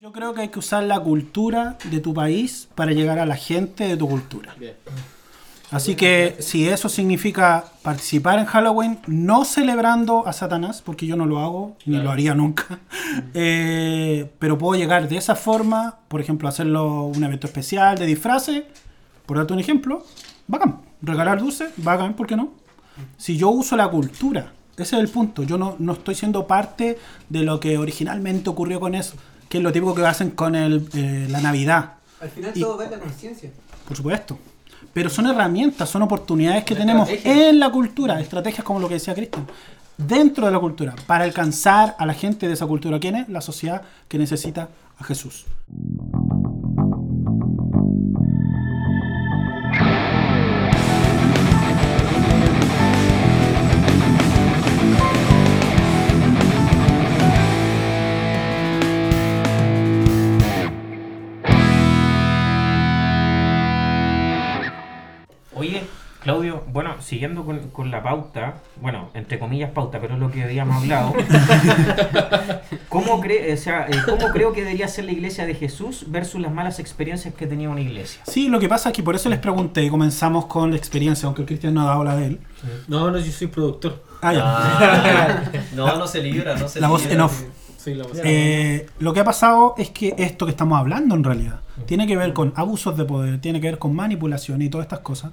Yo 0.00 0.12
creo 0.12 0.32
que 0.32 0.42
hay 0.42 0.48
que 0.48 0.60
usar 0.60 0.84
la 0.84 1.00
cultura 1.00 1.76
de 1.90 1.98
tu 1.98 2.14
país 2.14 2.68
para 2.76 2.92
llegar 2.92 3.18
a 3.18 3.26
la 3.26 3.34
gente 3.34 3.88
de 3.88 3.96
tu 3.96 4.08
cultura. 4.08 4.54
Así 5.72 5.96
que 5.96 6.36
si 6.38 6.68
eso 6.68 6.88
significa 6.88 7.64
participar 7.82 8.38
en 8.38 8.44
Halloween, 8.44 9.00
no 9.08 9.44
celebrando 9.44 10.24
a 10.24 10.32
Satanás, 10.32 10.82
porque 10.82 11.04
yo 11.04 11.16
no 11.16 11.26
lo 11.26 11.40
hago, 11.40 11.76
ni 11.84 11.96
lo 11.96 12.12
haría 12.12 12.36
nunca, 12.36 12.78
eh, 13.34 14.30
pero 14.38 14.56
puedo 14.56 14.80
llegar 14.80 15.08
de 15.08 15.16
esa 15.16 15.34
forma, 15.34 15.98
por 16.06 16.20
ejemplo, 16.20 16.48
hacerlo 16.48 17.06
un 17.06 17.24
evento 17.24 17.48
especial 17.48 17.98
de 17.98 18.06
disfraces, 18.06 18.62
por 19.26 19.38
darte 19.38 19.52
un 19.52 19.58
ejemplo, 19.58 20.06
bacán. 20.46 20.80
Regalar 21.02 21.40
dulces, 21.40 21.72
bacán, 21.76 22.14
¿por 22.14 22.28
qué 22.28 22.36
no? 22.36 22.52
Si 23.16 23.36
yo 23.36 23.50
uso 23.50 23.76
la 23.76 23.88
cultura, 23.88 24.52
ese 24.76 24.94
es 24.94 25.02
el 25.02 25.08
punto, 25.08 25.42
yo 25.42 25.58
no, 25.58 25.74
no 25.80 25.94
estoy 25.94 26.14
siendo 26.14 26.46
parte 26.46 26.98
de 27.28 27.42
lo 27.42 27.58
que 27.58 27.78
originalmente 27.78 28.48
ocurrió 28.48 28.78
con 28.78 28.94
eso, 28.94 29.16
que 29.48 29.58
es 29.58 29.64
lo 29.64 29.72
típico 29.72 29.94
que 29.94 30.04
hacen 30.06 30.30
con 30.30 30.54
el, 30.54 30.88
eh, 30.94 31.26
la 31.30 31.40
Navidad. 31.40 31.92
Al 32.20 32.28
final 32.30 32.52
Y- 32.54 32.60
todo 32.60 32.76
va 32.78 32.84
en 32.84 32.90
la 32.92 32.98
conciencia. 32.98 33.50
Por 33.86 33.96
supuesto. 33.96 34.38
Pero 34.92 35.10
son 35.10 35.26
herramientas, 35.26 35.88
son 35.88 36.02
oportunidades 36.02 36.64
que 36.64 36.74
tenemos 36.74 37.08
en 37.10 37.58
la 37.60 37.70
cultura, 37.70 38.20
estrategias 38.20 38.64
como 38.64 38.80
lo 38.80 38.88
que 38.88 38.94
decía 38.94 39.14
Cristian, 39.14 39.46
dentro 39.96 40.46
de 40.46 40.52
la 40.52 40.58
cultura, 40.58 40.94
para 41.06 41.24
alcanzar 41.24 41.94
a 41.98 42.06
la 42.06 42.14
gente 42.14 42.46
de 42.48 42.54
esa 42.54 42.66
cultura. 42.66 42.98
¿Quién 42.98 43.16
es? 43.16 43.28
La 43.28 43.40
sociedad 43.40 43.82
que 44.08 44.18
necesita 44.18 44.68
a 44.98 45.04
Jesús. 45.04 45.44
Claudio, 66.28 66.62
bueno, 66.70 66.94
siguiendo 67.00 67.42
con, 67.46 67.70
con 67.70 67.90
la 67.90 68.02
pauta, 68.02 68.56
bueno, 68.82 69.08
entre 69.14 69.38
comillas 69.38 69.70
pauta, 69.70 69.98
pero 69.98 70.12
es 70.12 70.20
lo 70.20 70.30
que 70.30 70.42
habíamos 70.42 70.76
hablado. 70.82 71.14
¿Cómo, 72.90 73.18
cree, 73.22 73.54
o 73.54 73.56
sea, 73.56 73.86
eh, 73.88 73.96
¿Cómo 74.04 74.30
creo 74.30 74.52
que 74.52 74.60
debería 74.60 74.88
ser 74.88 75.06
la 75.06 75.12
iglesia 75.12 75.46
de 75.46 75.54
Jesús 75.54 76.04
versus 76.08 76.38
las 76.42 76.52
malas 76.52 76.80
experiencias 76.80 77.32
que 77.32 77.46
tenía 77.46 77.70
una 77.70 77.80
iglesia? 77.80 78.20
Sí, 78.26 78.48
lo 78.48 78.60
que 78.60 78.68
pasa 78.68 78.90
es 78.90 78.94
que 78.94 79.02
por 79.02 79.14
eso 79.14 79.30
les 79.30 79.38
pregunté 79.38 79.82
y 79.84 79.88
comenzamos 79.88 80.44
con 80.44 80.70
la 80.70 80.76
experiencia, 80.76 81.24
aunque 81.24 81.46
Cristian 81.46 81.72
no 81.72 81.80
ha 81.80 81.86
dado 81.86 82.04
la 82.04 82.14
de 82.14 82.26
él. 82.26 82.40
No, 82.88 83.10
no, 83.10 83.18
yo 83.18 83.32
soy 83.32 83.46
productor. 83.46 84.04
Ah, 84.20 84.34
ya. 84.34 84.42
Ah, 84.44 85.42
no, 85.74 85.96
no 85.96 86.06
se 86.06 86.22
libra, 86.22 86.56
no 86.56 86.68
se 86.68 86.78
La 86.78 86.88
voz 86.88 87.00
libra. 87.04 87.14
en 87.14 87.20
off. 87.22 87.42
Soy 87.78 87.94
la 87.94 88.04
voz. 88.04 88.20
Eh, 88.22 88.86
lo 88.98 89.14
que 89.14 89.20
ha 89.20 89.24
pasado 89.24 89.74
es 89.78 89.88
que 89.88 90.14
esto 90.18 90.44
que 90.44 90.50
estamos 90.50 90.78
hablando 90.78 91.14
en 91.14 91.24
realidad 91.24 91.60
tiene 91.86 92.06
que 92.06 92.18
ver 92.18 92.34
con 92.34 92.52
abusos 92.54 92.98
de 92.98 93.06
poder, 93.06 93.40
tiene 93.40 93.62
que 93.62 93.68
ver 93.68 93.78
con 93.78 93.96
manipulación 93.96 94.60
y 94.60 94.68
todas 94.68 94.84
estas 94.84 94.98
cosas 94.98 95.32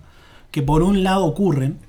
que 0.56 0.62
por 0.64 0.84
un 0.84 1.04
lado 1.04 1.26
ocurren, 1.26 1.80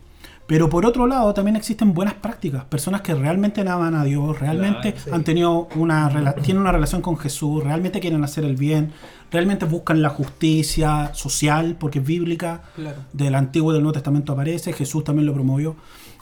pero 0.49 0.69
por 0.69 0.85
otro 0.87 1.07
lado 1.07 1.33
también 1.33 1.55
existen 1.55 1.95
buenas 1.95 2.15
prácticas, 2.15 2.65
personas 2.65 3.01
que 3.01 3.15
realmente 3.15 3.61
aman 3.61 3.95
a 3.95 4.03
Dios, 4.03 4.41
realmente 4.41 4.93
Claro, 4.93 5.05
sí. 5.05 5.11
han 5.13 5.23
tenido 5.23 5.69
una 5.77 6.35
tienen 6.43 6.63
una 6.63 6.73
relación 6.73 7.01
con 7.01 7.17
Jesús, 7.17 7.63
realmente 7.63 8.01
quieren 8.01 8.25
hacer 8.25 8.45
el 8.45 8.57
bien, 8.57 8.91
realmente 9.31 9.67
buscan 9.67 10.03
la 10.03 10.09
justicia 10.09 11.15
social 11.15 11.77
porque 11.79 12.01
es 12.01 12.05
bíblica, 12.05 12.63
Claro. 12.75 12.97
del 13.13 13.37
Antiguo 13.37 13.71
y 13.71 13.75
del 13.75 13.85
Nuevo 13.85 13.93
Testamento 13.95 14.33
aparece, 14.33 14.73
Jesús 14.73 15.05
también 15.05 15.27
lo 15.27 15.33
promovió. 15.33 15.77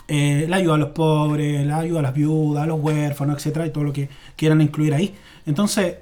Eh, 0.07 0.45
la 0.51 0.57
ayuda 0.57 0.75
a 0.75 0.79
los 0.79 0.91
pobres, 0.91 1.67
la 1.67 1.79
ayuda 1.79 2.01
a 2.01 2.03
las 2.03 2.13
viudas, 2.13 2.65
a 2.65 2.67
los 2.67 2.79
huérfanos, 2.79 3.37
etcétera, 3.39 3.67
y 3.67 3.71
todo 3.71 3.85
lo 3.85 3.93
que 3.95 4.11
quieran 4.37 4.61
incluir 4.61 4.93
ahí. 4.93 5.15
Entonces, 5.47 5.95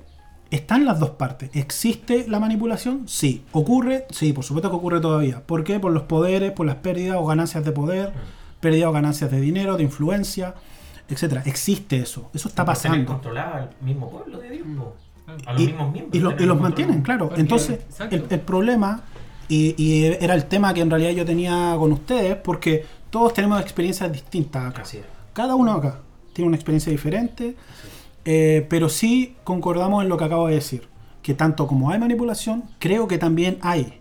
están 0.56 0.84
las 0.84 1.00
dos 1.00 1.10
partes. 1.10 1.50
¿Existe 1.54 2.26
la 2.28 2.38
manipulación? 2.40 3.02
Sí. 3.08 3.42
¿Ocurre? 3.52 4.06
Sí, 4.10 4.32
por 4.32 4.44
supuesto 4.44 4.70
que 4.70 4.76
ocurre 4.76 5.00
todavía. 5.00 5.42
¿Por 5.44 5.64
qué? 5.64 5.80
Por 5.80 5.92
los 5.92 6.04
poderes, 6.04 6.52
por 6.52 6.66
las 6.66 6.76
pérdidas 6.76 7.16
o 7.18 7.26
ganancias 7.26 7.64
de 7.64 7.72
poder, 7.72 8.12
pérdidas 8.60 8.88
o 8.88 8.92
ganancias 8.92 9.30
de 9.30 9.40
dinero, 9.40 9.76
de 9.76 9.82
influencia, 9.82 10.54
etcétera. 11.08 11.42
Existe 11.46 11.96
eso. 11.98 12.30
Eso 12.34 12.48
está 12.48 12.64
pasando. 12.64 13.06
controlado 13.12 13.54
al 13.56 13.70
mismo 13.80 14.10
pueblo 14.10 14.38
de 14.38 14.50
Dios, 14.50 14.66
po. 14.78 14.94
a 15.46 15.52
los 15.52 15.62
Y, 15.62 15.66
mismos 15.66 15.92
miembros. 15.92 16.14
y 16.16 16.20
lo- 16.20 16.30
y 16.30 16.32
tenerlos 16.34 16.56
los 16.56 16.62
mantienen, 16.62 17.02
claro. 17.02 17.26
Porque- 17.28 17.40
Entonces, 17.40 17.80
el, 18.10 18.24
el 18.28 18.40
problema, 18.40 19.02
y, 19.48 19.74
y 19.82 20.04
era 20.04 20.34
el 20.34 20.44
tema 20.46 20.72
que 20.74 20.80
en 20.82 20.90
realidad 20.90 21.10
yo 21.12 21.24
tenía 21.24 21.74
con 21.78 21.92
ustedes, 21.92 22.36
porque 22.36 22.84
todos 23.10 23.32
tenemos 23.34 23.60
experiencias 23.60 24.12
distintas 24.12 24.70
acá. 24.70 24.82
Así 24.82 24.98
es. 24.98 25.04
Cada 25.32 25.54
uno 25.54 25.72
acá 25.72 25.98
tiene 26.32 26.48
una 26.48 26.56
experiencia 26.56 26.90
diferente, 26.92 27.56
eh, 28.24 28.66
pero 28.68 28.88
sí 28.88 29.36
concordamos 29.44 30.02
en 30.02 30.08
lo 30.08 30.16
que 30.16 30.24
acabo 30.24 30.48
de 30.48 30.54
decir, 30.56 30.88
que 31.22 31.34
tanto 31.34 31.66
como 31.66 31.90
hay 31.90 31.98
manipulación, 31.98 32.64
creo 32.78 33.06
que 33.08 33.18
también 33.18 33.58
hay 33.62 33.98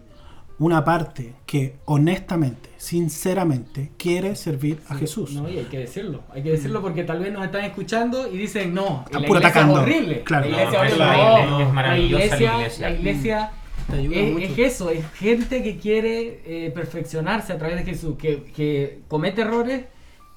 una 0.59 0.83
parte 0.85 1.33
que 1.47 1.77
honestamente, 1.85 2.69
sinceramente, 2.77 3.91
quiere 3.97 4.35
servir 4.35 4.79
a 4.89 4.95
Jesús. 4.95 5.33
No, 5.33 5.49
y 5.49 5.57
hay 5.57 5.65
que 5.65 5.79
decirlo. 5.79 6.21
Hay 6.31 6.43
que 6.43 6.51
decirlo 6.51 6.81
porque 6.81 7.03
tal 7.03 7.19
vez 7.19 7.33
nos 7.33 7.43
están 7.45 7.65
escuchando 7.65 8.31
y 8.31 8.37
dicen, 8.37 8.73
no, 8.73 9.03
la 9.11 9.19
iglesia 9.21 9.37
atacando. 9.39 9.75
es 9.77 9.81
horrible. 9.83 10.23
Claro. 10.23 10.49
La 10.49 10.63
iglesia 10.63 10.79
No, 10.79 10.85
es 10.85 10.93
horrible. 10.93 11.05
la 11.05 11.45
No, 11.45 11.59
iglesia, 11.59 11.67
es 11.67 11.73
maravillosa 11.73 12.25
la 12.27 12.35
iglesia, 12.35 12.51
la 12.57 12.61
iglesia. 12.61 12.89
la 12.89 12.91
iglesia 12.95 13.51
Te 13.89 13.95
ayuda 13.97 14.15
es, 14.17 14.33
mucho. 14.33 14.45
es 14.45 14.59
eso, 14.59 14.89
es 14.91 15.11
gente 15.13 15.63
que 15.63 15.77
quiere 15.77 16.41
eh, 16.45 16.71
perfeccionarse 16.73 17.53
a 17.53 17.57
través 17.57 17.77
de 17.77 17.83
Jesús, 17.83 18.15
que, 18.17 18.43
que 18.55 18.99
comete 19.07 19.41
errores, 19.41 19.85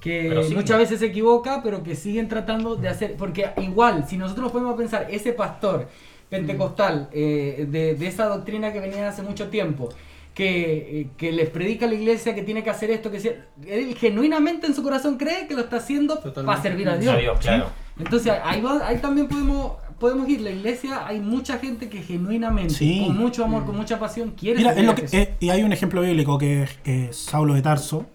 que 0.05 0.43
sí. 0.47 0.53
muchas 0.55 0.77
veces 0.77 0.99
se 0.99 1.07
equivoca, 1.07 1.61
pero 1.63 1.81
que 1.83 1.95
siguen 1.95 2.27
tratando 2.27 2.75
de 2.75 2.87
hacer, 2.89 3.15
porque 3.17 3.49
igual, 3.57 4.05
si 4.07 4.17
nosotros 4.17 4.43
nos 4.43 4.51
podemos 4.51 4.75
pensar, 4.77 5.07
ese 5.09 5.33
pastor 5.33 5.87
pentecostal 6.29 7.09
eh, 7.11 7.65
de, 7.69 7.95
de 7.95 8.07
esa 8.07 8.25
doctrina 8.27 8.71
que 8.71 8.79
venía 8.79 9.07
hace 9.09 9.21
mucho 9.23 9.49
tiempo, 9.49 9.89
que, 10.33 11.01
eh, 11.01 11.07
que 11.17 11.31
les 11.31 11.49
predica 11.49 11.85
a 11.85 11.89
la 11.89 11.95
iglesia 11.95 12.35
que 12.35 12.43
tiene 12.43 12.63
que 12.63 12.69
hacer 12.69 12.91
esto, 12.91 13.09
que 13.09 13.19
si- 13.19 13.31
él 13.67 13.95
genuinamente 13.97 14.67
en 14.67 14.75
su 14.75 14.83
corazón 14.83 15.17
cree 15.17 15.47
que 15.47 15.53
lo 15.55 15.61
está 15.61 15.77
haciendo 15.77 16.15
Totalmente. 16.17 16.45
para 16.45 16.61
servir 16.61 16.89
a 16.89 16.97
Dios. 16.97 17.17
Dios, 17.19 17.39
claro. 17.39 17.69
Entonces 17.97 18.33
ahí, 18.43 18.61
va- 18.61 18.85
ahí 18.85 18.97
también 18.97 19.27
podemos, 19.27 19.73
podemos 19.97 20.27
ir. 20.27 20.41
La 20.41 20.51
iglesia 20.51 21.07
hay 21.07 21.19
mucha 21.21 21.57
gente 21.57 21.87
que 21.89 22.01
genuinamente, 22.03 22.73
Sí. 22.73 23.05
con 23.07 23.17
mucho 23.17 23.45
amor, 23.45 23.65
con 23.65 23.75
mucha 23.77 23.97
pasión, 23.97 24.31
quiere 24.31 24.57
Mira, 24.59 24.73
es 24.73 24.83
lo 24.85 24.91
a 24.91 24.95
que, 24.95 25.35
y 25.39 25.49
hay 25.49 25.63
un 25.63 25.71
ejemplo 25.71 26.01
bíblico 26.01 26.37
que 26.37 26.63
es 26.63 26.79
eh, 26.83 27.07
Saulo 27.11 27.53
de 27.53 27.61
Tarso, 27.61 28.05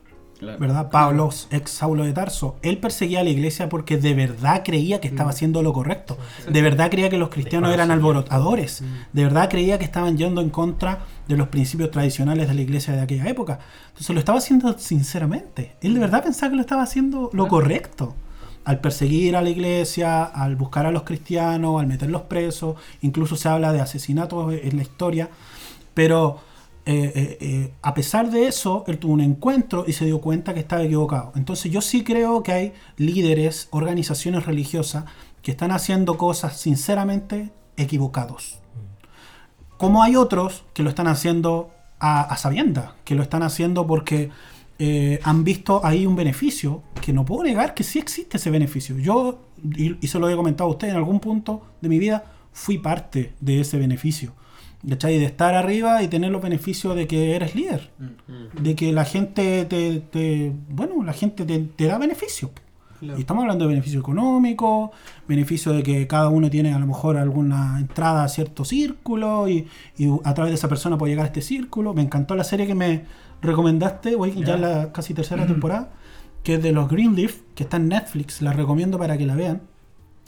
¿verdad? 0.40 0.90
Pablo, 0.90 1.30
ex 1.50 1.70
Saulo 1.70 2.04
de 2.04 2.12
Tarso. 2.12 2.56
Él 2.62 2.78
perseguía 2.78 3.20
a 3.20 3.24
la 3.24 3.30
iglesia 3.30 3.68
porque 3.68 3.98
de 3.98 4.14
verdad 4.14 4.62
creía 4.64 5.00
que 5.00 5.08
estaba 5.08 5.30
haciendo 5.30 5.62
lo 5.62 5.72
correcto. 5.72 6.16
De 6.48 6.62
verdad 6.62 6.90
creía 6.90 7.10
que 7.10 7.18
los 7.18 7.28
cristianos 7.28 7.72
eran 7.72 7.90
alborotadores. 7.90 8.82
De 9.12 9.24
verdad 9.24 9.48
creía 9.50 9.78
que 9.78 9.84
estaban 9.84 10.16
yendo 10.16 10.40
en 10.40 10.50
contra 10.50 11.00
de 11.28 11.36
los 11.36 11.48
principios 11.48 11.90
tradicionales 11.90 12.48
de 12.48 12.54
la 12.54 12.60
iglesia 12.62 12.94
de 12.94 13.02
aquella 13.02 13.28
época. 13.28 13.60
Entonces 13.88 14.10
lo 14.10 14.18
estaba 14.18 14.38
haciendo 14.38 14.78
sinceramente. 14.78 15.76
Él 15.80 15.94
de 15.94 16.00
verdad 16.00 16.24
pensaba 16.24 16.50
que 16.50 16.56
lo 16.56 16.62
estaba 16.62 16.82
haciendo 16.82 17.30
lo 17.32 17.48
correcto. 17.48 18.14
Al 18.64 18.80
perseguir 18.80 19.36
a 19.36 19.42
la 19.42 19.48
iglesia, 19.48 20.24
al 20.24 20.56
buscar 20.56 20.86
a 20.86 20.90
los 20.90 21.02
cristianos, 21.02 21.80
al 21.80 21.86
meterlos 21.86 22.22
presos, 22.22 22.76
incluso 23.00 23.36
se 23.36 23.48
habla 23.48 23.72
de 23.72 23.80
asesinatos 23.80 24.52
en 24.52 24.76
la 24.76 24.82
historia. 24.82 25.30
Pero 25.94 26.40
eh, 26.92 27.12
eh, 27.14 27.38
eh, 27.40 27.72
a 27.82 27.94
pesar 27.94 28.32
de 28.32 28.48
eso, 28.48 28.82
él 28.88 28.98
tuvo 28.98 29.12
un 29.12 29.20
encuentro 29.20 29.84
y 29.86 29.92
se 29.92 30.06
dio 30.06 30.20
cuenta 30.20 30.54
que 30.54 30.58
estaba 30.58 30.82
equivocado. 30.82 31.30
Entonces 31.36 31.70
yo 31.70 31.80
sí 31.80 32.02
creo 32.02 32.42
que 32.42 32.50
hay 32.52 32.72
líderes, 32.96 33.68
organizaciones 33.70 34.44
religiosas 34.44 35.04
que 35.40 35.52
están 35.52 35.70
haciendo 35.70 36.18
cosas 36.18 36.58
sinceramente 36.58 37.52
equivocados. 37.76 38.58
Como 39.76 40.02
hay 40.02 40.16
otros 40.16 40.64
que 40.74 40.82
lo 40.82 40.88
están 40.88 41.06
haciendo 41.06 41.70
a, 42.00 42.22
a 42.22 42.36
sabiendas, 42.36 42.90
que 43.04 43.14
lo 43.14 43.22
están 43.22 43.44
haciendo 43.44 43.86
porque 43.86 44.30
han 45.22 45.44
visto 45.44 45.84
ahí 45.84 46.06
un 46.06 46.16
beneficio, 46.16 46.82
que 47.02 47.12
no 47.12 47.26
puedo 47.26 47.44
negar 47.44 47.74
que 47.74 47.84
sí 47.84 47.98
existe 47.98 48.38
ese 48.38 48.50
beneficio. 48.50 48.98
Yo, 48.98 49.38
y, 49.76 49.96
y 50.04 50.08
se 50.08 50.18
lo 50.18 50.28
he 50.28 50.34
comentado 50.34 50.70
a 50.70 50.72
usted, 50.72 50.88
en 50.88 50.96
algún 50.96 51.20
punto 51.20 51.62
de 51.82 51.88
mi 51.88 51.98
vida 52.00 52.32
fui 52.52 52.78
parte 52.78 53.34
de 53.40 53.60
ese 53.60 53.78
beneficio. 53.78 54.32
¿Cachai? 54.88 55.18
De 55.18 55.24
estar 55.26 55.54
arriba 55.54 56.02
y 56.02 56.08
tener 56.08 56.30
los 56.30 56.42
beneficios 56.42 56.94
de 56.96 57.06
que 57.06 57.34
eres 57.36 57.54
líder. 57.54 57.90
De 58.60 58.74
que 58.74 58.92
la 58.92 59.04
gente 59.04 59.64
te, 59.66 60.00
te- 60.00 60.52
bueno, 60.68 61.02
la 61.04 61.12
gente 61.12 61.44
te, 61.44 61.58
te 61.58 61.84
da 61.86 61.98
beneficios. 61.98 62.50
Claro. 62.98 63.16
Y 63.16 63.22
estamos 63.22 63.42
hablando 63.42 63.64
de 63.64 63.70
beneficio 63.70 63.98
económico, 64.00 64.92
beneficio 65.26 65.72
de 65.72 65.82
que 65.82 66.06
cada 66.06 66.28
uno 66.28 66.50
tiene 66.50 66.74
a 66.74 66.78
lo 66.78 66.86
mejor 66.86 67.16
alguna 67.16 67.78
entrada 67.80 68.24
a 68.24 68.28
cierto 68.28 68.62
círculo 68.64 69.48
y, 69.48 69.66
y 69.96 70.10
a 70.22 70.34
través 70.34 70.50
de 70.50 70.56
esa 70.56 70.68
persona 70.68 70.98
puede 70.98 71.12
llegar 71.12 71.24
a 71.24 71.28
este 71.28 71.40
círculo. 71.40 71.94
Me 71.94 72.02
encantó 72.02 72.34
la 72.36 72.44
serie 72.44 72.66
que 72.66 72.74
me 72.74 73.04
recomendaste, 73.40 74.16
hoy 74.16 74.34
ya 74.44 74.54
en 74.54 74.60
la 74.60 74.92
casi 74.92 75.14
tercera 75.14 75.46
temporada, 75.46 75.88
que 76.42 76.56
es 76.56 76.62
de 76.62 76.72
los 76.72 76.90
Greenleaf, 76.90 77.38
que 77.54 77.62
está 77.62 77.78
en 77.78 77.88
Netflix, 77.88 78.42
la 78.42 78.52
recomiendo 78.52 78.98
para 78.98 79.16
que 79.16 79.24
la 79.24 79.34
vean. 79.34 79.62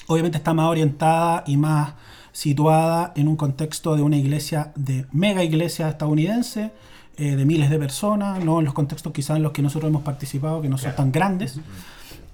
Obviamente 0.07 0.39
está 0.39 0.55
más 0.55 0.67
orientada 0.69 1.45
y 1.47 1.59
más 1.59 1.93
situada 2.33 3.13
en 3.15 3.29
un 3.29 3.37
contexto 3.37 3.95
de 3.95 4.03
una 4.03 4.17
iglesia, 4.17 4.73
de 4.75 5.07
mega 5.13 5.45
iglesia 5.45 5.89
estadounidense, 5.89 6.73
eh, 7.17 7.37
de 7.37 7.45
miles 7.45 7.71
de 7.71 7.79
personas, 7.79 8.43
no 8.45 8.59
en 8.59 8.65
los 8.65 8.75
contextos 8.75 9.13
quizás 9.13 9.37
en 9.37 9.43
los 9.43 9.53
que 9.53 9.63
nosotros 9.63 9.91
hemos 9.91 10.03
participado, 10.03 10.63
que 10.63 10.69
no 10.69 10.79
son 10.79 10.97
tan 10.97 11.13
grandes. 11.13 11.61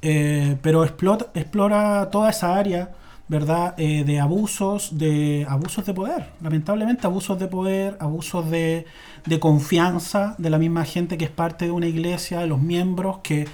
Eh, 0.01 0.57
pero 0.63 0.85
explota, 0.85 1.27
explora 1.35 2.09
toda 2.11 2.31
esa 2.31 2.57
área 2.57 2.93
¿verdad? 3.29 3.75
Eh, 3.77 4.05
de 4.05 4.21
abusos, 4.21 4.97
de 4.97 5.47
abusos 5.49 5.85
de 5.85 5.93
poder, 5.93 6.31
lamentablemente 6.41 7.07
abusos 7.07 7.39
de 7.39 7.47
poder, 7.47 7.97
abusos 8.01 8.51
de, 8.51 8.87
de 9.27 9.39
confianza 9.39 10.35
de 10.39 10.49
la 10.49 10.59
misma 10.59 10.85
gente 10.87 11.19
que 11.19 11.27
es 11.27 11.31
parte 11.31 11.67
de 11.67 11.71
una 11.71 11.87
iglesia, 11.87 12.41
de 12.41 12.47
los 12.47 12.61
miembros 12.61 13.19
que, 13.19 13.47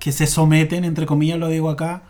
que 0.00 0.10
se 0.10 0.26
someten, 0.26 0.84
entre 0.84 1.06
comillas 1.06 1.38
lo 1.38 1.48
digo 1.48 1.70
acá, 1.70 2.02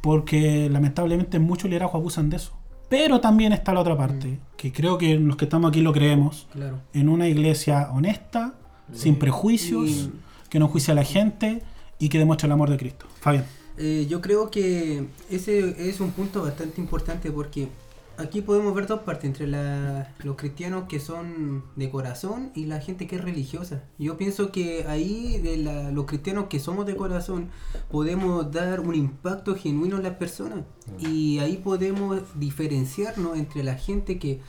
porque 0.00 0.68
lamentablemente 0.70 1.40
muchos 1.40 1.68
liderazgos 1.68 1.96
abusan 1.96 2.30
de 2.30 2.36
eso. 2.36 2.52
Pero 2.92 3.20
también 3.22 3.54
está 3.54 3.72
la 3.72 3.80
otra 3.80 3.96
parte, 3.96 4.38
que 4.54 4.70
creo 4.70 4.98
que 4.98 5.14
los 5.18 5.36
que 5.36 5.46
estamos 5.46 5.70
aquí 5.70 5.80
lo 5.80 5.94
creemos, 5.94 6.46
Claro. 6.52 6.78
en 6.92 7.08
una 7.08 7.26
iglesia 7.26 7.88
honesta, 7.90 8.52
sin 8.92 9.14
prejuicios, 9.18 9.88
Y- 9.88 10.10
que 10.50 10.58
no 10.58 10.68
juicia 10.68 10.92
a 10.92 10.94
la 10.94 11.02
gente 11.04 11.62
y 11.98 12.10
que 12.10 12.18
demuestre 12.18 12.44
el 12.48 12.52
amor 12.52 12.68
de 12.68 12.76
Cristo. 12.76 13.06
Fabián. 13.18 13.46
Eh, 13.78 14.06
yo 14.10 14.20
creo 14.20 14.50
que 14.50 15.06
ese 15.30 15.88
es 15.88 16.00
un 16.00 16.10
punto 16.10 16.42
bastante 16.42 16.82
importante 16.82 17.30
porque 17.32 17.68
aquí 18.18 18.40
podemos 18.42 18.74
ver 18.74 18.86
dos 18.86 19.00
partes 19.00 19.24
entre 19.24 19.46
la- 19.46 20.14
los 20.22 20.36
cristianos 20.36 20.84
que 20.88 21.00
son 21.00 21.64
de 21.76 21.90
corazón 21.90 22.50
y 22.54 22.66
la 22.66 22.80
gente 22.80 23.06
que 23.06 23.16
es 23.16 23.22
religiosa. 23.24 23.82
Yo 23.98 24.16
pienso 24.16 24.52
que 24.52 24.84
ahí 24.88 25.38
de 25.40 25.56
la- 25.58 25.90
los 25.90 26.06
cristianos 26.06 26.46
que 26.48 26.60
somos 26.60 26.86
de 26.86 26.96
corazón 26.96 27.48
podemos 27.90 28.50
dar 28.52 28.80
un 28.80 28.94
impacto 28.94 29.54
genuino 29.54 29.96
en 29.96 30.02
las 30.04 30.14
personas 30.16 30.60
y 30.98 31.38
ahí 31.38 31.56
podemos 31.58 32.20
diferenciarnos 32.36 33.36
entre 33.38 33.62
la 33.64 33.74
gente 33.74 34.18
que 34.18 34.40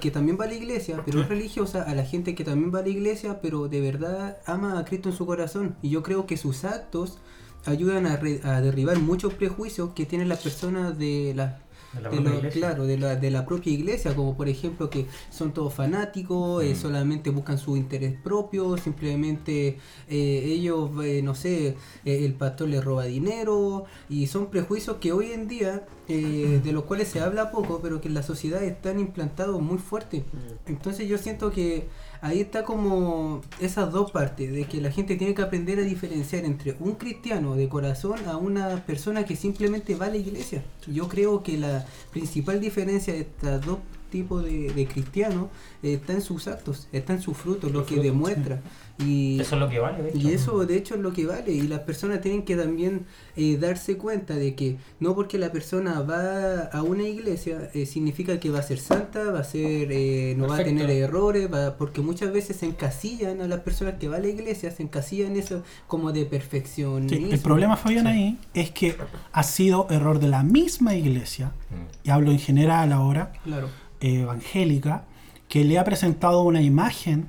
que 0.00 0.12
también 0.12 0.38
va 0.40 0.44
a 0.44 0.46
la 0.46 0.54
iglesia, 0.54 1.02
pero 1.04 1.20
es 1.20 1.28
religiosa, 1.28 1.82
a 1.82 1.92
la 1.96 2.04
gente 2.04 2.36
que 2.36 2.44
también 2.44 2.72
va 2.72 2.78
a 2.78 2.82
la 2.82 2.90
iglesia, 2.90 3.40
pero 3.40 3.66
de 3.66 3.80
verdad 3.80 4.38
ama 4.46 4.78
a 4.78 4.84
Cristo 4.84 5.08
en 5.08 5.16
su 5.16 5.26
corazón. 5.26 5.74
Y 5.82 5.88
yo 5.88 6.04
creo 6.04 6.26
que 6.26 6.36
sus 6.36 6.62
actos 6.64 7.18
ayudan 7.66 8.06
a, 8.06 8.14
re- 8.16 8.40
a 8.44 8.60
derribar 8.60 9.00
muchos 9.00 9.34
prejuicios 9.34 9.90
que 9.96 10.06
tienen 10.06 10.28
las 10.28 10.44
personas 10.44 10.96
de 10.96 11.32
la 11.34 11.58
De 11.92 12.02
la 12.02 12.10
de 12.10 12.50
claro, 12.50 12.84
de 12.86 12.98
la, 12.98 13.16
de 13.16 13.30
la 13.30 13.46
propia 13.46 13.72
iglesia, 13.72 14.14
como 14.14 14.36
por 14.36 14.48
ejemplo 14.48 14.90
que 14.90 15.06
son 15.30 15.52
todos 15.54 15.72
fanáticos, 15.74 16.62
eh, 16.62 16.74
Mm. 16.74 16.76
solamente 16.76 17.30
buscan 17.30 17.58
su 17.58 17.76
interés 17.76 18.14
propio, 18.22 18.76
simplemente 18.76 19.78
eh, 20.08 20.42
ellos, 20.44 20.90
eh, 21.04 21.22
no 21.22 21.34
sé, 21.34 21.76
el 22.04 22.34
pastor 22.34 22.68
les 22.68 22.84
roba 22.84 23.04
dinero, 23.04 23.84
y 24.08 24.26
son 24.26 24.50
prejuicios 24.50 24.98
que 24.98 25.12
hoy 25.12 25.32
en 25.32 25.48
día, 25.48 25.86
eh, 26.08 26.60
de 26.62 26.72
los 26.72 26.84
cuales 26.84 27.08
se 27.08 27.20
habla 27.20 27.50
poco, 27.50 27.80
pero 27.82 28.00
que 28.00 28.08
en 28.08 28.14
la 28.14 28.22
sociedad 28.22 28.62
están 28.62 28.98
implantados 29.00 29.60
muy 29.62 29.78
fuerte. 29.78 30.24
Entonces 30.66 31.08
yo 31.08 31.18
siento 31.18 31.50
que 31.50 31.88
ahí 32.20 32.40
está 32.40 32.64
como 32.64 33.40
esas 33.60 33.92
dos 33.92 34.10
partes, 34.10 34.52
de 34.52 34.64
que 34.64 34.80
la 34.80 34.90
gente 34.90 35.16
tiene 35.16 35.34
que 35.34 35.42
aprender 35.42 35.78
a 35.78 35.82
diferenciar 35.82 36.44
entre 36.44 36.76
un 36.80 36.94
cristiano 36.94 37.54
de 37.54 37.68
corazón 37.68 38.18
a 38.26 38.36
una 38.36 38.84
persona 38.84 39.24
que 39.24 39.36
simplemente 39.36 39.94
va 39.94 40.06
a 40.06 40.10
la 40.10 40.16
iglesia. 40.16 40.64
Yo 40.86 41.08
creo 41.08 41.42
que 41.42 41.58
la 41.58 41.86
principal 42.10 42.60
diferencia 42.60 43.12
de 43.12 43.20
estos 43.20 43.64
dos 43.64 43.78
tipos 44.08 44.44
de, 44.44 44.72
de 44.72 44.86
cristianos 44.86 45.46
eh, 45.82 45.94
está 45.94 46.12
en 46.12 46.22
sus 46.22 46.48
actos, 46.48 46.88
está 46.92 47.12
en 47.12 47.22
sus 47.22 47.36
frutos, 47.36 47.70
lo 47.72 47.84
que 47.86 47.96
demuestra. 48.00 48.60
Y, 49.00 49.38
Eso 49.40 49.54
es 49.54 49.60
lo 49.60 49.68
que 49.68 49.78
vale, 49.78 50.02
de 50.02 50.08
hecho. 50.08 50.18
y 50.18 50.32
eso 50.32 50.66
de 50.66 50.76
hecho 50.76 50.96
es 50.96 51.00
lo 51.00 51.12
que 51.12 51.24
vale. 51.24 51.52
Y 51.52 51.62
las 51.68 51.80
personas 51.80 52.20
tienen 52.20 52.42
que 52.42 52.56
también 52.56 53.06
eh, 53.36 53.56
darse 53.56 53.96
cuenta 53.96 54.34
de 54.34 54.56
que 54.56 54.76
no 54.98 55.14
porque 55.14 55.38
la 55.38 55.52
persona 55.52 56.00
va 56.00 56.62
a 56.64 56.82
una 56.82 57.04
iglesia 57.04 57.70
eh, 57.74 57.86
significa 57.86 58.40
que 58.40 58.50
va 58.50 58.58
a 58.58 58.62
ser 58.62 58.78
santa, 58.80 59.30
va 59.30 59.38
a 59.38 59.44
ser, 59.44 59.92
eh, 59.92 60.34
no 60.36 60.48
va 60.48 60.54
a 60.54 60.56
Perfecto. 60.58 60.80
tener 60.80 60.96
errores, 60.96 61.48
va- 61.52 61.76
porque 61.76 62.00
muchas 62.00 62.32
veces 62.32 62.56
se 62.56 62.66
encasillan 62.66 63.40
a 63.40 63.46
las 63.46 63.60
personas 63.60 63.94
que 64.00 64.08
van 64.08 64.18
a 64.18 64.22
la 64.24 64.30
iglesia, 64.30 64.72
se 64.72 64.82
encasillan 64.82 65.30
en 65.30 65.36
eso 65.36 65.62
como 65.86 66.10
de 66.10 66.24
perfección. 66.26 67.08
Sí, 67.08 67.28
el 67.30 67.38
problema, 67.38 67.76
Fabián, 67.76 68.08
ahí 68.08 68.36
es 68.52 68.72
que 68.72 68.96
ha 69.30 69.42
sido 69.44 69.86
error 69.90 70.18
de 70.18 70.26
la 70.26 70.42
misma 70.42 70.96
iglesia, 70.96 71.52
Mm. 71.70 72.06
y 72.08 72.10
hablo 72.10 72.30
en 72.32 72.38
general 72.40 72.92
ahora, 72.92 73.30
Claro. 73.44 73.68
Evangélica, 74.00 75.04
que 75.48 75.64
le 75.64 75.78
ha 75.78 75.84
presentado 75.84 76.42
una 76.42 76.60
imagen 76.62 77.28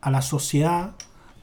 a 0.00 0.10
la 0.10 0.22
sociedad 0.22 0.94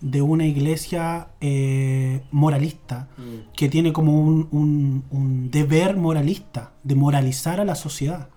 de 0.01 0.21
una 0.21 0.45
iglesia 0.47 1.27
eh, 1.41 2.21
moralista, 2.31 3.07
que 3.55 3.69
tiene 3.69 3.93
como 3.93 4.19
un, 4.19 4.47
un- 4.51 5.03
un 5.11 5.51
deber 5.51 5.95
moralista, 5.97 6.71
de 6.83 6.95
moralizar 6.95 7.59
a 7.59 7.65
la 7.65 7.75
sociedad, 7.75 8.29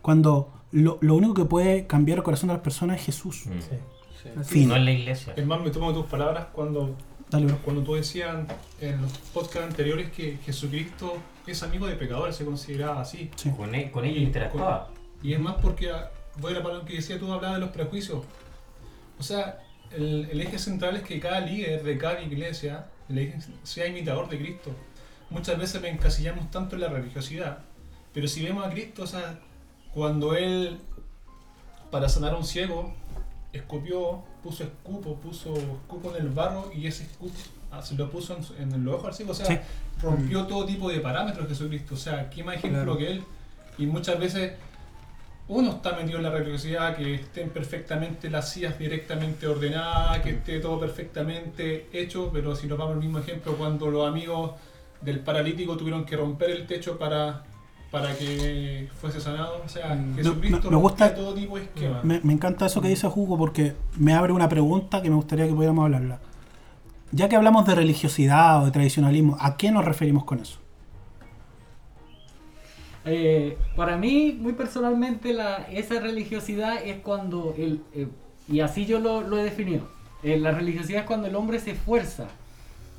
cuando 0.00 0.52
lo, 0.72 0.98
lo 1.02 1.14
único 1.14 1.34
que 1.34 1.44
puede 1.44 1.86
cambiar 1.86 2.18
el 2.18 2.24
corazón 2.24 2.48
de 2.48 2.54
las 2.54 2.62
personas 2.62 2.98
es 3.00 3.06
Jesús. 3.06 3.44
Mm. 3.46 4.38
Así 4.40 4.54
Fin. 4.54 4.68
No 4.68 4.76
en 4.76 4.84
la 4.84 4.92
iglesia. 4.92 5.34
Es 5.36 5.44
más, 5.44 5.60
me 5.60 5.70
tomo 5.70 5.92
tus 5.92 6.06
palabras 6.06 6.46
cuando, 6.52 6.94
Dale, 7.30 7.52
cuando 7.64 7.82
tú 7.82 7.94
decías 7.94 8.36
en 8.80 9.02
los 9.02 9.10
podcasts 9.34 9.68
anteriores 9.68 10.10
que 10.12 10.38
Jesucristo 10.44 11.16
es 11.46 11.62
amigo 11.62 11.86
de 11.86 11.96
pecadores, 11.96 12.36
se 12.36 12.44
consideraba 12.44 13.00
así. 13.00 13.30
Sí. 13.36 13.50
Con, 13.50 13.74
e- 13.74 13.90
con 13.90 14.04
ellos 14.04 14.22
interactuaba. 14.22 14.88
Y 15.22 15.32
es 15.32 15.40
más 15.40 15.56
porque, 15.62 15.90
ah, 15.90 16.10
voy 16.38 16.52
a 16.52 16.56
la 16.56 16.62
palabra 16.62 16.86
que 16.86 16.94
decía 16.94 17.18
tú, 17.18 17.32
hablabas 17.32 17.56
de 17.58 17.60
los 17.66 17.70
prejuicios. 17.70 18.24
O 19.18 19.22
sea, 19.22 19.60
el, 19.92 20.28
el 20.30 20.40
eje 20.40 20.58
central 20.58 20.96
es 20.96 21.02
que 21.02 21.20
cada 21.20 21.40
líder 21.40 21.82
de 21.82 21.98
cada 21.98 22.20
iglesia 22.22 22.86
sea 23.62 23.86
imitador 23.86 24.28
de 24.28 24.38
Cristo. 24.38 24.70
Muchas 25.30 25.58
veces 25.58 25.80
me 25.80 25.88
encasillamos 25.88 26.50
tanto 26.50 26.74
en 26.76 26.82
la 26.82 26.88
religiosidad, 26.88 27.58
pero 28.12 28.26
si 28.28 28.42
vemos 28.42 28.66
a 28.66 28.70
Cristo, 28.70 29.02
o 29.02 29.06
sea, 29.06 29.38
cuando 29.94 30.34
Él, 30.34 30.78
para 31.90 32.08
sanar 32.08 32.32
a 32.32 32.36
un 32.36 32.44
ciego, 32.44 32.94
escupió, 33.52 34.22
puso 34.42 34.64
escupo, 34.64 35.16
puso 35.16 35.54
escupo 35.54 36.14
en 36.16 36.22
el 36.26 36.28
barro 36.30 36.70
y 36.74 36.86
ese 36.86 37.04
escupo 37.04 37.34
ah, 37.70 37.82
se 37.82 37.94
lo 37.94 38.10
puso 38.10 38.36
en, 38.58 38.62
en 38.62 38.72
el 38.80 38.88
ojo 38.88 39.06
al 39.06 39.14
ciego, 39.14 39.32
o 39.32 39.34
sea, 39.34 39.46
Sí. 39.46 39.58
rompió 40.02 40.46
todo 40.46 40.64
tipo 40.66 40.90
de 40.90 41.00
parámetros 41.00 41.48
Jesucristo. 41.48 41.94
O 41.94 41.98
sea, 41.98 42.28
¿qué 42.30 42.42
más 42.42 42.56
ejemplo 42.56 42.82
Claro. 42.82 42.98
que 42.98 43.10
Él? 43.10 43.24
Y 43.78 43.86
muchas 43.86 44.18
veces 44.18 44.52
uno 45.48 45.70
está 45.70 45.92
metido 45.96 46.18
en 46.18 46.24
la 46.24 46.30
religiosidad, 46.30 46.96
que 46.96 47.14
estén 47.14 47.50
perfectamente 47.50 48.30
las 48.30 48.50
sillas 48.50 48.78
directamente 48.78 49.46
ordenadas, 49.46 50.20
que 50.20 50.30
esté 50.30 50.60
todo 50.60 50.78
perfectamente 50.80 51.88
hecho, 51.92 52.30
pero 52.32 52.54
si 52.56 52.66
nos 52.66 52.78
vamos 52.78 52.94
al 52.94 53.00
mismo 53.00 53.18
ejemplo, 53.18 53.54
cuando 53.56 53.90
los 53.90 54.06
amigos 54.08 54.52
del 55.00 55.20
paralítico 55.20 55.76
tuvieron 55.76 56.04
que 56.04 56.16
romper 56.16 56.50
el 56.50 56.66
techo 56.66 56.96
para, 56.96 57.42
para 57.90 58.14
que 58.16 58.88
fuese 59.00 59.20
sanado, 59.20 59.60
o 59.64 59.68
sea, 59.68 59.94
Mm. 59.94 60.14
Jesucristo 60.14 60.70
Me- 60.70 60.76
me 60.76 60.82
gusta- 60.82 61.14
todo 61.14 61.34
tipo 61.34 61.56
de 61.58 61.64
esquema. 61.64 62.00
Me, 62.04 62.20
me 62.22 62.32
encanta 62.32 62.66
eso 62.66 62.80
que 62.80 62.88
dice 62.88 63.06
Hugo 63.08 63.36
porque 63.36 63.74
me 63.98 64.14
abre 64.14 64.32
una 64.32 64.48
pregunta 64.48 65.02
que 65.02 65.10
me 65.10 65.16
gustaría 65.16 65.46
que 65.46 65.52
pudiéramos 65.52 65.84
hablarla. 65.84 66.20
Ya 67.10 67.28
que 67.28 67.36
hablamos 67.36 67.66
de 67.66 67.74
religiosidad 67.74 68.62
o 68.62 68.64
de 68.66 68.70
tradicionalismo, 68.70 69.36
¿a 69.38 69.56
qué 69.58 69.70
nos 69.70 69.84
referimos 69.84 70.24
con 70.24 70.38
eso? 70.38 70.58
Eh, 73.04 73.58
para 73.76 73.96
mí, 73.96 74.36
muy 74.40 74.52
personalmente, 74.52 75.32
la, 75.32 75.66
esa 75.72 75.98
religiosidad 76.00 76.84
es 76.84 76.98
cuando, 77.00 77.54
el, 77.58 77.80
eh, 77.94 78.08
y 78.48 78.60
así 78.60 78.86
yo 78.86 79.00
lo, 79.00 79.22
lo 79.22 79.38
he 79.38 79.42
definido, 79.44 79.88
eh, 80.22 80.38
la 80.38 80.52
religiosidad 80.52 81.00
es 81.00 81.06
cuando 81.06 81.26
el 81.26 81.34
hombre 81.34 81.58
se 81.58 81.72
esfuerza 81.72 82.28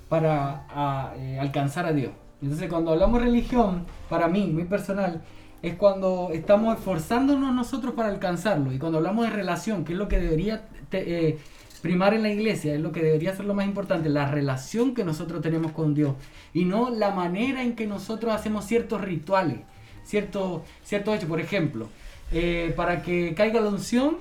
para 0.10 0.66
a, 0.70 1.14
eh, 1.18 1.40
alcanzar 1.40 1.86
a 1.86 1.94
Dios. 1.94 2.12
Entonces, 2.42 2.68
cuando 2.70 2.92
hablamos 2.92 3.22
religión, 3.22 3.86
para 4.10 4.28
mí, 4.28 4.48
muy 4.48 4.66
personal, 4.66 5.22
es 5.62 5.76
cuando 5.76 6.30
estamos 6.34 6.78
esforzándonos 6.78 7.54
nosotros 7.56 7.94
para 7.94 8.10
alcanzarlo. 8.10 8.74
Y 8.74 8.80
cuando 8.80 8.98
hablamos 8.98 9.26
de 9.26 9.32
relación, 9.32 9.86
que 9.86 9.94
es 9.94 9.98
lo 9.98 10.10
que 10.10 10.20
debería 10.20 10.68
te- 10.90 11.30
eh, 11.30 11.38
primar 11.82 12.14
en 12.14 12.24
la 12.24 12.30
iglesia, 12.30 12.74
es 12.76 12.82
lo 12.82 12.92
que 12.92 13.02
debería 13.02 13.34
ser 13.34 13.46
lo 13.46 13.54
más 13.54 13.66
importante, 13.66 14.10
la 14.10 14.30
relación 14.30 14.94
que 14.94 15.06
nosotros 15.06 15.42
tenemos 15.42 15.72
con 15.72 15.94
Dios. 15.94 16.16
Y 16.54 16.66
no 16.66 16.90
la 16.90 17.12
manera 17.12 17.64
en 17.64 17.76
que 17.76 17.88
nosotros 17.88 18.34
hacemos 18.34 18.66
ciertos 18.66 19.00
rituales, 19.02 19.60
ciertos 20.06 20.62
ciertos 20.84 21.16
hechos. 21.16 21.30
Por 21.30 21.40
ejemplo, 21.40 21.88
eh, 22.32 22.74
para 22.76 23.02
que 23.02 23.34
caiga 23.36 23.62
la 23.62 23.70
unción 23.70 24.18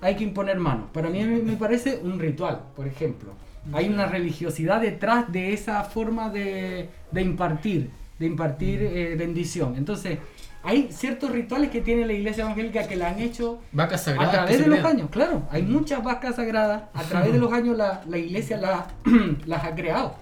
hay 0.00 0.14
que 0.16 0.24
imponer 0.24 0.58
manos. 0.58 0.86
Para 0.92 1.08
mí 1.08 1.22
me, 1.24 1.56
parece 1.56 2.00
un 2.02 2.18
ritual, 2.18 2.60
por 2.76 2.86
ejemplo. 2.86 3.32
Hay 3.72 3.88
una 3.88 4.06
religiosidad 4.06 4.80
detrás 4.80 5.32
de 5.32 5.52
esa 5.52 5.82
forma 5.84 6.28
de, 6.30 6.88
de 7.10 7.22
impartir, 7.22 7.90
de 8.18 8.26
impartir 8.26 8.80
eh, 8.82 9.16
bendición. 9.16 9.74
Entonces, 9.76 10.18
hay 10.62 10.88
ciertos 10.92 11.30
rituales 11.30 11.70
que 11.70 11.80
tiene 11.80 12.06
la 12.06 12.12
iglesia 12.12 12.44
evangélica 12.44 12.86
que 12.86 12.94
la 12.96 13.08
han 13.08 13.18
hecho 13.20 13.60
Vacas 13.72 14.02
a 14.02 14.04
sagradas. 14.04 14.30
que 14.30 14.36
través 14.36 14.60
de 14.60 14.66
los 14.68 14.84
años, 14.84 15.08
claro. 15.10 15.42
Hay 15.50 15.62
muchas 15.62 16.02
vacas 16.04 16.36
sagradas. 16.36 16.82
A 16.94 17.02
través 17.02 17.32
de 17.32 17.38
los 17.38 17.52
años 17.52 17.76
la, 17.76 18.02
la 18.08 18.18
iglesia 18.18 18.56
la- 18.58 18.86
las 19.46 19.64
ha 19.64 19.74
creado. 19.74 20.14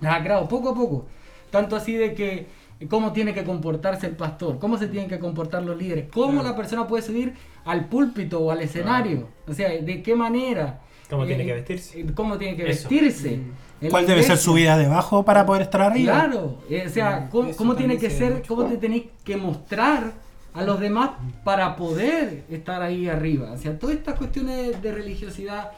Las 0.00 0.16
ha 0.16 0.22
creado 0.22 0.48
poco 0.48 0.70
a 0.70 0.74
poco. 0.74 1.06
Tanto 1.50 1.76
así 1.76 1.94
de 1.94 2.14
que 2.14 2.46
cómo 2.88 3.12
tiene 3.12 3.32
que 3.34 3.44
comportarse 3.44 4.06
el 4.06 4.16
pastor, 4.16 4.58
cómo 4.58 4.78
se 4.78 4.88
tienen 4.88 5.08
que 5.08 5.18
comportar 5.18 5.62
los 5.62 5.76
líderes, 5.76 6.06
cómo 6.12 6.42
la 6.42 6.56
persona 6.56 6.86
puede 6.86 7.02
subir 7.02 7.34
al 7.64 7.86
púlpito 7.86 8.40
o 8.40 8.50
al 8.50 8.60
escenario. 8.60 9.28
O 9.46 9.52
sea, 9.54 9.68
de 9.70 10.02
qué 10.02 10.14
manera. 10.14 10.80
Cómo 11.10 11.26
tiene 11.26 11.42
eh, 11.42 11.46
que 11.46 11.52
vestirse. 11.52 12.00
eh, 12.00 12.06
Cómo 12.14 12.38
tiene 12.38 12.56
que 12.56 12.70
Eso. 12.70 12.88
vestirse. 12.88 13.34
en 13.80 13.90
¿Cuál 13.90 14.06
debe 14.06 14.22
ser 14.22 14.38
su 14.38 14.54
vida 14.54 14.78
debajo 14.78 15.24
para 15.24 15.44
poder 15.44 15.62
estar 15.62 15.82
arriba? 15.82 16.12
Claro, 16.14 16.58
eh, 16.70 16.84
o 16.86 16.90
sea, 16.90 17.20
Mm, 17.20 17.28
¿cómo, 17.30 17.56
cómo 17.56 17.74
tiene 17.76 17.98
que 17.98 18.08
ser, 18.10 18.34
mucho. 18.36 18.54
cómo 18.54 18.68
te 18.68 18.76
tenés 18.78 19.02
que 19.24 19.36
mostrar 19.36 20.12
a 20.54 20.62
los 20.62 20.78
demás 20.80 21.10
para 21.44 21.76
poder 21.76 22.44
estar 22.50 22.80
ahí 22.82 23.08
arriba? 23.08 23.52
O 23.52 23.58
sea, 23.58 23.78
todas 23.78 23.96
estas 23.96 24.16
cuestiones 24.16 24.80
de 24.80 24.92
religiosidad 24.92 25.72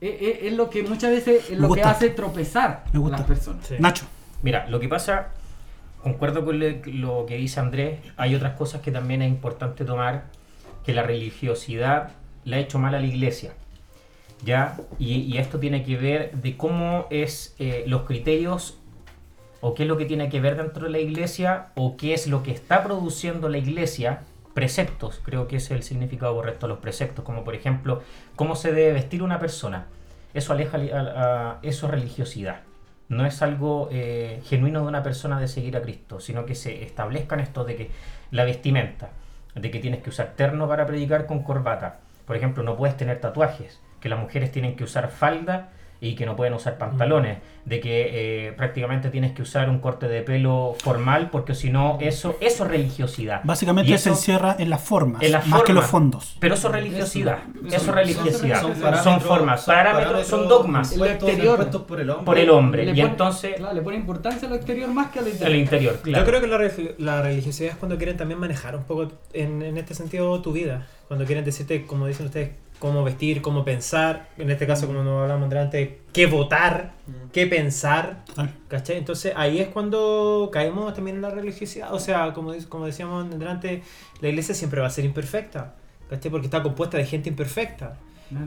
eh, 0.00 0.16
eh, 0.20 0.46
es, 0.48 0.52
lo 0.52 0.68
que 0.70 0.82
muchas 0.82 1.10
veces 1.10 1.50
es 1.50 1.58
lo 1.58 1.72
que 1.72 1.82
hace 1.82 2.10
tropezar 2.10 2.84
a 2.92 2.98
las 3.08 3.22
personas. 3.22 3.66
Sí. 3.66 3.74
Nacho. 3.78 4.04
Mira, 4.42 4.68
lo 4.68 4.78
que 4.78 4.88
pasa 4.88 5.28
concuerdo 6.02 6.44
con 6.44 6.58
lo 6.60 7.26
que 7.26 7.36
dice 7.36 7.60
Andrés. 7.60 8.00
Hay 8.16 8.34
otras 8.34 8.56
cosas 8.56 8.80
que 8.80 8.90
también 8.90 9.22
es 9.22 9.28
importante 9.28 9.84
tomar, 9.84 10.26
que 10.84 10.92
la 10.94 11.02
religiosidad 11.02 12.12
le 12.44 12.56
ha 12.56 12.58
hecho 12.60 12.78
mal 12.78 12.94
a 12.94 13.00
la 13.00 13.06
iglesia. 13.06 13.52
¿Ya? 14.44 14.76
Y, 14.98 15.36
esto 15.36 15.58
tiene 15.58 15.82
que 15.82 15.96
ver 15.96 16.32
de 16.32 16.56
cómo 16.56 17.06
es 17.10 17.56
eh, 17.58 17.84
los 17.86 18.02
criterios 18.02 18.78
o 19.60 19.74
qué 19.74 19.82
es 19.82 19.88
lo 19.88 19.96
que 19.96 20.04
tiene 20.04 20.28
que 20.28 20.40
ver 20.40 20.56
dentro 20.56 20.84
de 20.84 20.90
la 20.90 21.00
iglesia 21.00 21.72
o 21.74 21.96
qué 21.96 22.14
es 22.14 22.28
lo 22.28 22.44
que 22.44 22.52
está 22.52 22.84
produciendo 22.84 23.48
la 23.48 23.58
iglesia. 23.58 24.20
Preceptos, 24.54 25.20
creo 25.24 25.46
que 25.46 25.56
ese 25.56 25.74
es 25.74 25.78
el 25.78 25.82
significado 25.84 26.34
correcto 26.34 26.66
de 26.66 26.72
los 26.72 26.80
preceptos, 26.80 27.24
como 27.24 27.44
por 27.44 27.54
ejemplo, 27.54 28.02
cómo 28.34 28.56
se 28.56 28.72
debe 28.72 28.92
vestir 28.92 29.22
una 29.22 29.38
persona. 29.38 29.86
Eso 30.34 30.52
aleja 30.52 31.58
eso 31.62 31.86
es 31.86 31.90
religiosidad. 31.92 32.62
No 33.08 33.24
es 33.24 33.40
algo 33.42 33.88
eh, 33.90 34.42
genuino 34.44 34.82
de 34.82 34.88
una 34.88 35.02
persona 35.02 35.40
de 35.40 35.48
seguir 35.48 35.76
a 35.76 35.82
Cristo, 35.82 36.20
sino 36.20 36.44
que 36.44 36.54
se 36.54 36.84
establezcan 36.84 37.40
esto 37.40 37.64
de 37.64 37.76
que 37.76 37.90
la 38.30 38.44
vestimenta, 38.44 39.10
de 39.54 39.70
que 39.70 39.80
tienes 39.80 40.02
que 40.02 40.10
usar 40.10 40.34
terno 40.36 40.68
para 40.68 40.86
predicar 40.86 41.26
con 41.26 41.42
corbata. 41.42 42.00
Por 42.26 42.36
ejemplo, 42.36 42.62
no 42.62 42.76
puedes 42.76 42.96
tener 42.96 43.20
tatuajes, 43.20 43.80
que 44.00 44.08
las 44.08 44.18
mujeres 44.18 44.52
tienen 44.52 44.76
que 44.76 44.84
usar 44.84 45.10
falda 45.10 45.70
y 46.00 46.14
que 46.14 46.26
no 46.26 46.36
pueden 46.36 46.54
usar 46.54 46.78
pantalones, 46.78 47.38
de 47.64 47.80
que 47.80 48.46
eh, 48.48 48.52
prácticamente 48.52 49.10
tienes 49.10 49.32
que 49.32 49.42
usar 49.42 49.68
un 49.68 49.80
corte 49.80 50.06
de 50.08 50.22
pelo 50.22 50.76
formal, 50.82 51.28
porque 51.30 51.54
si 51.54 51.70
no, 51.70 51.98
eso, 52.00 52.36
eso 52.40 52.64
es 52.64 52.70
religiosidad. 52.70 53.40
Básicamente 53.44 53.90
Y 53.90 53.98
se 53.98 54.10
eso- 54.10 54.10
encierra 54.10 54.54
en 54.58 54.70
las 54.70 54.80
formas, 54.80 55.22
en 55.22 55.32
las 55.32 55.46
más 55.48 55.62
que 55.64 55.72
los 55.72 55.84
fondos. 55.86 56.36
Pero 56.38 56.54
eso 56.54 56.68
es 56.68 56.74
religiosidad, 56.74 57.38
eso 57.66 57.76
es 57.76 57.82
Son- 57.82 57.94
religiosidad, 57.94 58.62
son 59.02 59.20
formas, 59.20 59.64
son 59.64 59.74
parámetros, 59.74 60.26
son 60.26 60.48
dogmas 60.48 60.92
El 60.92 61.02
exterior. 61.04 61.68
por 61.86 62.00
el 62.00 62.10
hombre. 62.10 62.24
por 62.24 62.38
el 62.38 62.50
hombre, 62.50 62.82
y 62.84 62.86
pone- 62.88 63.02
entonces 63.02 63.54
claro, 63.56 63.74
le 63.74 63.82
pone 63.82 63.96
importancia 63.96 64.46
a 64.46 64.50
lo 64.50 64.56
exterior 64.56 64.88
más 64.92 65.10
que 65.10 65.18
a 65.18 65.22
lo 65.22 65.28
el 65.28 65.56
interior. 65.56 65.98
claro. 66.02 66.24
Yo 66.24 66.30
creo 66.30 66.40
que 66.40 66.46
la, 66.46 67.16
la 67.16 67.22
religiosidad 67.22 67.72
es 67.72 67.76
cuando 67.76 67.96
quieren 67.96 68.16
también 68.16 68.38
manejar 68.38 68.76
un 68.76 68.84
poco 68.84 69.08
en, 69.32 69.62
en 69.62 69.76
este 69.78 69.94
sentido 69.94 70.40
tu 70.42 70.52
vida. 70.52 70.86
Cuando 71.08 71.24
quieren 71.24 71.44
decirte, 71.44 71.86
como 71.86 72.06
dicen 72.06 72.26
ustedes, 72.26 72.50
cómo 72.78 73.04
vestir, 73.04 73.42
cómo 73.42 73.64
pensar. 73.64 74.28
En 74.36 74.50
este 74.50 74.66
caso, 74.66 74.86
como 74.86 75.02
nos 75.02 75.22
hablamos 75.22 75.48
delante, 75.48 76.00
qué 76.12 76.26
votar, 76.26 76.92
qué 77.32 77.46
pensar. 77.46 78.24
Total. 78.26 78.54
¿Cachai? 78.68 78.96
Entonces 78.98 79.32
ahí 79.36 79.58
es 79.58 79.68
cuando 79.68 80.50
caemos 80.52 80.94
también 80.94 81.16
en 81.16 81.22
la 81.22 81.30
religiosidad. 81.30 81.92
O 81.92 81.98
sea, 81.98 82.32
como, 82.32 82.52
como 82.68 82.86
decíamos 82.86 83.28
delante, 83.30 83.82
la 84.20 84.28
iglesia 84.28 84.54
siempre 84.54 84.80
va 84.80 84.86
a 84.86 84.90
ser 84.90 85.04
imperfecta. 85.04 85.74
¿Cachai? 86.08 86.30
Porque 86.30 86.46
está 86.46 86.62
compuesta 86.62 86.96
de 86.96 87.06
gente 87.06 87.28
imperfecta. 87.28 87.98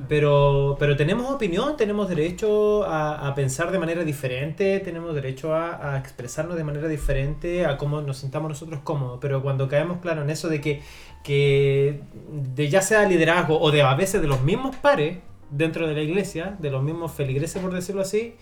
Pero, 0.07 0.75
pero 0.79 0.95
tenemos 0.95 1.31
opinión, 1.31 1.75
tenemos 1.75 2.07
derecho 2.07 2.83
a, 2.83 3.27
a 3.27 3.33
pensar 3.33 3.71
de 3.71 3.79
manera 3.79 4.03
diferente, 4.03 4.79
tenemos 4.79 5.15
derecho 5.15 5.55
a, 5.55 5.95
a 5.95 5.97
expresarnos 5.97 6.55
de 6.55 6.63
manera 6.63 6.87
diferente, 6.87 7.65
a 7.65 7.77
cómo 7.77 7.99
nos 8.01 8.17
sintamos 8.17 8.49
nosotros 8.49 8.81
cómodos. 8.83 9.17
Pero 9.19 9.41
cuando 9.41 9.67
caemos, 9.67 9.99
claro, 9.99 10.21
en 10.21 10.29
eso 10.29 10.49
de 10.49 10.61
que, 10.61 10.81
que 11.23 12.01
de 12.31 12.69
ya 12.69 12.81
sea 12.81 13.07
liderazgo 13.07 13.59
o 13.59 13.71
de 13.71 13.81
a 13.81 13.95
veces 13.95 14.21
de 14.21 14.27
los 14.27 14.43
mismos 14.43 14.75
pares 14.75 15.17
dentro 15.49 15.87
de 15.87 15.95
la 15.95 16.01
iglesia, 16.01 16.55
de 16.59 16.69
los 16.69 16.83
mismos 16.83 17.11
feligreses, 17.11 17.61
por 17.61 17.73
decirlo 17.73 18.01
así, 18.01 18.35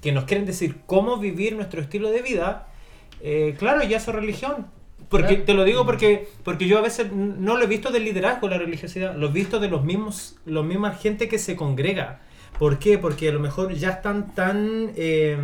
que 0.00 0.12
nos 0.12 0.24
quieren 0.24 0.46
decir 0.46 0.78
cómo 0.86 1.18
vivir 1.18 1.56
nuestro 1.56 1.82
estilo 1.82 2.10
de 2.10 2.22
vida, 2.22 2.68
eh, 3.20 3.54
claro, 3.58 3.82
ya 3.82 3.98
es 3.98 4.06
religión. 4.06 4.66
Porque 5.08 5.36
te 5.36 5.54
lo 5.54 5.62
digo 5.64 5.86
porque, 5.86 6.28
porque 6.42 6.66
yo 6.66 6.78
a 6.78 6.80
veces 6.80 7.12
no 7.12 7.56
lo 7.56 7.62
he 7.64 7.66
visto 7.68 7.90
del 7.90 8.04
liderazgo, 8.04 8.48
la 8.48 8.58
religiosidad, 8.58 9.14
lo 9.14 9.28
he 9.28 9.32
visto 9.32 9.60
de 9.60 9.68
los 9.68 9.84
mismos, 9.84 10.36
los 10.46 10.64
mismas 10.64 11.00
gente 11.00 11.28
que 11.28 11.38
se 11.38 11.54
congrega. 11.54 12.20
¿Por 12.58 12.78
qué? 12.78 12.98
Porque 12.98 13.28
a 13.28 13.32
lo 13.32 13.38
mejor 13.38 13.72
ya 13.74 13.90
están 13.90 14.34
tan, 14.34 14.90
eh, 14.96 15.36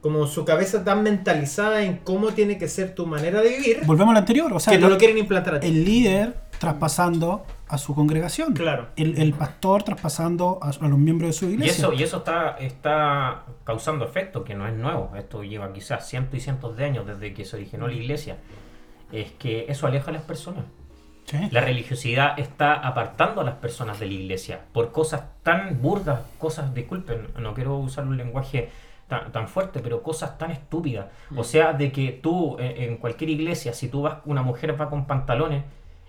como 0.00 0.26
su 0.26 0.44
cabeza 0.44 0.84
tan 0.84 1.02
mentalizada 1.02 1.82
en 1.82 1.96
cómo 1.98 2.28
tiene 2.32 2.58
que 2.58 2.68
ser 2.68 2.94
tu 2.94 3.06
manera 3.06 3.42
de 3.42 3.50
vivir, 3.50 3.80
Volvemos 3.86 4.12
al 4.12 4.18
anterior, 4.18 4.52
o 4.52 4.60
sea, 4.60 4.72
que 4.72 4.78
lo- 4.78 4.88
lo 4.88 4.98
quieren 4.98 5.18
implantar 5.18 5.56
a 5.56 5.60
ti. 5.60 5.66
el 5.66 5.84
líder 5.84 6.34
traspasando 6.60 7.44
a 7.68 7.78
su 7.78 7.94
congregación. 7.94 8.52
Claro. 8.52 8.88
El, 8.96 9.18
el 9.18 9.32
pastor 9.32 9.82
traspasando 9.82 10.58
a, 10.62 10.68
a 10.70 10.88
los 10.88 10.98
miembros 10.98 11.30
de 11.30 11.32
su 11.32 11.46
Y 11.46 11.54
iglesia. 11.54 11.72
eso, 11.86 11.92
y 11.94 12.02
eso 12.02 12.18
está, 12.18 12.56
está 12.58 13.44
causando 13.64 14.04
efecto, 14.04 14.44
que 14.44 14.54
no 14.54 14.68
es 14.68 14.74
nuevo. 14.74 15.10
Esto 15.16 15.42
lleva 15.42 15.72
quizás 15.72 16.06
cientos 16.08 16.34
y 16.36 16.40
cientos 16.40 16.76
de 16.76 16.84
años 16.84 17.06
desde 17.06 17.32
que 17.32 17.44
se 17.44 17.56
originó 17.56 17.88
la 17.88 17.94
iglesia. 17.94 18.36
Es 19.10 19.32
que 19.32 19.64
eso 19.68 19.86
aleja 19.86 20.10
a 20.10 20.12
las 20.14 20.22
personas. 20.22 20.64
Sí. 21.24 21.38
La 21.50 21.60
religiosidad 21.62 22.38
está 22.38 22.74
apartando 22.74 23.40
a 23.40 23.44
las 23.44 23.54
personas 23.54 23.98
de 23.98 24.06
la 24.06 24.12
iglesia 24.12 24.60
por 24.72 24.92
cosas 24.92 25.22
tan 25.42 25.80
burdas, 25.80 26.20
cosas, 26.38 26.74
disculpen, 26.74 27.28
no 27.38 27.54
quiero 27.54 27.76
usar 27.78 28.04
un 28.04 28.16
lenguaje 28.16 28.68
tan, 29.08 29.32
tan 29.32 29.48
fuerte, 29.48 29.80
pero 29.80 30.02
cosas 30.02 30.36
tan 30.38 30.50
estúpidas. 30.50 31.06
O 31.36 31.44
sea, 31.44 31.72
de 31.72 31.90
que 31.92 32.12
tú 32.22 32.56
eh, 32.58 32.86
en 32.88 32.96
cualquier 32.98 33.30
iglesia, 33.30 33.72
si 33.72 33.88
tú 33.88 34.02
vas, 34.02 34.18
una 34.24 34.42
mujer 34.42 34.78
va 34.80 34.90
con 34.90 35.06
pantalones 35.06 35.62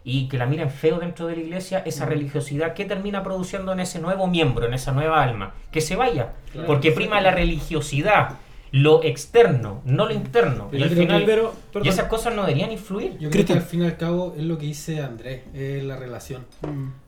y 0.03 0.27
que 0.29 0.37
la 0.37 0.45
miren 0.47 0.69
feo 0.71 0.99
dentro 0.99 1.27
de 1.27 1.35
la 1.35 1.41
iglesia, 1.41 1.79
esa 1.85 2.05
religiosidad, 2.05 2.73
¿qué 2.73 2.85
termina 2.85 3.23
produciendo 3.23 3.71
en 3.71 3.79
ese 3.81 3.99
nuevo 3.99 4.27
miembro, 4.27 4.65
en 4.65 4.73
esa 4.73 4.91
nueva 4.91 5.21
alma? 5.21 5.53
Que 5.71 5.81
se 5.81 5.95
vaya, 5.95 6.33
porque 6.65 6.91
prima 6.91 7.21
la 7.21 7.31
religiosidad, 7.31 8.37
lo 8.71 9.03
externo, 9.03 9.81
no 9.85 10.05
lo 10.07 10.13
interno. 10.13 10.69
Y 10.71 10.81
al 10.81 10.89
que- 10.89 10.95
final, 10.95 11.51
y 11.83 11.87
esas 11.87 12.05
cosas 12.05 12.33
no 12.33 12.41
deberían 12.43 12.71
influir. 12.71 13.17
Yo 13.19 13.29
creo 13.29 13.45
que 13.45 13.53
al 13.53 13.61
fin 13.61 13.83
y 13.83 13.85
al 13.85 13.97
cabo 13.97 14.33
es 14.37 14.43
lo 14.43 14.57
que 14.57 14.65
dice 14.67 15.01
Andrés, 15.03 15.41
es 15.53 15.83
la 15.83 15.97
relación. 15.97 16.45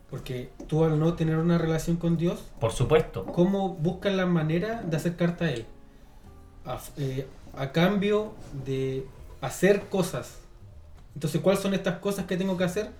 Porque 0.09 0.51
tú 0.67 0.83
al 0.83 0.99
no 0.99 1.15
tener 1.15 1.37
una 1.37 1.57
relación 1.57 1.97
con 1.97 2.17
Dios, 2.17 2.43
Por 2.59 2.71
supuesto. 2.71 3.25
¿cómo 3.25 3.69
buscas 3.69 4.13
la 4.13 4.27
manera 4.27 4.83
de 4.85 4.97
acercarte 4.97 5.45
a 5.45 5.49
Él? 5.51 5.65
A, 6.65 6.79
eh, 6.97 7.25
a 7.57 7.71
cambio 7.71 8.33
de 8.65 9.05
hacer 9.41 9.81
cosas. 9.89 10.39
Entonces, 11.15 11.41
¿cuáles 11.41 11.61
son 11.61 11.73
estas 11.73 11.99
cosas 11.99 12.25
que 12.25 12.37
tengo 12.37 12.57
que 12.57 12.63
hacer? 12.63 12.91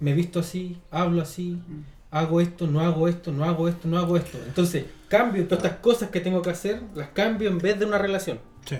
Me 0.00 0.12
visto 0.12 0.40
así, 0.40 0.76
hablo 0.90 1.22
así, 1.22 1.58
hago 2.10 2.40
esto, 2.40 2.66
no 2.66 2.80
hago 2.80 3.08
esto, 3.08 3.32
no 3.32 3.44
hago 3.44 3.68
esto, 3.68 3.88
no 3.88 3.98
hago 3.98 4.16
esto. 4.16 4.38
Entonces, 4.46 4.84
cambio 5.08 5.46
todas 5.48 5.64
estas 5.64 5.78
cosas 5.80 6.10
que 6.10 6.20
tengo 6.20 6.42
que 6.42 6.50
hacer, 6.50 6.82
las 6.94 7.08
cambio 7.08 7.48
en 7.48 7.58
vez 7.58 7.78
de 7.78 7.86
una 7.86 7.98
relación. 7.98 8.38
Sí. 8.66 8.76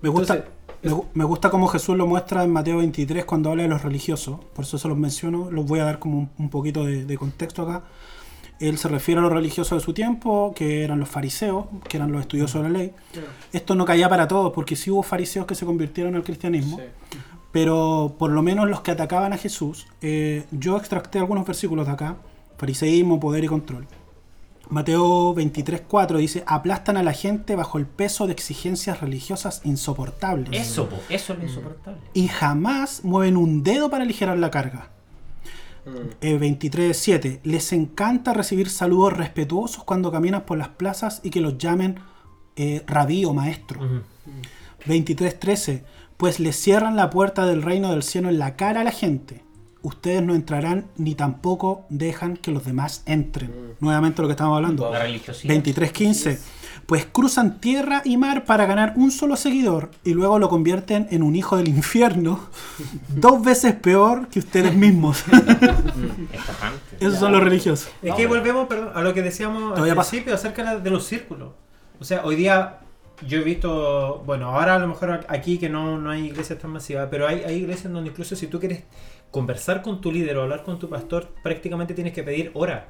Me 0.00 0.08
gusta, 0.08 0.34
Entonces, 0.34 0.54
me, 0.82 0.90
gu- 0.92 1.06
me 1.14 1.24
gusta 1.24 1.50
cómo 1.50 1.66
Jesús 1.68 1.96
lo 1.96 2.06
muestra 2.06 2.42
en 2.44 2.50
Mateo 2.50 2.78
23 2.78 3.24
cuando 3.24 3.50
habla 3.50 3.62
de 3.62 3.68
los 3.68 3.82
religiosos. 3.82 4.40
Por 4.54 4.64
eso 4.64 4.76
se 4.78 4.88
los 4.88 4.96
menciono. 4.98 5.50
Los 5.50 5.66
voy 5.66 5.80
a 5.80 5.84
dar 5.84 5.98
como 5.98 6.18
un, 6.18 6.30
un 6.38 6.50
poquito 6.50 6.84
de, 6.84 7.04
de 7.04 7.16
contexto 7.18 7.62
acá. 7.62 7.84
Él 8.60 8.78
se 8.78 8.88
refiere 8.88 9.18
a 9.18 9.22
los 9.22 9.32
religiosos 9.32 9.78
de 9.78 9.84
su 9.84 9.92
tiempo, 9.92 10.52
que 10.54 10.84
eran 10.84 11.00
los 11.00 11.08
fariseos, 11.08 11.66
que 11.88 11.96
eran 11.96 12.12
los 12.12 12.20
estudiosos 12.20 12.62
de 12.62 12.68
la 12.70 12.78
ley. 12.78 12.92
Esto 13.52 13.74
no 13.74 13.84
caía 13.84 14.08
para 14.08 14.28
todos, 14.28 14.52
porque 14.52 14.76
sí 14.76 14.90
hubo 14.90 15.02
fariseos 15.02 15.44
que 15.46 15.54
se 15.54 15.66
convirtieron 15.66 16.14
al 16.14 16.22
cristianismo. 16.22 16.78
Pero 17.54 18.16
por 18.18 18.32
lo 18.32 18.42
menos 18.42 18.68
los 18.68 18.80
que 18.80 18.90
atacaban 18.90 19.32
a 19.32 19.38
Jesús, 19.38 19.86
eh, 20.02 20.44
yo 20.50 20.76
extracté 20.76 21.20
algunos 21.20 21.46
versículos 21.46 21.86
de 21.86 21.92
acá, 21.92 22.16
fariseísmo, 22.58 23.20
poder 23.20 23.44
y 23.44 23.46
control. 23.46 23.86
Mateo 24.70 25.34
23.4 25.36 26.16
dice, 26.16 26.42
aplastan 26.48 26.96
a 26.96 27.04
la 27.04 27.12
gente 27.12 27.54
bajo 27.54 27.78
el 27.78 27.86
peso 27.86 28.26
de 28.26 28.32
exigencias 28.32 29.00
religiosas 29.00 29.60
insoportables 29.64 30.58
Eso, 30.58 30.88
po, 30.88 30.96
eso 31.08 31.34
es 31.34 31.38
lo 31.38 31.44
insoportable. 31.44 32.00
y 32.12 32.26
jamás 32.26 33.04
mueven 33.04 33.36
un 33.36 33.62
dedo 33.62 33.88
para 33.88 34.02
aligerar 34.02 34.36
la 34.38 34.50
carga. 34.50 34.90
Eh, 36.22 36.38
23.7 36.40 37.40
Les 37.44 37.72
encanta 37.72 38.32
recibir 38.32 38.68
saludos 38.68 39.12
respetuosos 39.12 39.84
cuando 39.84 40.10
caminan 40.10 40.44
por 40.44 40.58
las 40.58 40.70
plazas 40.70 41.20
y 41.22 41.30
que 41.30 41.40
los 41.40 41.56
llamen 41.58 42.00
eh, 42.56 42.82
rabí 42.86 43.24
o 43.26 43.32
maestro. 43.32 43.80
23.13 44.86 45.82
Pues 46.16 46.40
les 46.40 46.56
cierran 46.56 46.96
la 46.96 47.10
puerta 47.10 47.46
del 47.46 47.62
reino 47.62 47.90
del 47.90 48.02
cielo 48.02 48.28
en 48.28 48.38
la 48.38 48.56
cara 48.56 48.82
a 48.82 48.84
la 48.84 48.92
gente. 48.92 49.42
Ustedes 49.84 50.22
no 50.22 50.34
entrarán 50.34 50.86
ni 50.96 51.14
tampoco 51.14 51.84
dejan 51.90 52.38
que 52.38 52.50
los 52.50 52.64
demás 52.64 53.02
entren. 53.04 53.74
Nuevamente 53.80 54.22
lo 54.22 54.28
que 54.28 54.32
estamos 54.32 54.56
hablando. 54.56 54.90
La 54.90 55.00
religiosidad. 55.00 55.54
23.15 55.54 56.38
Pues 56.86 57.04
cruzan 57.04 57.60
tierra 57.60 58.00
y 58.02 58.16
mar 58.16 58.46
para 58.46 58.64
ganar 58.64 58.94
un 58.96 59.10
solo 59.10 59.36
seguidor 59.36 59.90
y 60.02 60.14
luego 60.14 60.38
lo 60.38 60.48
convierten 60.48 61.06
en 61.10 61.22
un 61.22 61.36
hijo 61.36 61.58
del 61.58 61.68
infierno, 61.68 62.40
dos 63.08 63.44
veces 63.44 63.74
peor 63.74 64.28
que 64.28 64.38
ustedes 64.38 64.74
mismos. 64.74 65.22
Es 66.32 66.46
tajante. 66.46 66.96
Esos 67.00 67.18
son 67.18 67.32
los 67.32 67.42
religiosos. 67.42 67.90
Es 68.00 68.14
que 68.14 68.26
volvemos 68.26 68.66
perdón, 68.66 68.90
a 68.94 69.02
lo 69.02 69.12
que 69.12 69.20
decíamos 69.20 69.78
al 69.78 69.90
principio 69.90 70.34
acerca 70.34 70.78
de 70.78 70.90
los 70.90 71.04
círculos. 71.04 71.50
O 72.00 72.04
sea, 72.04 72.24
hoy 72.24 72.36
día 72.36 72.78
yo 73.22 73.38
he 73.38 73.42
visto, 73.42 74.22
bueno, 74.26 74.50
ahora 74.50 74.74
a 74.76 74.78
lo 74.78 74.88
mejor 74.88 75.24
aquí 75.28 75.58
que 75.58 75.68
no, 75.68 75.98
no 75.98 76.10
hay 76.10 76.26
iglesias 76.26 76.58
tan 76.58 76.70
masivas, 76.70 77.08
pero 77.10 77.26
hay, 77.26 77.42
hay 77.44 77.56
iglesias 77.56 77.92
donde 77.92 78.10
incluso 78.10 78.36
si 78.36 78.46
tú 78.46 78.58
quieres 78.58 78.84
conversar 79.30 79.82
con 79.82 80.00
tu 80.00 80.12
líder 80.12 80.36
o 80.36 80.42
hablar 80.42 80.62
con 80.62 80.78
tu 80.78 80.88
pastor, 80.88 81.28
prácticamente 81.42 81.94
tienes 81.94 82.12
que 82.12 82.22
pedir 82.22 82.50
hora. 82.54 82.88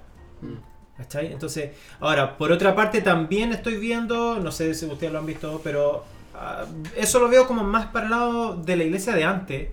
¿Cachai? 0.97 1.33
Entonces, 1.33 1.71
ahora, 2.01 2.37
por 2.37 2.53
otra 2.53 2.75
parte, 2.75 3.01
también 3.01 3.53
estoy 3.53 3.77
viendo, 3.79 4.39
no 4.39 4.53
sé 4.53 4.75
si 4.75 4.87
ustedes 4.87 5.13
lo 5.13 5.19
han 5.19 5.27
visto, 5.27 5.61
pero 5.65 6.05
ah, 6.35 6.67
eso 6.97 7.19
lo 7.19 7.29
veo 7.29 7.47
como 7.47 7.65
más 7.65 7.87
para 7.87 8.05
el 8.07 8.11
lado 8.11 8.57
de 8.57 8.77
la 8.77 8.85
iglesia 8.85 9.15
de 9.15 9.25
antes. 9.25 9.69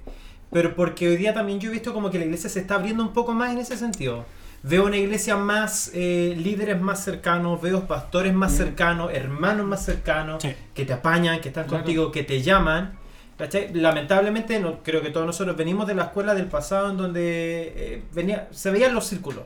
Pero 0.52 0.76
porque 0.76 1.08
hoy 1.08 1.18
día 1.18 1.34
también 1.34 1.60
yo 1.60 1.70
he 1.70 1.74
visto 1.74 1.94
como 1.94 2.10
que 2.10 2.20
la 2.20 2.26
iglesia 2.26 2.50
se 2.50 2.60
está 2.60 2.76
abriendo 2.76 3.04
un 3.04 3.14
poco 3.14 3.34
más 3.34 3.52
en 3.52 3.60
ese 3.60 3.78
sentido. 3.78 4.26
Veo 4.64 4.86
una 4.86 4.98
iglesia 4.98 5.38
más, 5.38 5.90
eh, 5.96 6.36
líderes 6.38 6.80
más 6.80 7.04
cercanos, 7.04 7.60
veo 7.62 7.88
pastores 7.88 8.34
más 8.34 8.52
cercanos, 8.56 9.12
hermanos 9.12 9.66
más 9.66 9.84
cercanos, 9.84 10.44
Sí. 10.44 10.54
que 10.76 10.86
te 10.86 10.94
apañan, 10.94 11.42
que 11.42 11.48
están 11.50 11.66
Claro. 11.66 11.84
contigo, 11.84 12.12
que 12.12 12.24
te 12.24 12.42
llaman. 12.42 13.00
¿Cachai? 13.38 13.74
Lamentablemente, 13.74 14.60
no, 14.60 14.84
creo 14.84 15.02
que 15.02 15.10
todos 15.10 15.26
nosotros 15.26 15.58
venimos 15.58 15.88
de 15.88 15.96
la 15.96 16.04
escuela 16.04 16.36
del 16.36 16.46
pasado 16.46 16.92
en 16.92 16.98
donde 16.98 17.74
eh, 17.76 18.04
venía, 18.14 18.48
se 18.52 18.70
veían 18.70 18.94
los 18.94 19.06
círculos. 19.08 19.46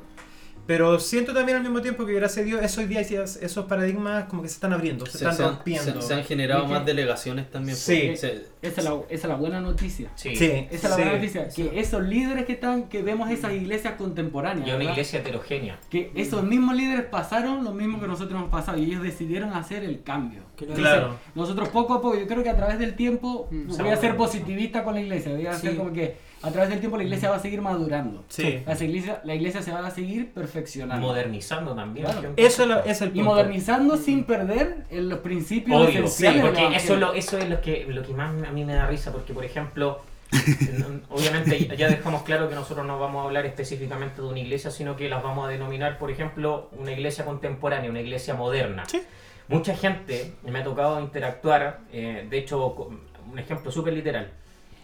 Pero 0.67 0.99
siento 0.99 1.33
también 1.33 1.57
al 1.57 1.63
mismo 1.63 1.81
tiempo 1.81 2.05
que 2.05 2.13
gracias 2.13 2.43
a 2.43 2.45
Dios 2.45 2.61
esos 2.63 2.87
días 2.89 3.11
esos 3.11 3.65
paradigmas 3.65 4.25
como 4.25 4.41
que 4.41 4.47
se 4.49 4.55
están 4.55 4.73
abriendo, 4.73 5.05
se, 5.05 5.11
Se, 5.11 5.17
están 5.19 5.35
se 5.37 5.43
han, 5.43 5.49
rompiendo. 5.55 6.01
se- 6.01 6.07
se 6.07 6.13
han 6.15 6.23
generado 6.23 6.65
más 6.67 6.85
delegaciones 6.85 7.49
también. 7.51 7.77
Sí. 7.77 8.03
pues. 8.07 8.19
Se- 8.21 8.45
Esa 8.61 8.81
es 8.81 8.85
la, 8.85 8.93
esa 8.95 9.03
es 9.09 9.25
la 9.25 9.35
buena 9.35 9.61
noticia. 9.61 10.09
Sí. 10.15 10.35
Sí, 10.35 10.45
Esa 10.71 10.75
es 10.75 10.83
la 10.83 10.89
sí. 10.89 10.95
buena 11.01 11.11
noticia. 11.17 11.49
Que 11.49 11.79
esos 11.79 12.01
líderes 12.03 12.45
que 12.45 12.53
están, 12.53 12.89
que 12.89 13.03
vemos 13.03 13.29
esas 13.29 13.53
iglesias 13.53 13.93
contemporáneas. 13.95 14.65
Y 14.67 14.69
una 14.71 14.79
¿verdad? 14.79 14.91
iglesia 14.93 15.19
heterogénea. 15.19 15.79
Que 15.89 16.11
esos 16.15 16.43
mismos 16.43 16.75
líderes 16.75 17.05
pasaron 17.05 17.63
lo 17.63 17.71
mismo 17.71 17.99
que 18.01 18.07
nosotros 18.07 18.39
hemos 18.39 18.49
pasado 18.49 18.77
y 18.79 18.85
ellos 18.85 19.03
decidieron 19.03 19.53
hacer 19.53 19.83
el 19.83 20.01
cambio. 20.01 20.41
Claro. 20.73 21.15
Nosotros 21.35 21.69
poco 21.69 21.93
a 21.93 22.01
poco, 22.01 22.17
yo 22.17 22.25
creo 22.27 22.41
que 22.41 22.49
a 22.49 22.55
través 22.55 22.79
del 22.79 22.95
tiempo, 22.95 23.47
Mm. 23.51 23.67
voy 23.77 23.89
a 23.89 23.97
ser 23.97 24.15
positivista 24.17 24.83
con 24.83 24.95
la 24.95 25.01
iglesia, 25.01 25.33
voy 25.33 25.45
a 25.45 25.53
Sí. 25.53 25.67
ser 25.67 25.77
como 25.77 25.93
que 25.93 26.17
a 26.41 26.51
través 26.51 26.69
del 26.69 26.79
tiempo 26.79 26.97
la 26.97 27.03
iglesia 27.03 27.29
va 27.29 27.37
a 27.37 27.39
seguir 27.39 27.61
madurando. 27.61 28.23
Sí. 28.27 28.61
La 28.65 28.73
iglesia, 28.75 29.21
la 29.23 29.33
iglesia 29.35 29.61
se 29.61 29.71
va 29.71 29.85
a 29.85 29.91
seguir 29.91 30.31
perfeccionando. 30.33 31.07
Modernizando 31.07 31.73
también. 31.73 32.05
Claro. 32.05 32.33
Eso 32.37 32.63
es 32.63 32.69
lo- 32.69 32.83
es 32.83 33.01
el 33.01 33.09
y 33.09 33.11
punto. 33.13 33.29
modernizando 33.31 33.97
sin 33.97 34.23
perder 34.25 34.85
en 34.91 35.09
los 35.09 35.19
principios 35.19 35.81
Obvio, 35.81 35.91
sí, 35.91 35.97
esenciales 35.97 36.43
del 36.43 36.51
porque 36.53 36.75
eso 36.75 36.93
es, 36.93 36.99
lo, 36.99 37.13
eso 37.13 37.37
es 37.37 37.49
lo 37.49 37.61
que, 37.61 37.85
lo 37.89 38.03
que 38.03 38.13
más 38.13 38.31
a 38.47 38.51
mí 38.51 38.63
me 38.63 38.73
da 38.75 38.85
risa, 38.87 39.11
porque 39.11 39.33
por 39.33 39.43
ejemplo, 39.45 40.01
obviamente 41.09 41.67
ya 41.77 41.87
dejamos 41.87 42.23
claro 42.23 42.49
que 42.49 42.55
nosotros 42.55 42.85
no 42.85 42.99
vamos 42.99 43.21
a 43.23 43.25
hablar 43.25 43.45
específicamente 43.45 44.21
de 44.21 44.27
una 44.27 44.39
iglesia, 44.39 44.71
sino 44.71 44.95
que 44.95 45.09
las 45.09 45.23
vamos 45.23 45.45
a 45.47 45.49
denominar, 45.49 45.97
por 45.97 46.11
ejemplo, 46.11 46.69
una 46.77 46.91
iglesia 46.91 47.25
contemporánea, 47.25 47.89
una 47.89 48.01
iglesia 48.01 48.33
moderna. 48.33 48.83
Sí. 48.87 49.01
Mucha 49.47 49.75
gente 49.75 50.33
me 50.43 50.59
ha 50.59 50.63
tocado 50.63 50.99
interactuar, 50.99 51.79
eh, 51.91 52.25
de 52.29 52.37
hecho, 52.37 52.89
un 53.31 53.39
ejemplo 53.39 53.71
súper 53.71 53.93
literal, 53.93 54.31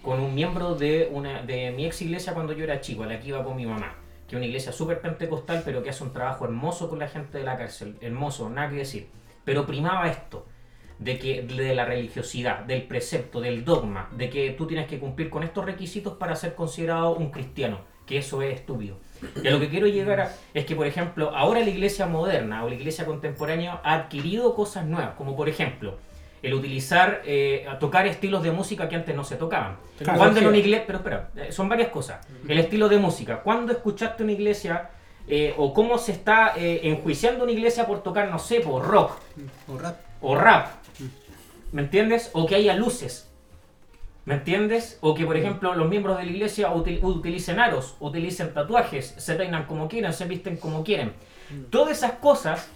con 0.01 0.19
un 0.19 0.33
miembro 0.33 0.75
de, 0.75 1.09
una, 1.11 1.43
de 1.43 1.71
mi 1.71 1.85
ex 1.85 2.01
iglesia 2.01 2.33
cuando 2.33 2.53
yo 2.53 2.63
era 2.63 2.81
chico, 2.81 3.03
a 3.03 3.07
la 3.07 3.19
que 3.19 3.27
iba 3.29 3.43
con 3.43 3.55
mi 3.55 3.65
mamá, 3.65 3.95
que 4.27 4.35
es 4.35 4.37
una 4.37 4.45
iglesia 4.45 4.71
súper 4.71 4.99
pentecostal, 5.01 5.61
pero 5.63 5.83
que 5.83 5.89
hace 5.91 6.03
un 6.03 6.13
trabajo 6.13 6.45
hermoso 6.45 6.89
con 6.89 6.99
la 6.99 7.07
gente 7.07 7.37
de 7.37 7.43
la 7.43 7.57
cárcel, 7.57 7.97
hermoso, 8.01 8.49
nada 8.49 8.69
que 8.69 8.77
decir. 8.77 9.09
Pero 9.45 9.65
primaba 9.65 10.07
esto, 10.09 10.45
de 10.99 11.17
que 11.17 11.41
de 11.43 11.73
la 11.75 11.85
religiosidad, 11.85 12.59
del 12.59 12.83
precepto, 12.83 13.41
del 13.41 13.65
dogma, 13.65 14.09
de 14.15 14.29
que 14.29 14.51
tú 14.51 14.67
tienes 14.67 14.87
que 14.87 14.99
cumplir 14.99 15.29
con 15.29 15.43
estos 15.43 15.65
requisitos 15.65 16.13
para 16.17 16.35
ser 16.35 16.53
considerado 16.55 17.15
un 17.15 17.31
cristiano, 17.31 17.79
que 18.05 18.17
eso 18.17 18.41
es 18.41 18.55
estúpido. 18.55 18.97
Y 19.43 19.47
a 19.47 19.51
lo 19.51 19.59
que 19.59 19.69
quiero 19.69 19.87
llegar 19.87 20.19
a- 20.21 20.35
es 20.53 20.65
que, 20.65 20.75
por 20.75 20.85
ejemplo, 20.87 21.31
ahora 21.35 21.59
la 21.61 21.69
iglesia 21.69 22.05
moderna 22.07 22.63
o 22.63 22.69
la 22.69 22.75
iglesia 22.75 23.05
contemporánea 23.05 23.79
ha 23.83 23.93
adquirido 23.95 24.53
cosas 24.55 24.85
nuevas, 24.85 25.15
como 25.15 25.35
por 25.35 25.47
ejemplo, 25.49 25.97
el 26.43 26.53
utilizar, 26.53 27.21
eh, 27.25 27.65
a 27.69 27.77
tocar 27.77 28.07
estilos 28.07 28.41
de 28.43 28.51
música 28.51 28.89
que 28.89 28.95
antes 28.95 29.15
no 29.15 29.23
se 29.23 29.35
tocaban. 29.35 29.77
Claro. 29.99 30.17
Cuando 30.17 30.39
en 30.39 30.47
una 30.47 30.57
iglesia, 30.57 30.85
pero 30.87 30.97
espera, 30.99 31.29
eh, 31.35 31.51
son 31.51 31.69
varias 31.69 31.89
cosas. 31.89 32.25
El 32.47 32.57
estilo 32.57 32.89
de 32.89 32.97
música. 32.97 33.41
¿Cuándo 33.41 33.71
escuchaste 33.71 34.23
una 34.23 34.31
iglesia 34.31 34.89
eh, 35.27 35.53
o 35.57 35.71
cómo 35.73 35.97
se 35.99 36.13
está 36.13 36.53
eh, 36.57 36.81
enjuiciando 36.83 37.43
una 37.43 37.51
iglesia 37.53 37.85
por 37.85 38.01
tocar, 38.01 38.29
no 38.29 38.39
sé, 38.39 38.59
por 38.61 38.83
rock? 38.85 39.11
O 39.67 39.77
rap. 39.77 39.97
o 40.21 40.35
rap. 40.35 40.67
¿Me 41.71 41.83
entiendes? 41.83 42.31
O 42.33 42.47
que 42.47 42.55
haya 42.55 42.73
luces. 42.75 43.27
¿Me 44.25 44.35
entiendes? 44.35 44.97
O 45.01 45.13
que, 45.15 45.25
por 45.25 45.37
ejemplo, 45.37 45.73
los 45.75 45.87
miembros 45.89 46.17
de 46.17 46.25
la 46.25 46.31
iglesia 46.31 46.71
util- 46.73 46.99
utilicen 47.03 47.59
aros, 47.59 47.95
utilicen 47.99 48.53
tatuajes, 48.53 49.13
se 49.17 49.35
peinan 49.35 49.65
como 49.65 49.87
quieran, 49.87 50.13
se 50.13 50.25
visten 50.25 50.57
como 50.57 50.83
quieren. 50.83 51.13
Todas 51.69 51.97
esas 51.97 52.13
cosas, 52.13 52.67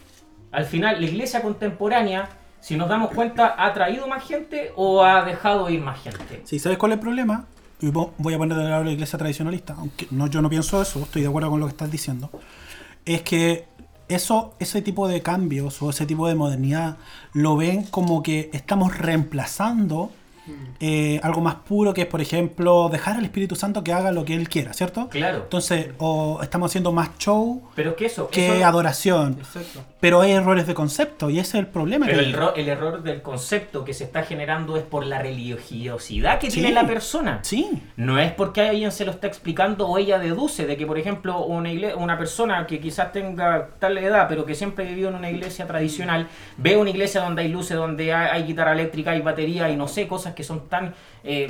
al 0.52 0.66
final, 0.66 1.00
la 1.00 1.06
iglesia 1.08 1.42
contemporánea, 1.42 2.30
si 2.66 2.76
nos 2.78 2.90
damos 2.90 3.12
cuenta, 3.12 3.54
ha 3.64 3.72
traído 3.74 4.08
más 4.08 4.24
gente 4.24 4.72
o 4.76 5.04
ha 5.04 5.24
dejado 5.24 5.70
ir 5.70 5.82
más 5.82 6.00
gente. 6.02 6.42
Sí, 6.46 6.58
¿sabes 6.58 6.80
cuál 6.80 6.94
es 6.94 6.96
el 6.96 7.02
problema? 7.02 7.46
Y 7.80 7.88
vo- 7.92 8.12
voy 8.18 8.34
a 8.34 8.38
poner 8.40 8.58
de 8.58 8.64
lado 8.68 8.84
la 8.84 8.92
iglesia 8.92 9.20
tradicionalista, 9.20 9.76
aunque 9.78 10.08
no, 10.10 10.26
yo 10.26 10.42
no 10.42 10.50
pienso 10.50 10.82
eso, 10.82 11.00
estoy 11.04 11.22
de 11.22 11.28
acuerdo 11.28 11.52
con 11.52 11.60
lo 11.60 11.68
que 11.68 11.72
estás 11.72 11.92
diciendo. 11.92 12.32
Es 13.06 13.22
que 13.22 13.66
eso, 14.08 14.56
ese 14.58 14.82
tipo 14.82 15.08
de 15.08 15.22
cambios 15.22 15.80
o 15.84 15.92
ese 15.92 16.08
tipo 16.08 16.28
de 16.28 16.34
modernidad 16.34 16.98
lo 17.34 17.56
ven 17.56 17.84
como 17.84 18.24
que 18.24 18.50
estamos 18.52 18.98
reemplazando 18.98 20.12
eh, 20.80 21.20
algo 21.24 21.42
más 21.42 21.56
puro 21.56 21.94
que 21.94 22.02
es, 22.02 22.08
por 22.08 22.22
ejemplo, 22.22 22.90
dejar 22.92 23.18
al 23.18 23.24
Espíritu 23.26 23.56
Santo 23.56 23.84
que 23.84 23.94
haga 23.94 24.12
lo 24.12 24.26
que 24.26 24.36
él 24.36 24.50
quiera, 24.50 24.74
¿cierto? 24.74 25.08
Claro. 25.10 25.40
Entonces, 25.44 25.90
o 25.98 26.40
estamos 26.42 26.72
haciendo 26.72 26.92
más 26.92 27.18
show 27.18 27.64
Pero 27.76 27.96
que 27.96 28.06
eso... 28.08 28.30
que 28.30 28.56
eso- 28.58 28.66
adoración. 28.66 29.38
Exacto. 29.40 29.82
Pero 30.00 30.22
hay 30.22 30.32
errores 30.34 30.68
de 30.68 30.74
concepto 30.76 31.30
y 31.30 31.40
ese 31.40 31.58
es 31.58 31.64
el 31.64 31.68
problema. 31.68 32.06
Pero 32.06 32.20
que- 32.20 32.26
el, 32.60 32.64
el 32.64 32.70
error 32.70 33.02
del 33.04 33.22
concepto 33.22 33.84
que 33.84 33.94
se 33.94 34.04
está 34.04 34.24
generando 34.24 34.78
es 34.78 34.84
por 34.84 35.06
la 35.06 35.20
religiosidad 35.20 36.40
que 36.40 36.52
Sí. 36.52 36.60
tiene 36.62 36.74
la 36.74 36.86
persona. 36.86 37.40
Sí, 37.42 37.82
No 37.98 38.20
es 38.20 38.32
porque 38.34 38.62
alguien 38.62 38.92
se 38.92 39.04
lo 39.06 39.12
está 39.12 39.28
explicando 39.28 39.88
o 39.88 39.98
ella 39.98 40.20
deduce 40.20 40.66
de 40.68 40.78
que, 40.78 40.86
por 40.86 40.98
ejemplo, 41.00 41.44
una, 41.46 41.70
una 41.98 42.18
persona 42.18 42.68
que 42.68 42.80
quizás 42.80 43.12
tenga 43.12 43.70
tal 43.80 43.98
edad, 43.98 44.28
pero 44.30 44.46
que 44.46 44.54
siempre 44.56 44.86
vivió 44.86 45.10
en 45.10 45.16
una 45.16 45.30
iglesia 45.32 45.66
tradicional, 45.66 46.28
ve 46.58 46.78
una 46.78 46.90
iglesia 46.92 47.22
donde 47.22 47.42
hay 47.44 47.48
luces, 47.50 47.76
donde 47.78 48.14
hay, 48.14 48.28
hay 48.32 48.44
guitarra 48.48 48.74
eléctrica, 48.74 49.12
hay 49.12 49.22
batería 49.22 49.70
y 49.70 49.76
no 49.76 49.88
sé, 49.88 50.08
cosas 50.08 50.35
que 50.36 50.44
son 50.44 50.68
tan, 50.70 50.94
eh, 51.24 51.50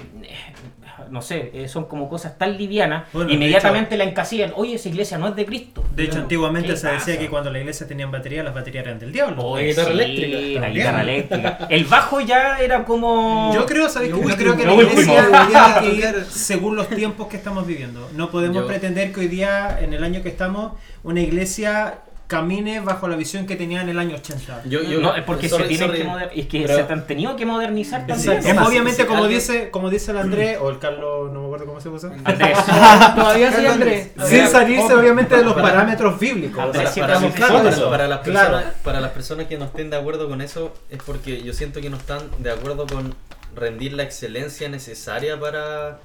no 1.10 1.22
sé, 1.22 1.52
eh, 1.54 1.68
son 1.68 1.86
como 1.86 2.08
cosas 2.08 2.38
tan 2.38 2.58
livianas, 2.58 3.06
Bueno, 3.12 3.32
inmediatamente 3.32 3.98
la 3.98 4.04
encasillan, 4.06 4.54
oye, 4.56 4.76
esa 4.76 4.88
iglesia 4.90 5.18
no 5.18 5.28
es 5.28 5.36
de 5.36 5.46
Cristo. 5.46 5.84
De 5.96 6.04
hecho, 6.04 6.20
antiguamente 6.20 6.70
¿Qué 6.70 6.78
se 6.78 6.88
decía 6.88 7.14
pasa? 7.16 7.18
que 7.20 7.30
cuando 7.30 7.52
la 7.52 7.60
iglesia 7.60 7.88
tenían 7.88 8.12
batería, 8.12 8.44
las 8.44 8.54
baterías 8.54 8.86
eran 8.86 9.00
del 9.00 9.12
diablo. 9.12 9.44
Oye, 9.44 9.68
guitarra 9.68 9.88
sí, 9.88 9.94
eléctrica 9.94 10.38
La 10.38 10.62
también. 10.62 10.74
guitarra 10.74 11.02
eléctrica. 11.02 11.68
El 11.70 11.86
bajo 11.86 12.22
ya 12.22 12.60
era 12.60 12.86
como... 12.86 13.52
Yo 13.54 13.66
creo, 13.66 13.90
¿sabes? 13.90 14.10
Yo 14.10 14.18
último, 14.18 14.36
creo 14.38 14.56
que 14.56 14.66
la 14.66 14.74
iglesia 14.76 15.80
que 15.82 15.94
ir 15.96 16.26
según 16.30 16.76
los 16.76 16.88
tiempos 16.88 17.28
que 17.28 17.38
estamos 17.38 17.66
viviendo. 17.68 18.10
No 18.14 18.30
podemos 18.32 18.58
Yo- 18.62 18.68
pretender 18.68 19.12
que 19.12 19.20
hoy 19.22 19.28
día, 19.28 19.80
en 19.82 19.94
el 19.94 20.04
año 20.04 20.22
que 20.22 20.30
estamos, 20.30 20.74
una 21.04 21.22
iglesia 21.22 22.00
camine 22.28 22.80
bajo 22.80 23.08
la 23.08 23.16
visión 23.16 23.46
que 23.46 23.56
tenía 23.56 23.82
en 23.82 23.90
el 23.90 24.00
año 24.00 24.16
80. 24.16 24.64
Yo, 24.66 24.82
yo, 24.82 25.00
no, 25.00 25.16
es 25.16 25.24
porque 25.24 25.48
sorry, 25.48 25.64
se 25.64 25.68
tienen 25.70 25.88
sorry. 25.88 26.02
que 26.02 26.08
moder- 26.08 26.32
es 26.36 26.48
que 26.48 26.62
Pero- 26.62 26.88
se 26.88 26.94
han 26.94 27.06
tenido 27.06 27.36
que 27.36 27.46
modernizar 27.46 28.08
también. 28.08 28.46
Emma, 28.46 28.68
Obviamente, 28.68 29.06
como, 29.06 29.24
alguien- 29.26 29.40
dice, 29.40 29.70
como 29.70 29.90
dice 29.90 30.12
el 30.12 30.18
Andrés, 30.18 30.58
o 30.60 30.70
el 30.70 30.80
Carlos, 30.80 31.32
no 31.32 31.42
me 31.42 31.46
acuerdo 31.46 31.66
cómo 31.68 31.80
se 31.80 31.90
puso. 31.90 32.12
Andrés. 32.24 32.58
Todavía 33.16 33.52
sí, 33.52 33.66
Andrés. 33.66 34.12
Sin 34.28 34.48
salirse, 34.48 34.94
obviamente, 34.94 35.38
de 35.38 35.44
los 35.44 35.54
Para- 35.54 35.70
parámetros 35.70 36.20
bíblicos. 36.20 36.58
Andrés, 36.64 36.84
Para, 36.84 36.94
sí, 36.94 37.00
las 37.00 37.10
claros. 37.10 37.32
personas- 37.64 37.80
para 37.90 38.08
las 38.08 38.20
Claro. 38.22 38.52
personas, 38.52 38.74
para 38.84 39.02
las 39.02 39.12
personas 39.12 39.46
que 39.48 39.58
no 39.58 39.66
estén 39.66 39.90
de 39.92 39.98
acuerdo 39.98 40.28
con 40.28 40.42
eso, 40.42 40.74
es 40.90 41.00
porque 41.06 41.44
yo 41.44 41.54
siento 41.54 41.80
que 41.82 41.90
no 41.90 41.98
están 41.98 42.22
de 42.40 42.52
acuerdo 42.52 42.88
con 42.88 43.14
rendir 43.56 43.94
la 43.94 44.04
excelencia 44.04 44.68
necesaria 44.68 45.40
para, 45.40 46.00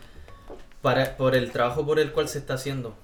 para 0.82 1.16
por 1.16 1.34
el 1.34 1.50
trabajo 1.50 1.84
por 1.86 1.98
el 1.98 2.12
cual 2.12 2.28
se 2.28 2.38
está 2.38 2.54
haciendo. 2.54 2.94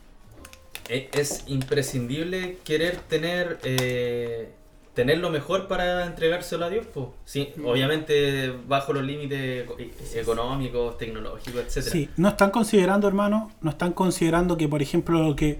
E- 0.88 1.08
Es 1.12 1.44
imprescindible 1.46 2.58
querer 2.64 2.96
tener 3.08 3.58
eh, 3.64 4.50
tener 4.94 5.18
lo 5.18 5.28
mejor 5.30 5.68
para 5.68 6.06
entregárselo 6.06 6.64
a 6.64 6.70
Dios, 6.70 6.86
pues. 6.92 7.08
Sí, 7.26 7.52
obviamente 7.64 8.50
bajo 8.66 8.92
los 8.94 9.04
límites 9.04 9.64
eco- 9.64 9.76
económicos, 10.14 10.96
tecnológicos, 10.96 11.60
etcétera. 11.66 11.92
Sí, 11.92 12.08
no 12.16 12.28
están 12.30 12.50
considerando, 12.50 13.06
hermano, 13.06 13.50
no 13.60 13.70
están 13.70 13.92
considerando 13.92 14.56
que, 14.56 14.68
por 14.68 14.80
ejemplo, 14.80 15.22
lo 15.22 15.36
que 15.36 15.58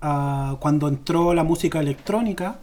ah, 0.00 0.56
cuando 0.60 0.88
entró 0.88 1.34
la 1.34 1.44
música 1.44 1.78
electrónica, 1.80 2.58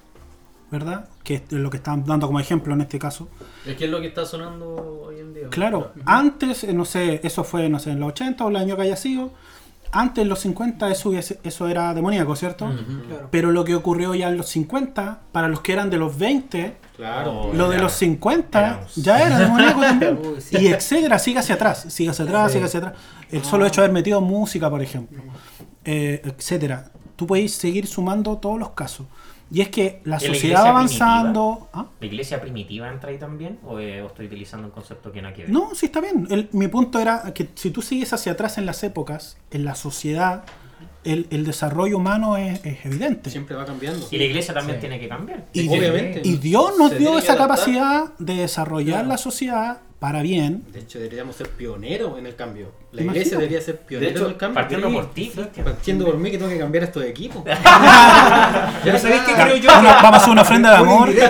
¿verdad? 0.71 1.07
Que 1.23 1.35
es 1.35 1.51
lo 1.51 1.69
que 1.69 1.77
están 1.77 2.03
dando 2.03 2.25
como 2.27 2.39
ejemplo 2.39 2.73
en 2.73 2.81
este 2.81 2.97
caso. 2.97 3.27
Es 3.65 3.75
que 3.77 3.85
es 3.85 3.91
lo 3.91 4.01
que 4.01 4.07
está 4.07 4.25
sonando 4.25 5.03
hoy 5.07 5.19
en 5.19 5.33
día. 5.35 5.49
Claro, 5.49 5.91
antes, 6.05 6.63
eh, 6.63 6.73
no 6.73 6.83
sé, 6.85 7.19
eso 7.23 7.43
fue, 7.43 7.69
no 7.69 7.77
sé, 7.79 7.91
en 7.91 7.99
los 7.99 8.09
80 8.09 8.43
o 8.43 8.49
el 8.49 8.55
año 8.55 8.75
que 8.75 8.81
haya 8.83 8.95
sido. 8.95 9.31
Antes, 9.91 10.21
en 10.23 10.29
los 10.29 10.39
50, 10.39 10.89
eso, 10.91 11.09
hubiese- 11.09 11.39
eso 11.43 11.67
era 11.67 11.93
demoníaco, 11.93 12.35
¿cierto? 12.35 12.67
Claro. 13.07 13.27
Pero 13.31 13.51
lo 13.51 13.63
que 13.65 13.73
ocurrió 13.75 14.13
ya 14.15 14.27
en 14.29 14.37
los 14.37 14.47
50, 14.49 15.21
para 15.31 15.47
los 15.47 15.61
que 15.61 15.73
eran 15.73 15.89
de 15.89 15.97
los 15.97 16.17
20, 16.17 16.75
Claro. 16.95 17.51
lo 17.53 17.69
de 17.69 17.77
los 17.79 17.93
50 17.93 18.59
Éramos. 18.59 18.95
ya 18.95 19.21
era 19.25 19.39
demoníaco 19.39 19.79
también. 19.81 20.19
Uy, 20.23 20.41
sí. 20.41 20.57
Y 20.59 20.67
etcétera, 20.67 21.19
sigue 21.19 21.39
hacia 21.39 21.55
atrás, 21.55 21.85
sigue 21.89 22.09
hacia 22.09 22.25
atrás, 22.25 22.51
sigue 22.51 22.65
hacia 22.65 22.79
atrás. 22.79 22.93
El 23.31 23.43
solo 23.43 23.65
hecho 23.65 23.81
de 23.81 23.85
haber 23.85 23.93
metido 23.93 24.19
música, 24.21 24.69
por 24.69 24.81
ejemplo, 24.81 25.21
eh, 25.85 26.21
etcétera. 26.23 26.91
Tú 27.15 27.25
puedes 27.25 27.51
seguir 27.53 27.87
sumando 27.87 28.37
todos 28.37 28.59
los 28.59 28.71
casos. 28.71 29.07
Y 29.49 29.61
es 29.61 29.69
que 29.69 30.01
la 30.03 30.17
¿En 30.17 30.23
la 30.23 30.33
sociedad 30.33 30.63
va 30.65 30.69
avanzando. 30.69 31.69
¿Ah? 31.73 31.85
¿La 31.99 32.05
iglesia 32.05 32.41
primitiva 32.41 32.89
entra 32.91 33.09
ahí 33.11 33.17
también? 33.17 33.59
¿O, 33.65 33.79
eh, 33.79 34.01
o 34.01 34.07
estoy 34.07 34.25
utilizando 34.25 34.67
un 34.67 34.71
concepto 34.71 35.11
que 35.11 35.21
no 35.21 35.29
ver? 35.29 35.49
No, 35.49 35.73
sí 35.73 35.85
está 35.85 36.01
bien. 36.01 36.27
El- 36.29 36.49
mi 36.51 36.67
punto 36.67 36.99
era 36.99 37.33
que 37.33 37.47
si 37.55 37.71
tú 37.71 37.81
sigues 37.81 38.11
hacia 38.11 38.33
atrás 38.33 38.57
en 38.57 38.65
las 38.65 38.83
épocas, 38.83 39.37
en 39.51 39.63
la 39.63 39.75
sociedad, 39.75 40.43
el, 41.05 41.27
el 41.29 41.45
desarrollo 41.45 41.95
humano 41.97 42.35
es, 42.35 42.59
es 42.65 42.85
evidente. 42.85 43.29
Siempre 43.29 43.55
va 43.55 43.65
cambiando. 43.65 44.05
Y 44.11 44.17
la 44.17 44.25
iglesia 44.25 44.53
también 44.53 44.77
Sí. 44.77 44.81
tiene 44.81 44.99
que 44.99 45.07
cambiar. 45.07 45.45
Y, 45.53 45.69
Obviamente. 45.69 46.21
y 46.25 46.35
Dios 46.37 46.73
nos 46.77 46.97
dio 46.97 47.17
esa 47.17 47.33
adaptar. 47.33 47.47
capacidad 47.57 48.17
de 48.19 48.33
desarrollar 48.35 48.95
Claro. 48.95 49.07
la 49.07 49.17
sociedad 49.17 49.77
para 49.99 50.21
bien. 50.21 50.63
De 50.71 50.79
hecho, 50.81 50.99
deberíamos 50.99 51.35
ser 51.35 51.49
pioneros 51.49 52.19
en 52.19 52.27
el 52.27 52.35
cambio. 52.35 52.71
La 52.91 53.01
Imagínate. 53.01 53.17
iglesia 53.19 53.37
debería 53.37 53.61
ser 53.61 53.79
De 53.89 54.07
hecho, 54.09 54.25
en 54.25 54.31
el 54.31 54.37
cambio. 54.37 54.53
Partiendo 54.55 54.87
Sí. 54.89 54.93
por 54.93 55.11
ti. 55.13 55.31
Partiendo 55.63 56.05
por 56.05 56.17
mí 56.17 56.29
que 56.31 56.37
tengo 56.37 56.51
que 56.51 56.59
cambiar 56.59 56.83
estos 56.83 57.03
equipos. 57.03 57.43
Pero 58.83 58.99
¿sabéis 58.99 59.21
qué 59.21 59.31
Ya, 59.33 59.43
creo 59.45 59.57
yo? 59.57 59.67
vamos, 59.69 59.91
Que- 59.95 60.03
vamos 60.03 60.13
a 60.13 60.17
hacer 60.17 60.29
una 60.29 60.41
ofrenda 60.43 60.69
de 60.71 60.75
amor. 60.77 61.09
Mira, 61.09 61.27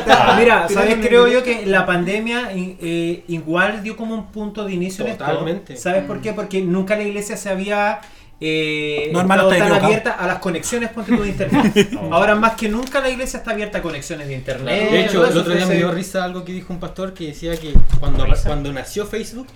¿sabes? 0.68 0.68
Tirándome 0.70 1.08
Creo 1.08 1.28
yo 1.28 1.44
que 1.44 1.66
la 1.66 1.86
pandemia 1.86 2.50
eh, 2.54 3.24
igual 3.28 3.84
dio 3.84 3.96
como 3.96 4.14
un 4.16 4.28
punto 4.28 4.66
de 4.66 4.74
inicio 4.74 5.06
en 5.08 5.18
Totalmente. 5.18 5.74
esto. 5.74 5.84
¿Sabes 5.90 6.04
por 6.04 6.22
qué? 6.22 6.34
Porque 6.34 6.62
nunca 6.62 6.96
la 6.96 7.04
iglesia 7.04 7.38
se 7.38 7.50
había 7.50 8.00
eh, 8.40 9.10
No, 9.14 9.20
hermano, 9.22 9.52
estás 9.52 9.70
tan 9.70 9.84
abierta 9.84 10.12
a 10.12 10.28
las 10.28 10.40
conexiones 10.40 10.90
ponte 10.92 11.16
tú, 11.16 11.24
de 11.24 11.30
internet. 11.30 11.90
Ahora 12.12 12.36
más 12.36 12.54
que 12.56 12.70
nunca 12.70 13.00
la 13.02 13.10
iglesia 13.10 13.38
está 13.40 13.52
abierta 13.52 13.80
a 13.80 13.82
conexiones 13.82 14.28
de 14.28 14.34
internet. 14.36 14.92
De 14.92 15.06
hecho, 15.06 15.26
el 15.26 15.38
otro 15.38 15.54
día 15.54 15.66
me 15.66 15.76
dio 15.76 15.92
risa 15.92 16.24
algo 16.24 16.44
que 16.46 16.52
dijo 16.54 16.72
un 16.74 16.80
pastor 16.80 17.14
que 17.14 17.28
decía 17.28 17.58
que 17.58 17.74
cuando, 18.00 18.26
cuando 18.46 18.72
nació 18.74 19.06
Facebook, 19.06 19.48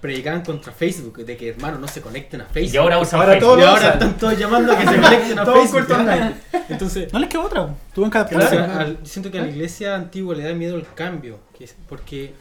predicaban 0.00 0.42
contra 0.42 0.72
Facebook, 0.72 1.24
de 1.24 1.36
que 1.36 1.48
hermano 1.48 1.76
no 1.78 1.88
se 1.88 2.00
conecten 2.00 2.40
a 2.42 2.44
Facebook. 2.46 2.72
Y 2.74 2.76
ahora 2.76 2.98
usan 3.00 3.18
Ahora 3.20 3.32
Facebook. 3.32 3.50
todo 3.54 3.60
Y 3.60 3.64
ahora 3.64 3.88
están 3.90 4.16
todos 4.16 4.38
llamando 4.38 4.72
a 4.72 4.78
que 4.78 4.86
se 4.86 4.96
conecten 5.00 5.38
a 5.40 5.44
Facebook. 5.52 5.86
online. 5.90 6.34
Entonces, 6.68 7.12
No 7.12 7.18
les 7.18 7.28
queda 7.28 7.40
otra. 7.40 7.68
Entonces, 7.88 8.14
adaptarse. 8.14 8.58
al- 8.58 8.98
yo 9.00 9.06
siento 9.06 9.30
que 9.32 9.40
a 9.40 9.42
la 9.42 9.48
iglesia 9.48 9.96
antigua 9.96 10.36
le 10.36 10.44
da 10.44 10.54
miedo 10.54 10.76
el 10.76 10.86
cambio, 10.94 11.40
que 11.58 11.64
es 11.64 11.74
porque 11.88 12.32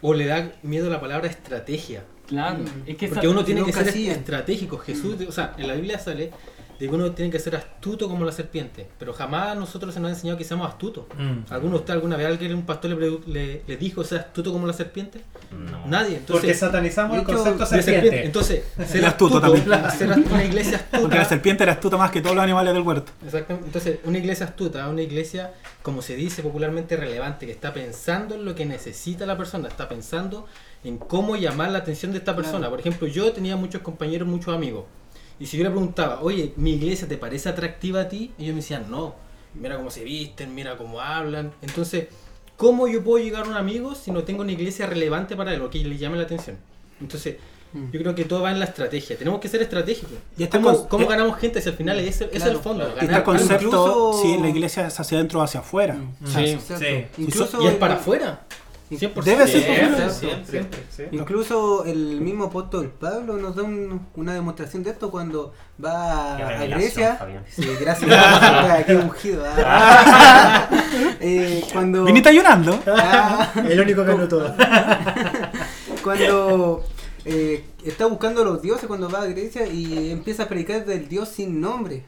o 0.00 0.14
le 0.14 0.26
da 0.26 0.52
miedo 0.62 0.88
la 0.88 1.00
palabra 1.00 1.26
estrategia. 1.26 2.04
Claro, 2.28 2.58
es 2.86 2.96
que 2.96 3.08
Porque 3.08 3.26
uno 3.26 3.44
tiene 3.44 3.64
que 3.64 3.72
ser 3.72 3.88
hacían. 3.88 4.16
estratégico. 4.18 4.78
Jesús, 4.78 5.16
o 5.26 5.32
sea, 5.32 5.54
en 5.56 5.66
la 5.66 5.74
Biblia 5.74 5.98
sale 5.98 6.30
de 6.78 6.88
que 6.88 6.94
uno 6.94 7.10
tiene 7.10 7.28
que 7.32 7.40
ser 7.40 7.56
astuto 7.56 8.08
como 8.08 8.24
la 8.24 8.30
serpiente. 8.30 8.86
Pero 9.00 9.12
jamás 9.12 9.48
a 9.48 9.54
nosotros 9.56 9.92
se 9.92 9.98
nos 9.98 10.10
ha 10.10 10.14
enseñado 10.14 10.38
que 10.38 10.44
seamos 10.44 10.68
astutos. 10.68 11.06
Mm. 11.16 11.52
¿Alguno 11.52 11.72
de 11.72 11.78
ustedes 11.80 11.96
alguna 11.96 12.16
vez 12.16 12.26
alguien, 12.28 12.54
un 12.54 12.64
pastor 12.66 12.92
le, 12.92 13.18
le, 13.26 13.62
le 13.66 13.76
dijo 13.76 14.04
ser 14.04 14.20
astuto 14.20 14.52
como 14.52 14.64
la 14.66 14.72
serpiente? 14.72 15.20
No. 15.50 15.86
Nadie. 15.86 16.18
Porque 16.18 16.34
Entonces, 16.34 16.58
satanizamos 16.60 17.18
el 17.18 17.24
concepto 17.24 17.58
de 17.58 17.66
serpiente. 17.66 17.92
serpiente. 17.92 18.26
Entonces, 18.26 18.64
ser 18.86 19.04
astuto 19.06 19.38
astuto, 19.38 19.40
también. 19.40 19.90
ser 19.98 20.12
astuto, 20.12 20.34
una 20.34 20.44
iglesia 20.44 20.76
astuta. 20.76 21.00
Porque 21.00 21.16
la 21.16 21.24
serpiente 21.24 21.62
era 21.64 21.72
astuta 21.72 21.96
más 21.96 22.10
que 22.12 22.20
todos 22.20 22.36
los 22.36 22.44
animales 22.44 22.72
del 22.74 22.82
huerto. 22.82 23.10
Exactamente. 23.24 23.66
Entonces, 23.66 23.98
una 24.04 24.18
iglesia 24.18 24.46
astuta, 24.46 24.88
una 24.88 25.02
iglesia, 25.02 25.54
como 25.82 26.00
se 26.00 26.14
dice 26.14 26.42
popularmente, 26.42 26.96
relevante, 26.96 27.46
que 27.46 27.52
está 27.52 27.72
pensando 27.72 28.36
en 28.36 28.44
lo 28.44 28.54
que 28.54 28.66
necesita 28.66 29.26
la 29.26 29.36
persona, 29.36 29.66
está 29.66 29.88
pensando 29.88 30.46
en 30.84 30.98
cómo 30.98 31.36
llamar 31.36 31.70
la 31.70 31.78
atención 31.78 32.12
de 32.12 32.18
esta 32.18 32.34
persona. 32.36 32.58
Claro. 32.58 32.70
Por 32.72 32.80
ejemplo, 32.80 33.06
yo 33.08 33.32
tenía 33.32 33.56
muchos 33.56 33.82
compañeros, 33.82 34.28
muchos 34.28 34.54
amigos. 34.54 34.84
Y 35.40 35.46
si 35.46 35.56
yo 35.56 35.64
le 35.64 35.70
preguntaba, 35.70 36.20
oye, 36.22 36.52
¿mi 36.56 36.72
iglesia 36.74 37.06
te 37.08 37.16
parece 37.16 37.48
atractiva 37.48 38.02
a 38.02 38.08
ti? 38.08 38.32
Ellos 38.38 38.54
me 38.54 38.60
decían, 38.60 38.90
no. 38.90 39.14
Mira 39.54 39.76
cómo 39.76 39.90
se 39.90 40.04
visten, 40.04 40.54
mira 40.54 40.76
cómo 40.76 41.00
hablan. 41.00 41.52
Entonces, 41.62 42.08
¿cómo 42.56 42.86
yo 42.88 43.02
puedo 43.04 43.22
llegar 43.24 43.44
a 43.46 43.48
un 43.48 43.56
amigo 43.56 43.94
si 43.94 44.10
no 44.10 44.24
tengo 44.24 44.42
una 44.42 44.52
iglesia 44.52 44.86
relevante 44.86 45.36
para 45.36 45.54
él 45.54 45.62
o 45.62 45.70
que 45.70 45.78
le 45.84 45.96
llame 45.96 46.16
la 46.16 46.24
atención? 46.24 46.56
Entonces, 47.00 47.36
Mm. 47.70 47.90
yo 47.92 48.00
creo 48.00 48.14
que 48.14 48.24
todo 48.24 48.40
va 48.40 48.50
en 48.50 48.58
la 48.58 48.64
estrategia. 48.64 49.18
Tenemos 49.18 49.40
que 49.40 49.48
ser 49.48 49.60
estratégicos. 49.60 50.14
Y 50.38 50.42
este 50.44 50.56
¿Cómo, 50.58 50.74
con- 50.74 50.88
cómo 50.88 51.04
eh, 51.04 51.08
ganamos 51.10 51.36
gente 51.38 51.60
si 51.60 51.68
al 51.68 51.74
final 51.76 51.98
es, 51.98 52.18
es 52.22 52.28
Claro, 52.30 52.52
el 52.52 52.58
fondo? 52.58 52.84
claro. 52.84 52.98
El 52.98 53.06
ganar 53.08 53.14
algo. 53.20 53.24
concepto 53.32 53.54
incluso- 53.66 54.22
si 54.22 54.38
la 54.40 54.48
iglesia 54.48 54.86
es 54.86 54.98
hacia 54.98 55.18
adentro 55.18 55.40
o 55.40 55.42
hacia 55.42 55.60
afuera. 55.60 55.94
Mm. 55.96 56.26
Sí. 56.26 56.58
Sí. 56.78 57.04
Incluso 57.18 57.62
Y 57.62 57.66
es 57.66 57.74
para 57.74 57.96
afuera. 57.96 58.46
100%. 58.90 59.22
Debe 59.22 59.46
ser 59.46 59.62
Siempre, 60.10 60.44
siempre. 60.48 60.78
Sí. 60.90 61.02
Incluso 61.12 61.84
el 61.84 62.20
mismo 62.20 62.44
apóstol 62.44 62.90
Pablo 62.98 63.36
nos 63.36 63.54
da 63.56 63.62
un- 63.62 64.06
una 64.16 64.32
demostración 64.34 64.82
de 64.82 64.90
esto 64.90 65.10
cuando 65.10 65.52
va 65.84 66.36
a, 66.36 66.48
a 66.62 66.66
Grecia. 66.66 67.18
Sí, 67.50 67.68
gracias. 67.80 68.10
Qué 68.86 68.96
ungido. 68.96 69.44
ah. 69.64 70.68
Eh, 71.20 71.62
cuando 71.72 72.04
Viniste 72.04 72.32
llorando. 72.34 72.78
Ah, 72.86 73.52
El 73.68 73.80
único 73.80 74.04
que 74.04 74.10
anotó. 74.12 74.54
cuando 76.02 76.84
eh, 77.24 77.64
está 77.84 78.06
buscando 78.06 78.42
a 78.42 78.44
los 78.44 78.62
dioses 78.62 78.86
cuando 78.86 79.08
va 79.10 79.22
a 79.22 79.26
Grecia 79.26 79.66
y 79.66 80.10
empieza 80.10 80.44
a 80.44 80.48
predicar 80.48 80.84
del 80.84 81.08
dios 81.08 81.28
sin 81.28 81.60
nombre. 81.60 82.04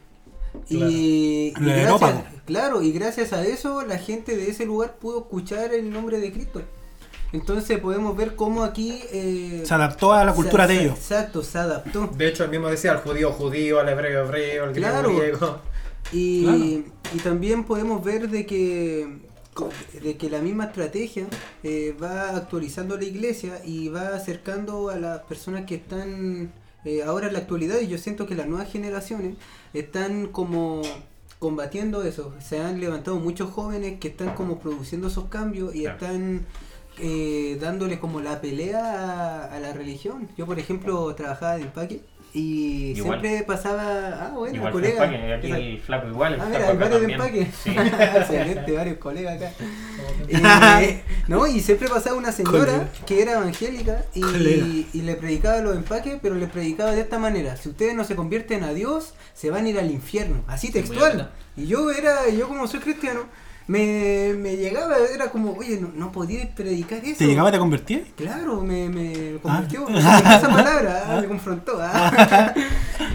Y, 0.69 1.51
gracias, 1.51 2.23
claro, 2.45 2.81
y 2.81 2.91
gracias 2.91 3.33
a 3.33 3.45
eso 3.45 3.85
la 3.85 3.97
gente 3.97 4.35
de 4.35 4.49
ese 4.49 4.65
lugar 4.65 4.95
pudo 4.99 5.19
escuchar 5.19 5.73
el 5.73 5.91
nombre 5.91 6.19
de 6.19 6.31
Cristo. 6.31 6.61
Entonces 7.33 7.79
podemos 7.79 8.15
ver 8.17 8.35
cómo 8.35 8.63
aquí 8.63 9.01
eh, 9.11 9.63
Se 9.65 9.73
adaptó 9.73 10.11
a 10.11 10.25
la 10.25 10.33
cultura 10.33 10.67
se- 10.67 10.73
de 10.73 10.79
se- 10.79 10.85
ellos. 10.85 10.97
Exacto, 10.97 11.43
se 11.43 11.57
adaptó. 11.57 12.07
De 12.07 12.27
hecho, 12.27 12.43
el 12.43 12.49
mismo 12.49 12.67
decía 12.67 12.91
al 12.91 12.97
judío 12.99 13.31
judío, 13.31 13.79
al 13.79 13.87
hebreo 13.87 14.25
hebreo, 14.25 14.65
al 14.65 14.73
griego 14.73 14.89
Claro. 14.91 15.15
griego. 15.17 15.59
Y, 16.11 16.43
Claro. 16.43 16.57
y 17.15 17.17
también 17.23 17.63
podemos 17.63 18.03
ver 18.03 18.29
de 18.29 18.45
que, 18.45 19.19
de 20.03 20.17
que 20.17 20.29
la 20.29 20.39
misma 20.39 20.65
estrategia 20.65 21.25
eh, 21.63 21.95
va 22.01 22.35
actualizando 22.35 22.97
la 22.97 23.05
iglesia 23.05 23.61
y 23.63 23.87
va 23.87 24.09
acercando 24.15 24.89
a 24.89 24.97
las 24.97 25.19
personas 25.21 25.65
que 25.65 25.75
están 25.75 26.51
eh, 26.85 27.03
ahora 27.03 27.27
en 27.27 27.33
la 27.33 27.39
actualidad 27.39 27.79
y 27.79 27.87
yo 27.87 27.97
siento 27.97 28.25
que 28.25 28.35
las 28.35 28.47
nuevas 28.47 28.71
generaciones 28.71 29.35
están 29.73 30.27
como 30.27 30.81
combatiendo 31.39 32.03
eso. 32.03 32.33
Se 32.39 32.59
han 32.61 32.79
levantado 32.79 33.17
muchos 33.17 33.49
jóvenes 33.51 33.99
que 33.99 34.09
están 34.09 34.35
como 34.35 34.59
produciendo 34.59 35.07
esos 35.07 35.25
cambios 35.25 35.73
y 35.75 35.81
Claro. 35.81 35.95
están 35.97 36.45
eh, 36.99 37.57
dándole 37.59 37.99
como 37.99 38.19
la 38.21 38.41
pelea 38.41 38.79
a, 39.45 39.55
a 39.55 39.59
la 39.59 39.73
religión. 39.73 40.29
Yo 40.37 40.45
por 40.45 40.59
ejemplo 40.59 41.13
trabajaba 41.15 41.55
de 41.57 41.63
empaque 41.63 42.01
y 42.33 42.93
Igual. 42.97 43.19
siempre 43.21 43.43
pasaba, 43.45 44.27
ah 44.27 44.31
bueno, 44.35 44.55
Igual 44.55 44.71
colega. 44.71 45.05
empaque, 45.05 45.33
aquí 45.33 45.51
el 45.51 45.81
flaco 45.81 46.07
igual. 46.07 46.33
el 46.35 46.41
Ah, 46.41 46.45
mira, 46.49 46.73
varios 46.73 46.79
de 47.01 47.07
también. 47.07 47.11
empaque. 47.11 47.47
Sí. 47.63 47.69
Excelente, 48.17 48.71
varios 48.71 48.97
colegas 48.97 49.35
acá. 49.41 49.51
Eh, 50.81 51.03
no, 51.27 51.45
y 51.47 51.59
siempre 51.59 51.89
pasaba 51.89 52.15
una 52.15 52.31
señora 52.31 52.59
Colega. 52.59 52.89
que 53.05 53.21
era 53.21 53.33
evangélica 53.33 54.05
y, 54.13 54.87
y 54.93 55.01
le 55.01 55.15
predicaba 55.15 55.57
los 55.59 55.75
empaques, 55.75 56.17
pero 56.21 56.35
le 56.35 56.47
predicaba 56.47 56.91
de 56.91 57.01
esta 57.01 57.19
manera: 57.19 57.57
si 57.57 57.69
ustedes 57.69 57.95
no 57.95 58.03
se 58.05 58.15
convierten 58.15 58.63
a 58.63 58.73
Dios, 58.73 59.13
se 59.33 59.49
van 59.49 59.65
a 59.65 59.69
ir 59.69 59.79
al 59.79 59.91
infierno. 59.91 60.43
Así 60.47 60.71
textual. 60.71 61.31
Y 61.57 61.67
yo 61.67 61.91
era, 61.91 62.29
yo 62.29 62.47
como 62.47 62.65
soy 62.67 62.79
cristiano, 62.79 63.21
me, 63.67 64.33
me 64.37 64.57
llegaba, 64.57 64.97
era 65.13 65.29
como, 65.29 65.53
oye, 65.53 65.79
no, 65.79 65.91
no 65.95 66.11
podía 66.11 66.53
predicar 66.53 67.03
eso. 67.05 67.19
¿Te 67.19 67.27
llegaba 67.27 67.51
te 67.51 67.59
convertí? 67.59 68.03
Claro, 68.15 68.61
me, 68.61 68.89
me 68.89 69.37
convirtió 69.39 69.85
convirtió 69.85 69.87
esa 69.89 70.49
palabra, 70.49 71.03
ah, 71.07 71.21
me 71.21 71.27
confrontó. 71.27 71.77
ah. 71.79 72.53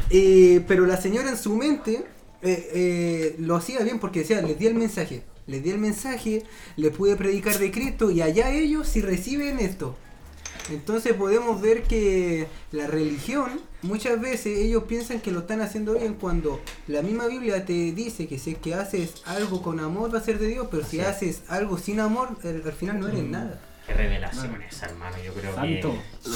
Eh, 0.08 0.64
pero 0.68 0.86
la 0.86 0.96
señora 0.96 1.30
en 1.30 1.36
su 1.36 1.56
mente 1.56 2.04
eh, 2.40 2.70
eh, 2.74 3.36
lo 3.40 3.56
hacía 3.56 3.80
bien 3.80 3.98
porque 3.98 4.20
decía, 4.20 4.40
les 4.40 4.56
di 4.56 4.66
el 4.66 4.74
mensaje, 4.74 5.24
les 5.48 5.64
di 5.64 5.70
el 5.70 5.78
mensaje, 5.78 6.44
les 6.76 6.96
pude 6.96 7.16
predicar 7.16 7.58
de 7.58 7.72
Cristo 7.72 8.12
y 8.12 8.22
allá 8.22 8.50
ellos 8.50 8.88
si 8.88 9.00
reciben 9.00 9.58
esto. 9.58 9.96
Entonces 10.70 11.14
podemos 11.14 11.60
ver 11.60 11.82
que 11.84 12.48
la 12.72 12.86
religión, 12.86 13.60
muchas 13.82 14.20
veces 14.20 14.58
ellos 14.58 14.84
piensan 14.84 15.20
que 15.20 15.30
lo 15.30 15.40
están 15.40 15.60
haciendo 15.60 15.94
bien 15.94 16.14
cuando 16.14 16.60
la 16.88 17.02
misma 17.02 17.26
Biblia 17.26 17.64
te 17.64 17.92
dice 17.92 18.26
que 18.26 18.38
si 18.38 18.52
es 18.52 18.58
que 18.58 18.74
haces 18.74 19.14
algo 19.26 19.62
con 19.62 19.80
amor 19.80 20.12
va 20.14 20.18
a 20.18 20.22
ser 20.22 20.38
de 20.38 20.48
Dios, 20.48 20.66
pero 20.70 20.84
si 20.84 21.00
haces 21.00 21.42
algo 21.48 21.78
sin 21.78 22.00
amor, 22.00 22.30
al, 22.42 22.62
al 22.64 22.72
final 22.72 23.00
no 23.00 23.08
eres 23.08 23.24
nada. 23.24 23.60
Qué 23.86 23.94
revelaciones, 23.94 24.82
hermano. 24.82 25.16
Yo 25.24 25.32
creo 25.32 25.54
Santo. 25.54 25.94
que. 26.24 26.30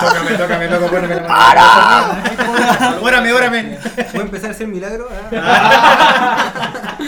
Tócame, 0.00 0.36
tócame, 0.36 0.68
loco, 0.68 0.86
ponme 0.88 1.14
la 1.14 1.22
mano. 1.22 2.98
Órame, 3.02 3.32
órame. 3.32 3.78
¿Puedo 4.10 4.24
empezar 4.24 4.50
a 4.50 4.52
hacer 4.52 4.66
milagro? 4.66 5.08
Ah. 5.32 6.98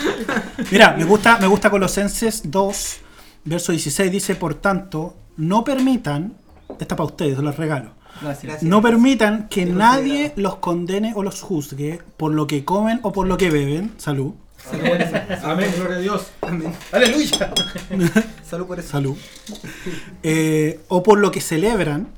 Mira, 0.70 0.94
me 0.96 1.02
gusta, 1.04 1.38
me 1.38 1.48
gusta 1.48 1.70
Colosenses 1.70 2.42
2, 2.44 2.96
verso 3.44 3.72
16, 3.72 4.12
dice, 4.12 4.37
por 4.37 4.54
tanto, 4.54 5.16
no 5.37 5.64
permitan, 5.64 6.35
esta 6.79 6.97
para 6.97 7.07
ustedes, 7.07 7.38
os 7.38 7.44
los 7.44 7.57
regalo, 7.57 7.90
Gracias. 8.23 8.62
No 8.62 8.81
permitan 8.81 9.49
que 9.49 9.66
nadie 9.66 10.33
los 10.37 10.57
condene 10.57 11.12
o 11.16 11.25
los 11.25 11.42
juzgue 11.42 12.01
por 12.16 12.33
lo 12.33 12.47
que 12.47 12.64
comen 12.64 13.01
o 13.03 13.12
por 13.12 13.27
lo 13.27 13.37
que 13.37 13.51
beben, 13.51 13.92
salud, 13.97 14.35
Amén, 15.42 15.73
gloria 15.77 15.97
a 15.97 16.01
Dios. 16.01 16.31
Amén. 16.40 16.75
Aleluya. 16.92 17.53
Salud 18.44 18.66
por 18.66 18.79
eso. 18.79 18.88
salud, 18.88 19.16
Eh, 20.23 20.81
o 20.88 21.03
por 21.03 21.18
lo 21.18 21.31
que 21.31 21.40
celebran, 21.40 22.09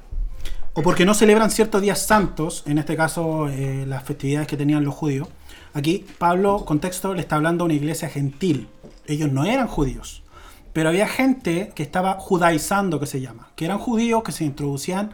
o 0.74 0.82
porque 0.82 1.04
no 1.04 1.14
celebran 1.14 1.50
ciertos 1.50 1.82
días 1.82 2.06
santos, 2.06 2.62
en 2.66 2.78
este 2.78 2.96
caso 2.96 3.48
eh, 3.48 3.84
las 3.86 4.04
festividades 4.04 4.46
que 4.46 4.56
tenían 4.56 4.84
los 4.84 4.94
judíos. 4.94 5.28
Aquí 5.74 6.06
Pablo, 6.18 6.64
contexto, 6.64 7.14
le 7.14 7.20
está 7.20 7.36
hablando 7.36 7.64
a 7.64 7.66
una 7.66 7.74
iglesia 7.74 8.08
gentil. 8.08 8.68
Ellos 9.06 9.30
no 9.30 9.44
eran 9.44 9.66
judíos, 9.66 10.22
pero 10.76 10.90
había 10.90 11.08
gente 11.08 11.72
que 11.74 11.82
estaba 11.82 12.18
judaizando, 12.20 13.00
que 13.00 13.06
se 13.06 13.22
llama, 13.22 13.48
que 13.56 13.64
eran 13.64 13.78
judíos 13.78 14.22
que 14.22 14.30
se 14.30 14.44
introducían 14.44 15.12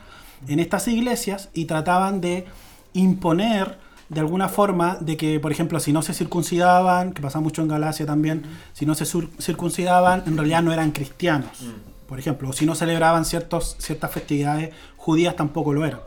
en 0.49 0.59
estas 0.59 0.89
iglesias 0.89 1.51
y 1.55 1.67
trataban 1.67 2.21
de 2.21 2.47
imponer 2.95 3.79
de 4.09 4.19
alguna 4.19 4.49
forma 4.49 4.97
de 5.01 5.17
que, 5.17 5.39
por 5.39 5.53
ejemplo, 5.53 5.79
si 5.79 5.93
no 5.93 6.03
se 6.03 6.15
circuncidaban, 6.15 7.13
que 7.13 7.23
pasa 7.23 7.39
mucho 7.39 7.63
en 7.63 7.69
Galacia 7.69 8.05
también, 8.05 8.43
si 8.73 8.87
no 8.87 8.97
se 8.97 9.07
circuncidaban, 9.07 10.25
en 10.27 10.37
realidad 10.37 10.65
no 10.65 10.73
eran 10.73 10.91
cristianos, 10.91 11.51
por 12.09 12.19
ejemplo, 12.19 12.49
o 12.49 12.53
si 12.53 12.67
no 12.67 12.75
celebraban 12.75 13.25
ciertos, 13.25 13.77
ciertas 13.79 14.11
festividades 14.11 14.75
judías, 14.97 15.37
tampoco 15.37 15.73
lo 15.73 15.87
eran. 15.87 16.01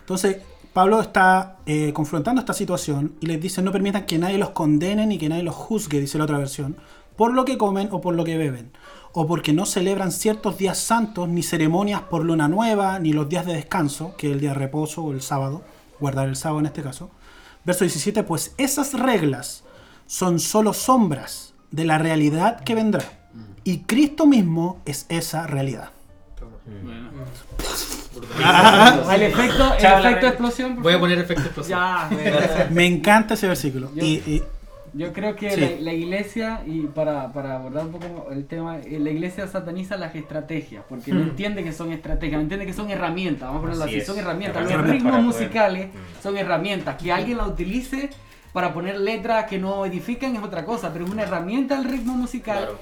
Entonces, 0.00 0.38
Pablo 0.72 1.02
está 1.02 1.58
eh, 1.66 1.92
confrontando 1.92 2.40
esta 2.40 2.54
situación 2.54 3.12
y 3.20 3.26
les 3.26 3.38
dice, 3.42 3.60
no 3.60 3.72
permitan 3.72 4.06
que 4.06 4.16
nadie 4.16 4.38
los 4.38 4.52
condene 4.52 5.06
ni 5.06 5.18
que 5.18 5.28
nadie 5.28 5.42
los 5.42 5.54
juzgue, 5.54 6.00
dice 6.00 6.16
la 6.16 6.24
otra 6.24 6.38
versión, 6.38 6.78
por 7.14 7.34
lo 7.34 7.44
que 7.44 7.58
comen 7.58 7.88
o 7.90 8.00
por 8.00 8.14
lo 8.14 8.24
que 8.24 8.38
beben. 8.38 8.72
O 9.14 9.26
porque 9.26 9.52
no 9.52 9.66
celebran 9.66 10.12
ciertos 10.12 10.58
días 10.58 10.78
santos, 10.78 11.28
ni 11.28 11.42
ceremonias 11.42 12.02
por 12.02 12.24
luna 12.24 12.48
nueva, 12.48 12.98
ni 12.98 13.12
los 13.12 13.28
días 13.28 13.46
de 13.46 13.54
descanso, 13.54 14.14
que 14.16 14.28
es 14.28 14.32
el 14.34 14.40
día 14.40 14.50
de 14.50 14.54
reposo 14.56 15.02
o 15.02 15.12
el 15.12 15.22
sábado, 15.22 15.62
guardar 16.00 16.28
el 16.28 16.36
sábado 16.36 16.60
en 16.60 16.66
este 16.66 16.82
caso. 16.82 17.10
Verso 17.64 17.84
17, 17.84 18.22
pues 18.24 18.54
esas 18.58 18.94
reglas 18.94 19.64
son 20.06 20.40
solo 20.40 20.72
sombras 20.72 21.54
de 21.70 21.84
la 21.84 21.98
realidad 21.98 22.60
que 22.64 22.74
vendrá. 22.74 23.04
Y 23.64 23.78
Cristo 23.80 24.26
mismo 24.26 24.80
es 24.84 25.06
esa 25.08 25.46
realidad. 25.46 25.90
El 29.12 29.22
efecto, 29.22 29.74
el 29.78 30.06
efecto 30.06 30.26
explosión. 30.26 30.82
Voy 30.82 30.94
a 30.94 31.00
poner 31.00 31.18
efecto 31.18 31.42
explosivo. 31.44 31.78
Ya, 31.78 32.08
me- 32.70 32.86
encanta 32.86 33.34
ese 33.34 33.48
versículo. 33.48 33.90
Y, 33.96 34.14
y- 34.26 34.42
Yo 34.94 35.12
creo 35.14 35.34
que 35.36 35.50
Sí. 35.50 35.60
la, 35.60 35.70
la 35.80 35.92
iglesia, 35.94 36.62
y 36.66 36.80
para, 36.82 37.32
para 37.32 37.54
abordar 37.56 37.86
un 37.86 37.92
poco 37.92 38.28
el 38.30 38.44
tema, 38.46 38.76
eh, 38.78 38.98
la 39.00 39.10
iglesia 39.10 39.46
sataniza 39.46 39.96
las 39.96 40.14
estrategias, 40.14 40.84
porque 40.88 41.12
no 41.12 41.22
entiende 41.22 41.64
que 41.64 41.72
son 41.72 41.92
estrategias, 41.92 42.36
no 42.36 42.42
entiende 42.42 42.66
que 42.66 42.74
son 42.74 42.90
herramientas, 42.90 43.48
vamos 43.48 43.60
a 43.60 43.62
ponerlo 43.62 43.84
Así 43.84 44.00
son 44.02 44.18
herramientas. 44.18 44.70
Los 44.70 44.82
ritmos 44.86 45.12
poder- 45.12 45.24
musicales 45.24 45.86
Mm. 45.86 46.22
son 46.22 46.36
herramientas, 46.36 46.96
que 47.02 47.10
alguien 47.10 47.38
la 47.38 47.46
utilice 47.46 48.10
para 48.52 48.74
poner 48.74 49.00
letras 49.00 49.46
que 49.46 49.58
no 49.58 49.86
edifican 49.86 50.36
es 50.36 50.42
otra 50.42 50.64
cosa, 50.66 50.92
pero 50.92 51.06
es 51.06 51.10
una 51.10 51.22
herramienta 51.22 51.78
el 51.78 51.84
ritmo 51.84 52.14
musical. 52.14 52.58
Claro. 52.58 52.78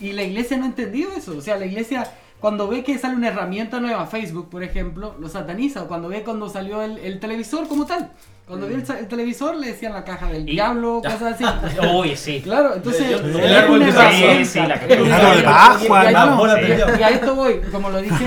Y 0.00 0.12
la 0.12 0.22
iglesia 0.22 0.56
no 0.56 0.64
ha 0.64 0.68
entendido 0.68 1.10
eso. 1.12 1.36
O 1.36 1.42
sea, 1.42 1.58
la 1.58 1.66
iglesia, 1.66 2.10
cuando 2.40 2.68
ve 2.68 2.82
que 2.82 2.96
sale 2.96 3.16
una 3.16 3.28
herramienta 3.28 3.80
nueva, 3.80 4.06
Facebook, 4.06 4.48
por 4.48 4.62
ejemplo, 4.62 5.14
lo 5.20 5.28
sataniza. 5.28 5.82
O 5.82 5.88
cuando 5.88 6.08
ve 6.08 6.22
cuando 6.22 6.48
salió 6.48 6.82
el, 6.82 6.96
el 7.00 7.20
televisor 7.20 7.68
como 7.68 7.84
tal. 7.84 8.12
Cuando 8.50 8.66
vio 8.66 8.76
el, 8.76 8.84
el 8.98 9.08
televisor, 9.08 9.56
le 9.56 9.68
decían 9.68 9.92
la 9.92 10.04
caja 10.04 10.26
del 10.26 10.42
Y- 10.48 10.52
diablo, 10.52 11.00
cosas 11.02 11.22
así. 11.40 11.44
Uy, 11.94 12.16
sí. 12.16 12.40
Claro, 12.42 12.74
entonces. 12.74 13.08
Yo- 13.10 13.16
es 13.18 13.44
el 13.44 13.54
árbol 13.56 13.78
de- 13.80 13.92
sí, 13.92 14.44
sí, 14.44 14.58
la- 14.60 14.74
Es 14.74 15.00
una 15.00 15.16
El 15.16 15.24
árbol 15.24 15.36
de 15.36 15.42
herramienta. 15.42 15.50
Pascua, 15.54 16.10
Y 16.98 17.02
a- 17.02 17.08
esto 17.10 17.34
voy, 17.36 17.60
como 17.72 17.90
lo 17.90 18.02
dije. 18.02 18.26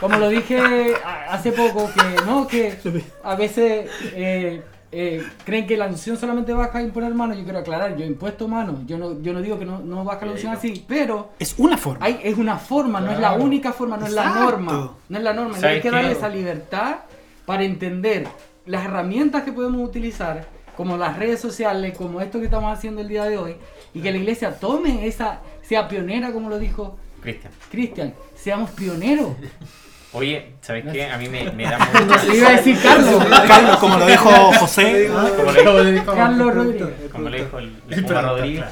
Como 0.00 0.18
lo 0.18 0.28
dije 0.28 0.92
hace 1.30 1.52
poco, 1.52 1.90
que 1.94 2.22
no, 2.26 2.46
que 2.46 2.76
a 3.24 3.34
veces 3.34 3.88
eh, 4.14 4.62
eh, 4.92 5.22
creen 5.44 5.66
que 5.66 5.76
la 5.78 5.86
unción 5.86 6.18
solamente 6.18 6.52
baja 6.52 6.78
a 6.78 6.82
imponer 6.82 7.14
manos. 7.14 7.38
Yo 7.38 7.44
quiero 7.44 7.60
aclarar, 7.60 7.96
yo 7.96 8.04
he 8.04 8.06
impuesto 8.06 8.46
manos. 8.46 8.80
Yo 8.86 8.98
no, 8.98 9.20
yo 9.22 9.32
no 9.32 9.40
digo 9.40 9.58
que 9.58 9.64
no, 9.64 9.78
no 9.78 10.04
baja 10.04 10.26
la 10.26 10.32
unción 10.32 10.52
así, 10.52 10.84
pero 10.86 11.30
es 11.38 11.54
una 11.56 11.78
forma. 11.78 12.04
hay, 12.04 12.20
es 12.22 12.36
una 12.36 12.58
forma, 12.58 13.00
no 13.00 13.06
es 13.10 13.18
la 13.18 13.28
Claro. 13.30 13.44
única 13.44 13.72
forma, 13.72 13.96
no 13.96 14.04
es 14.06 14.12
la 14.12 14.22
Exacto. 14.22 14.44
norma. 14.50 14.92
No 15.08 15.16
es 15.18 15.24
la 15.24 15.32
norma. 15.32 15.54
Hay 15.54 15.60
¿Sabes 15.62 15.82
que 15.82 15.90
darle 15.90 16.12
esa 16.12 16.28
libertad 16.28 16.96
para 17.46 17.62
entender 17.64 18.26
las 18.66 18.84
herramientas 18.84 19.42
que 19.44 19.52
podemos 19.52 19.80
utilizar, 19.88 20.46
como 20.76 20.96
las 20.96 21.16
redes 21.18 21.40
sociales, 21.40 21.96
como 21.96 22.20
esto 22.20 22.38
que 22.38 22.44
estamos 22.46 22.76
haciendo 22.76 23.00
el 23.00 23.08
día 23.08 23.24
de 23.24 23.38
hoy, 23.38 23.56
y 23.94 24.00
que 24.02 24.10
la 24.12 24.18
iglesia 24.18 24.58
tome 24.58 25.06
esa, 25.06 25.40
sea 25.62 25.88
pionera, 25.88 26.32
como 26.32 26.48
lo 26.50 26.58
dijo 26.58 26.98
Cristian. 27.22 27.52
Cristian, 27.70 28.14
seamos 28.34 28.70
pioneros. 28.70 29.30
Oye, 30.12 30.54
¿sabes 30.62 30.84
qué? 30.92 31.04
A 31.06 31.18
mí 31.18 31.28
me, 31.28 31.50
me 31.52 31.64
da 31.64 31.78
mucha... 32.04 32.24
Le 32.24 32.36
iba 32.36 32.48
a 32.48 32.52
decir 32.52 32.78
Carlos. 32.82 33.24
Carlos, 33.46 33.76
como 33.78 33.98
lo 33.98 34.06
dijo 34.06 34.30
José, 34.58 35.10
como 35.36 35.52
le- 35.82 36.04
Carlos 36.04 36.54
Rodríguez. 36.54 36.88
como 37.12 37.28
le 37.28 37.38
dijo 37.42 37.58
el, 37.58 37.76
el 37.90 38.04
Puma 38.04 38.22
Rodríguez, 38.22 38.64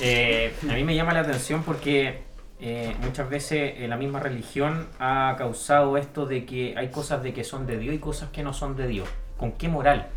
eh, 0.00 0.52
a 0.68 0.74
mí 0.74 0.84
me 0.84 0.94
llama 0.94 1.12
la 1.14 1.20
atención 1.20 1.62
porque 1.64 2.20
eh, 2.60 2.94
muchas 3.02 3.28
veces 3.28 3.74
eh, 3.78 3.86
la 3.88 3.96
misma 3.96 4.20
religión 4.20 4.86
ha 5.00 5.34
causado 5.38 5.96
esto 5.96 6.26
de 6.26 6.44
que 6.44 6.74
hay 6.76 6.88
cosas 6.90 7.22
de 7.22 7.32
que 7.32 7.42
son 7.42 7.66
de 7.66 7.78
Dios 7.78 7.94
y 7.94 7.98
cosas 7.98 8.28
que 8.30 8.42
no 8.44 8.52
son 8.52 8.76
de 8.76 8.86
Dios. 8.86 9.08
¿Con 9.36 9.52
qué 9.52 9.68
moral? 9.68 10.08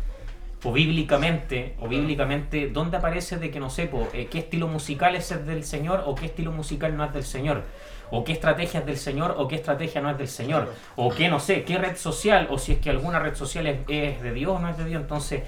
O 0.64 0.72
bíblicamente, 0.72 1.74
o 1.80 1.88
bíblicamente, 1.88 2.68
¿dónde 2.68 2.96
aparece 2.96 3.36
de 3.36 3.50
que 3.50 3.60
no 3.60 3.70
sé, 3.70 3.86
po, 3.86 4.08
eh, 4.12 4.26
qué 4.30 4.38
estilo 4.38 4.68
musical 4.68 5.14
es 5.14 5.30
el 5.30 5.46
del 5.46 5.64
Señor 5.64 6.04
o 6.06 6.14
qué 6.14 6.26
estilo 6.26 6.50
musical 6.50 6.96
no 6.96 7.04
es 7.04 7.12
del 7.12 7.24
Señor? 7.24 7.62
O 8.10 8.24
qué 8.24 8.32
estrategia 8.32 8.80
es 8.80 8.86
del 8.86 8.96
Señor 8.96 9.34
o 9.38 9.48
qué 9.48 9.56
estrategia 9.56 10.00
no 10.00 10.10
es 10.10 10.18
del 10.18 10.28
Señor. 10.28 10.72
O 10.96 11.10
qué, 11.10 11.28
no 11.28 11.40
sé, 11.40 11.64
qué 11.64 11.78
red 11.78 11.96
social, 11.96 12.48
o 12.50 12.58
si 12.58 12.72
es 12.72 12.78
que 12.78 12.90
alguna 12.90 13.18
red 13.18 13.34
social 13.34 13.66
es, 13.66 13.78
es 13.88 14.22
de 14.22 14.32
Dios 14.32 14.52
o 14.52 14.58
no 14.58 14.68
es 14.68 14.76
de 14.76 14.84
Dios. 14.84 15.02
Entonces, 15.02 15.42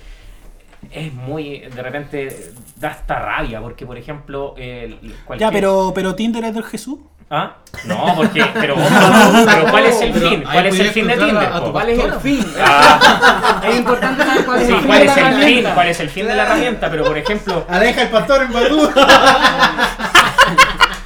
es 0.90 1.12
muy, 1.12 1.61
de 1.61 1.83
repente, 1.83 2.52
da 2.76 2.88
hasta 2.90 3.18
rabia, 3.18 3.61
porque 3.61 3.85
por 3.87 3.98
ejemplo, 3.98 4.54
ya, 5.38 5.50
pero, 5.50 5.92
pero 5.94 6.14
Tinder 6.14 6.44
es 6.44 6.54
del 6.54 6.64
Jesús. 6.64 6.98
¿Ah? 7.30 7.56
No, 7.84 8.14
porque, 8.16 8.42
pero, 8.54 8.74
pero 8.74 9.70
¿cuál 9.70 9.84
es 9.84 10.00
el 10.00 10.14
fin? 10.14 10.42
¿Cuál 10.50 10.66
es 10.66 10.80
el 10.80 10.88
fin 10.90 11.06
de 11.06 11.16
Tinder? 11.18 11.50
¿Cuál 11.72 11.88
es 11.90 11.98
el 12.04 12.12
fin? 12.14 12.46
Ah, 12.58 13.60
Es 13.68 13.76
importante 13.76 14.24
saber 14.24 14.44
cuál 14.46 14.62
es 14.62 14.68
el 14.70 14.76
fin 14.78 14.86
¿cuál 14.86 14.98
de 15.00 15.04
es 15.04 15.16
la 15.16 15.20
el 15.22 15.26
fin? 15.28 15.34
herramienta. 15.36 15.74
¿Cuál 15.74 15.88
es 15.88 16.00
el 16.00 16.08
fin 16.10 16.26
de 16.26 16.34
la 16.34 16.42
herramienta? 16.44 16.90
Pero 16.90 17.04
por 17.04 17.18
ejemplo, 17.18 17.66
Aleja 17.68 18.02
el 18.02 18.08
pastor 18.08 18.42
en 18.42 18.52
Badú. 18.52 18.90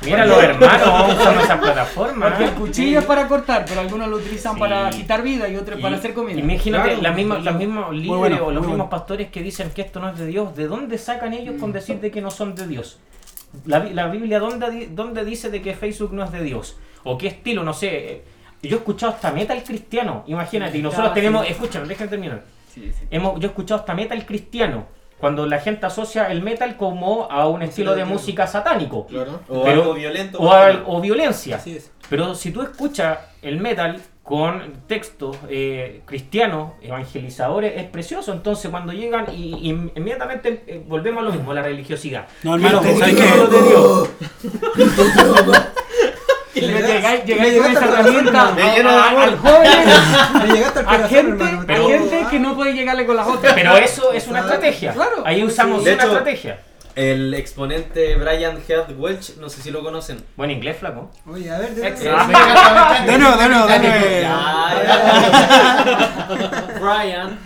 mira 0.05 0.27
los 0.27 0.43
hermanos 0.43 0.87
vamos 0.89 1.19
usando 1.19 1.41
esa 1.41 1.61
plataforma. 1.61 2.29
Porque 2.29 2.45
el 2.45 2.51
cuchillo 2.53 2.99
es 3.01 3.05
para 3.05 3.27
cortar, 3.29 3.65
pero 3.67 3.81
algunos 3.81 4.09
lo 4.09 4.17
utilizan 4.17 4.55
Sí. 4.55 4.61
para 4.61 4.91
quitar 4.91 5.23
vida 5.23 5.49
y 5.49 5.57
otros 5.57 5.79
Y- 5.79 5.83
para 5.83 5.97
hacer 5.97 6.15
comida. 6.15 6.39
Imagínate, 6.39 6.89
Claro. 6.91 7.03
las 7.03 7.15
mismas- 7.17 7.45
los 7.45 7.55
mismos 7.57 7.93
líderes 7.93 8.17
bueno, 8.19 8.37
o 8.37 8.51
los 8.53 8.61
mismos 8.63 8.69
bueno. 8.69 8.91
pastores 8.91 9.29
que 9.31 9.43
dicen 9.43 9.71
que 9.71 9.83
esto 9.83 10.01
no 10.01 10.09
es 10.11 10.19
de 10.19 10.27
Dios, 10.27 10.55
¿de 10.57 10.67
dónde 10.69 10.99
sacan 10.99 11.33
ellos 11.33 11.57
con 11.61 11.73
decir 11.73 12.01
de 12.01 12.11
que 12.11 12.21
no 12.21 12.31
son 12.31 12.55
de 12.55 12.67
Dios? 12.67 12.99
La, 13.67 13.81
la 13.81 14.09
Biblia, 14.09 14.39
¿dónde, 14.39 14.89
¿dónde 14.93 15.25
dice 15.25 15.51
de 15.51 15.61
que 15.63 15.75
Facebook 15.75 16.13
no 16.13 16.25
es 16.25 16.33
de 16.33 16.43
Dios? 16.43 16.77
¿O 17.05 17.19
qué 17.19 17.27
estilo? 17.29 17.63
No 17.65 17.73
sé. 17.75 17.89
eh, 18.13 18.25
Yo 18.63 18.77
he 18.77 18.79
escuchado 18.79 19.13
hasta 19.13 19.31
metal 19.33 19.63
cristiano, 19.65 20.25
imagínate, 20.27 20.79
y 20.79 20.83
nosotros 20.83 21.09
Ah, 21.11 21.15
tenemos, 21.15 21.49
escúchame, 21.49 21.87
déjenme 21.87 22.11
terminar. 22.11 22.43
Sí, 22.73 22.91
sí. 22.97 23.05
Hemos, 23.11 23.39
yo 23.41 23.49
he 23.49 23.51
escuchado 23.51 23.81
hasta 23.81 23.95
metal 23.95 24.25
cristiano, 24.25 24.87
cuando 25.19 25.47
la 25.47 25.61
gente 25.61 25.85
asocia 25.87 26.27
el 26.33 26.43
metal 26.43 26.77
como 26.77 27.31
a 27.31 27.47
un 27.49 27.63
estilo 27.63 27.95
de 27.95 28.05
música 28.05 28.47
satánico. 28.47 29.07
Claro. 29.07 29.41
O 29.49 29.63
Pero- 29.63 29.83
algo 29.83 29.95
violento. 29.95 30.39
O, 30.39 30.51
al- 30.53 30.83
o 30.87 31.01
violencia. 31.01 31.57
Así 31.57 31.77
es. 31.77 31.93
Pero 32.09 32.35
si 32.35 32.51
tú 32.53 32.63
escuchas 32.63 33.19
el 33.43 33.61
metal 33.61 34.01
con 34.23 34.73
textos 34.87 35.37
eh, 35.49 36.03
cristianos, 36.05 36.73
evangelizadores, 36.81 37.73
es 37.77 37.85
precioso. 37.85 38.33
Entonces 38.33 38.71
cuando 38.71 38.93
llegan 38.93 39.27
y, 39.35 39.55
y 39.69 39.69
inmediatamente 39.71 40.63
eh, 40.67 40.83
volvemos 40.87 41.23
a 41.23 41.25
lo 41.27 41.33
mismo, 41.33 41.51
a 41.51 41.55
la 41.55 41.63
religiosidad. 41.63 42.27
No, 42.45 42.55
hermano, 42.55 42.81
Pero, 42.83 42.99
¿sabes 42.99 43.15
¿qué 43.17 43.37
lo 43.37 43.47
de 43.49 43.63
Dios? 43.69 44.09
Llegáis, 46.55 47.25
llegáis 47.27 47.53
le 47.55 47.59
con 47.59 47.71
esa 47.73 47.85
herramienta 47.89 48.49
al 49.23 49.39
joven, 49.39 49.69
a 50.87 51.09
gente, 51.09 51.45
hermano. 51.45 51.73
a 51.73 51.89
gente 51.89 52.27
que 52.31 52.39
no 52.39 52.55
puede 52.55 52.75
llegarle 52.75 53.07
con 53.07 53.17
las 53.17 53.27
otras. 53.27 53.55
Pero 53.55 53.77
eso 53.77 54.13
es 54.13 54.27
una 54.29 54.41
estrategia. 54.41 54.93
Claro. 54.93 55.23
Ahí 55.25 55.43
usamos 55.43 55.83
De 55.85 55.95
una 55.95 56.03
hecho- 56.03 56.13
estrategia. 56.13 56.59
El 56.95 57.33
exponente 57.33 58.17
Brian 58.17 58.59
Head 58.69 58.97
Welch, 58.99 59.37
no 59.39 59.49
sé 59.49 59.63
si 59.63 59.71
lo 59.71 59.83
conocen. 59.83 60.23
Buen 60.37 60.51
inglés, 60.51 60.77
flaco. 60.77 61.11
Oye, 61.27 61.51
a 61.51 61.59
ver, 61.59 61.75
de 61.75 61.91
nuevo, 63.19 63.37
de 63.37 63.49
nuevo, 63.49 63.67
de 63.67 63.79
nuevo. 63.79 64.07
Brian. 66.81 67.39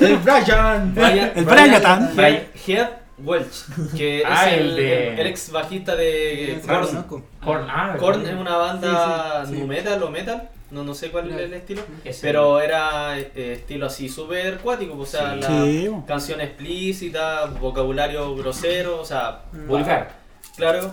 El 0.00 0.16
Brian. 0.18 0.94
Brian 0.94 1.32
El 1.36 1.44
Brian. 1.44 2.10
Brian 2.14 2.42
Head 2.66 2.88
Welch, 3.18 3.64
que 3.96 4.22
Ah, 4.26 4.48
es 4.48 4.52
el 4.58 4.60
el, 4.70 4.76
de- 4.76 5.20
el 5.20 5.26
ex 5.26 5.50
bajista 5.50 5.96
de 5.96 6.60
Korn. 6.66 7.04
Korn, 7.44 7.66
ah, 7.68 7.96
Korn 7.98 8.24
es 8.26 8.34
una 8.34 8.56
banda 8.56 9.44
Sí, 9.44 9.50
sí, 9.50 9.54
sí. 9.56 9.60
nu 9.60 9.66
metal 9.66 10.02
o 10.04 10.10
metal, 10.10 10.48
no, 10.70 10.84
no 10.84 10.94
sé 10.94 11.10
cuál 11.10 11.30
es 11.30 11.38
el 11.38 11.54
estilo, 11.54 11.82
Ese. 12.04 12.20
pero 12.26 12.60
era 12.60 13.18
eh, 13.18 13.54
estilo 13.54 13.86
así 13.86 14.08
súper 14.08 14.58
cuático, 14.58 14.96
o 14.98 15.06
sea, 15.06 15.34
Sí. 15.34 15.40
la 15.40 15.48
Sí. 15.64 15.90
canción 16.06 16.40
explícita, 16.40 17.46
vocabulario 17.46 18.34
grosero, 18.36 19.00
o 19.00 19.04
sea, 19.04 19.42
Vulgar. 19.66 20.10
Claro. 20.56 20.92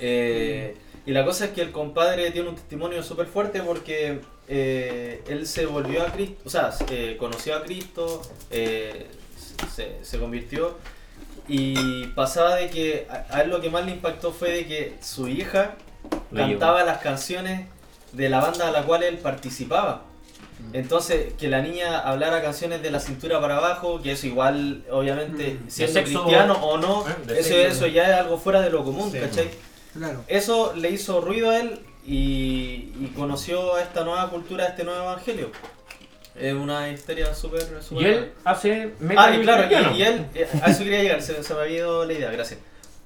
Eh, 0.00 0.76
y 1.06 1.12
la 1.12 1.24
cosa 1.24 1.46
es 1.46 1.50
que 1.52 1.62
el 1.62 1.72
compadre 1.72 2.30
tiene 2.30 2.48
un 2.50 2.54
testimonio 2.54 3.02
súper 3.02 3.26
fuerte 3.26 3.62
porque 3.62 4.20
eh, 4.48 5.22
él 5.28 5.46
se 5.46 5.66
volvió 5.66 6.02
a 6.02 6.06
Cristo, 6.06 6.42
o 6.44 6.50
sea, 6.50 6.70
eh, 6.90 7.16
conoció 7.18 7.56
a 7.56 7.62
Cristo, 7.62 8.20
eh, 8.50 9.06
se, 9.74 9.98
se 10.02 10.18
convirtió 10.18 10.76
y 11.48 12.06
pasaba 12.08 12.56
de 12.56 12.68
que 12.68 13.06
a, 13.08 13.26
a 13.36 13.40
él 13.42 13.50
lo 13.50 13.60
que 13.60 13.70
más 13.70 13.84
le 13.84 13.92
impactó 13.92 14.32
fue 14.32 14.50
de 14.52 14.66
que 14.66 14.94
su 15.00 15.26
hija 15.28 15.74
Lo 16.30 16.40
cantaba 16.42 16.84
las 16.84 16.98
canciones 16.98 17.66
de 18.12 18.28
la 18.28 18.40
banda 18.40 18.68
a 18.68 18.70
la 18.70 18.82
cual 18.82 19.02
él 19.02 19.18
participaba. 19.18 20.04
Entonces, 20.74 21.32
que 21.38 21.48
la 21.48 21.62
niña 21.62 22.00
hablara 22.00 22.42
canciones 22.42 22.82
de 22.82 22.90
la 22.90 23.00
cintura 23.00 23.40
para 23.40 23.56
abajo, 23.56 24.00
que 24.02 24.12
eso 24.12 24.26
igual, 24.26 24.84
obviamente, 24.90 25.58
siendo 25.68 26.00
sexo- 26.00 26.22
cristiano 26.22 26.54
o 26.62 26.76
no, 26.76 27.04
Eh, 27.08 27.38
eso, 27.38 27.54
eso 27.56 27.86
ya 27.86 28.08
es 28.10 28.16
algo 28.20 28.36
fuera 28.38 28.60
de 28.60 28.70
lo 28.70 28.84
común, 28.84 29.10
Sí. 29.10 29.18
¿cachai? 29.18 29.50
Claro. 29.94 30.22
Eso 30.28 30.74
le 30.76 30.90
hizo 30.90 31.20
ruido 31.22 31.50
a 31.50 31.58
él 31.58 31.80
y, 32.06 32.92
y 33.00 33.12
conoció 33.16 33.74
a 33.76 33.82
esta 33.82 34.04
nueva 34.04 34.28
cultura, 34.30 34.64
a 34.64 34.68
este 34.68 34.84
nuevo 34.84 35.02
evangelio. 35.02 35.50
Es 36.36 36.54
una 36.54 36.88
historia 36.90 37.34
súper... 37.34 37.62
Y 37.92 38.04
él 38.04 38.32
hace 38.44 38.92
Ah, 39.16 39.34
y 39.34 39.40
claro, 39.42 39.64
y, 39.94 39.98
y 39.98 40.02
él, 40.02 40.26
eh, 40.34 40.46
a 40.62 40.70
eso 40.70 40.84
quería 40.84 41.02
llegar, 41.02 41.22
se, 41.22 41.42
se 41.42 41.54
me 41.54 41.60
había 41.62 41.76
ido 41.78 42.04
la 42.04 42.12
idea, 42.12 42.30
gracias. 42.30 42.60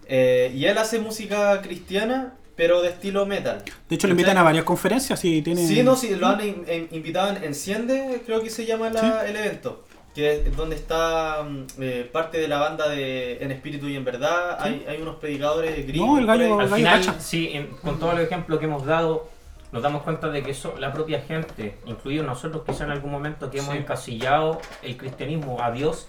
Eh, 0.06 0.52
y 0.54 0.66
él 0.66 0.76
hace 0.76 0.98
música 0.98 1.62
cristiana, 1.62 2.34
pero 2.56 2.82
de 2.82 2.90
estilo 2.90 3.26
metal. 3.26 3.62
De 3.88 3.94
hecho, 3.96 4.06
le 4.06 4.12
invitan 4.12 4.36
a 4.38 4.42
varias 4.42 4.64
conferencias 4.64 5.24
y 5.24 5.42
tiene. 5.42 5.66
Sí, 5.66 5.82
no, 5.82 5.96
sí, 5.96 6.14
lo 6.14 6.26
han 6.28 6.40
in- 6.46 6.64
in- 6.72 6.88
invitado 6.92 7.36
en 7.36 7.42
Enciende, 7.44 8.22
creo 8.24 8.42
que 8.42 8.50
se 8.50 8.64
llama 8.66 8.90
la- 8.90 9.26
el 9.26 9.36
evento. 9.36 9.84
que 10.14 10.30
es 10.46 10.56
donde 10.56 10.76
está 10.76 11.42
mm, 11.42 11.66
eh, 11.82 12.08
parte 12.12 12.38
de 12.38 12.46
la 12.46 12.58
banda 12.58 12.88
de 12.88 13.38
En 13.42 13.50
Espíritu 13.50 13.88
y 13.88 13.96
en 13.96 14.04
Verdad. 14.04 14.58
Hay, 14.60 14.84
hay 14.88 15.02
unos 15.02 15.16
predicadores 15.16 15.84
gringos. 15.88 16.08
No, 16.08 16.18
el 16.18 16.26
gallo-. 16.26 16.60
Al 16.60 16.68
gallo 16.68 16.76
final, 16.76 17.16
sí, 17.20 17.50
en- 17.52 17.66
con 17.82 17.98
todos 17.98 18.14
los 18.14 18.22
ejemplos 18.22 18.60
que 18.60 18.66
hemos 18.66 18.86
dado, 18.86 19.28
nos 19.72 19.82
damos 19.82 20.02
cuenta 20.04 20.28
de 20.28 20.44
que 20.44 20.52
eso, 20.52 20.76
la 20.78 20.92
propia 20.92 21.20
gente, 21.22 21.78
incluidos 21.86 22.24
nosotros 22.24 22.62
quizá 22.64 22.84
en 22.84 22.92
algún 22.92 23.10
momento 23.10 23.50
que 23.50 23.58
hemos 23.58 23.72
Sí. 23.72 23.78
encasillado 23.78 24.60
el 24.84 24.96
cristianismo 24.96 25.60
a 25.60 25.72
Dios, 25.72 26.06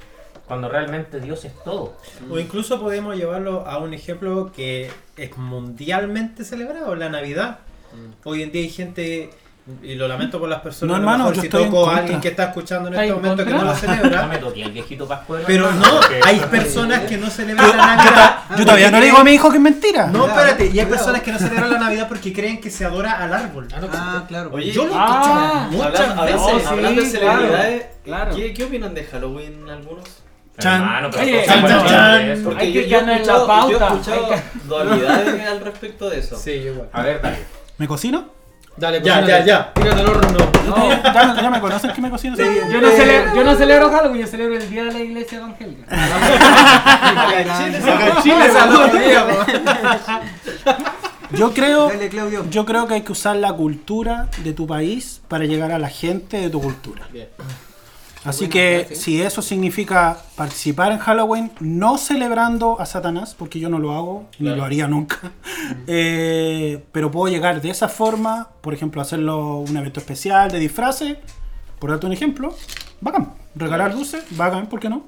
cuando 0.48 0.70
realmente 0.70 1.20
Dios 1.20 1.44
es 1.46 1.54
todo. 1.64 1.98
O 2.30 2.38
incluso 2.40 2.80
podemos 2.80 3.16
llevarlo 3.16 3.66
a 3.68 3.78
un 3.80 3.94
ejemplo 3.94 4.52
que 4.56 4.92
es 5.18 5.38
mundialmente 5.38 6.44
celebrado, 6.44 6.96
la 6.96 7.10
Navidad. 7.10 7.60
Hoy 8.24 8.44
en 8.44 8.52
día 8.52 8.62
hay 8.62 8.70
gente, 8.70 9.30
y 9.82 9.96
lo 9.96 10.08
lamento 10.08 10.38
por 10.40 10.50
las 10.50 10.60
personas, 10.62 10.92
No, 10.92 10.98
hermano, 10.98 11.20
mejor 11.24 11.36
yo 11.38 11.42
si 11.44 11.50
toco 11.50 11.90
a 11.90 11.98
alguien 11.98 12.20
que 12.22 12.28
está 12.28 12.44
escuchando 12.46 12.90
en 12.90 12.94
¿Está 12.94 13.06
este 13.06 13.16
en 13.16 13.22
momento 13.22 13.46
que 13.46 13.52
no 13.52 13.58
lo 13.64 13.66
No 13.66 13.76
celebra. 13.76 14.28
me 14.28 14.38
toqué 14.38 14.62
el 14.64 14.72
viejito 14.72 15.08
Pascuero. 15.08 15.46
Pero 15.48 15.72
no, 15.72 16.00
hay 16.24 16.40
personas 16.52 17.06
que 17.06 17.18
no 17.18 17.30
celebran 17.30 17.70
la 17.76 17.96
Navidad. 17.96 18.40
Yo 18.58 18.66
todavía 18.66 18.92
no 18.92 19.00
le 19.00 19.06
digo 19.08 19.18
a 19.18 19.24
mi 19.24 19.32
hijo 19.32 19.50
que 19.50 19.56
es 19.58 19.64
mentira. 19.64 20.08
No, 20.08 20.28
espérate, 20.28 20.70
y 20.72 20.78
hay 20.80 20.86
personas 20.86 21.22
que 21.22 21.32
no 21.32 21.40
celebran 21.40 21.72
la 21.74 21.80
Navidad 21.80 22.08
porque 22.08 22.32
creen 22.34 22.60
que 22.62 22.70
se 22.70 22.86
adora 22.86 23.14
al 23.24 23.34
árbol. 23.34 23.68
Ah, 23.74 24.26
claro. 24.28 24.52
Oye, 24.54 24.72
Yo 24.72 24.86
lo 24.86 24.92
he 24.92 24.96
Ah, 24.98 25.70
escuchado 25.72 25.90
muchas 25.90 26.18
Hablando, 26.18 26.46
veces. 26.54 26.68
Hablando 26.68 27.02
de 27.02 27.10
claro, 27.10 27.40
celebridades, 27.40 27.86
claro. 28.04 28.36
¿qué, 28.36 28.54
¿qué 28.54 28.64
opinan 28.66 28.94
de 28.94 29.04
Halloween 29.06 29.70
algunos? 29.70 30.04
Chan. 30.60 30.82
Hermano, 30.82 31.10
pero 31.12 31.24
Oye, 31.24 31.44
chan, 31.46 31.66
chan. 31.68 32.42
Porque 32.44 32.64
Hay 32.64 32.74
yo, 32.74 32.82
que 32.82 32.90
yo 32.90 32.98
ganar 33.00 33.16
la 33.16 33.22
escuchado, 33.22 33.48
yo 33.70 33.76
he 33.76 33.80
pauta, 33.80 33.94
escuchado 33.96 34.32
hay 34.34 34.42
dualidades 34.68 35.48
al 35.48 35.60
respecto 35.62 36.10
de 36.10 36.20
eso. 36.20 36.38
Sí, 36.38 36.52
igual. 36.52 36.90
A 36.94 37.02
ver, 37.02 37.22
dale. 37.22 37.38
¿Me 37.78 37.88
cocino? 37.88 38.30
Dale, 38.78 39.02
Ya, 39.04 39.20
cocínate. 39.22 39.28
ya, 39.32 39.46
ya. 39.46 39.74
Tírate 39.74 40.02
al 40.02 40.08
horno. 40.10 40.38
No, 40.68 40.90
¿Ya, 40.90 41.36
ya 41.42 41.50
me 41.50 41.60
conocen 41.62 41.92
que 41.92 42.02
me 42.02 42.10
cocino? 42.10 42.36
yo, 42.38 42.82
no 42.82 42.90
celebro, 42.92 43.36
yo 43.36 43.44
no 43.44 43.56
celebro 43.56 43.90
Halloween, 43.90 44.22
yo 44.22 44.28
celebro 44.28 44.58
el 44.58 44.70
día 44.70 44.84
de 44.86 44.92
la 44.94 45.00
iglesia 45.00 45.38
evangélica. 45.38 45.86
Acá 45.90 47.40
en 47.42 48.24
Chile, 48.24 48.50
po. 50.64 50.76
Yo 51.32 51.52
creo, 51.54 51.90
Dale, 51.90 52.10
Claudio. 52.10 52.46
yo 52.50 52.66
creo 52.66 52.88
que 52.88 52.94
hay 52.96 53.02
que 53.02 53.12
usar 53.12 53.36
la 53.38 53.52
cultura 53.54 54.28
de 54.44 54.54
tu 54.54 54.68
país 54.68 55.22
para 55.28 55.46
llegar 55.46 55.72
a 55.72 55.80
la 55.80 55.90
gente 55.90 56.38
de 56.38 56.50
tu 56.50 56.62
cultura. 56.62 57.08
Bien. 57.12 57.28
Así 58.26 58.48
que 58.50 58.90
si 58.96 59.22
eso 59.22 59.42
significa 59.42 60.18
participar 60.36 60.92
en 60.92 60.98
Halloween, 61.00 61.52
no 61.60 61.98
celebrando 61.98 62.80
a 62.82 62.86
Satanás, 62.86 63.36
porque 63.38 63.60
yo 63.60 63.70
no 63.70 63.78
lo 63.80 63.94
hago, 63.94 64.28
ni 64.40 64.46
Claro. 64.48 64.58
lo 64.58 64.64
haría 64.66 64.88
nunca, 64.88 65.32
eh, 65.88 66.84
pero 66.92 67.12
puedo 67.12 67.32
llegar 67.34 67.62
de 67.62 67.70
esa 67.70 67.88
forma, 67.90 68.50
por 68.62 68.74
ejemplo, 68.74 69.02
hacerlo 69.02 69.58
un 69.60 69.78
evento 69.78 70.00
especial 70.00 70.52
de 70.52 70.60
disfraces, 70.60 71.18
por 71.80 71.90
darte 71.92 72.06
un 72.08 72.14
ejemplo, 72.14 72.56
bacán. 73.02 73.34
Regalar 73.56 73.94
luces, 73.94 74.24
bacán, 74.32 74.68
¿por 74.68 74.80
qué 74.80 74.90
no? 74.90 75.04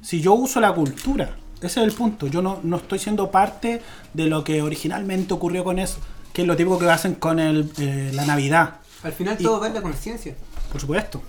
Si 0.00 0.20
yo 0.20 0.32
uso 0.34 0.60
la 0.60 0.72
cultura, 0.72 1.36
ese 1.60 1.80
es 1.80 1.86
el 1.86 1.92
punto, 1.92 2.26
yo 2.26 2.40
no, 2.42 2.60
no 2.62 2.76
estoy 2.78 2.98
siendo 2.98 3.30
parte 3.30 3.82
de 4.14 4.26
lo 4.26 4.42
que 4.44 4.62
originalmente 4.62 5.34
ocurrió 5.34 5.62
con 5.64 5.78
eso, 5.78 5.98
que 6.32 6.42
es 6.42 6.48
lo 6.48 6.56
típico 6.56 6.78
que 6.78 6.88
hacen 6.90 7.14
con 7.14 7.38
el, 7.38 7.70
eh, 7.78 8.10
la 8.14 8.24
Navidad. 8.24 8.76
Al 9.02 9.12
final 9.12 9.36
Y- 9.38 9.42
todo 9.42 9.60
va 9.60 9.66
en 9.68 9.74
la 9.74 9.82
conciencia. 9.82 10.34
Por 10.72 10.80
supuesto. 10.80 11.22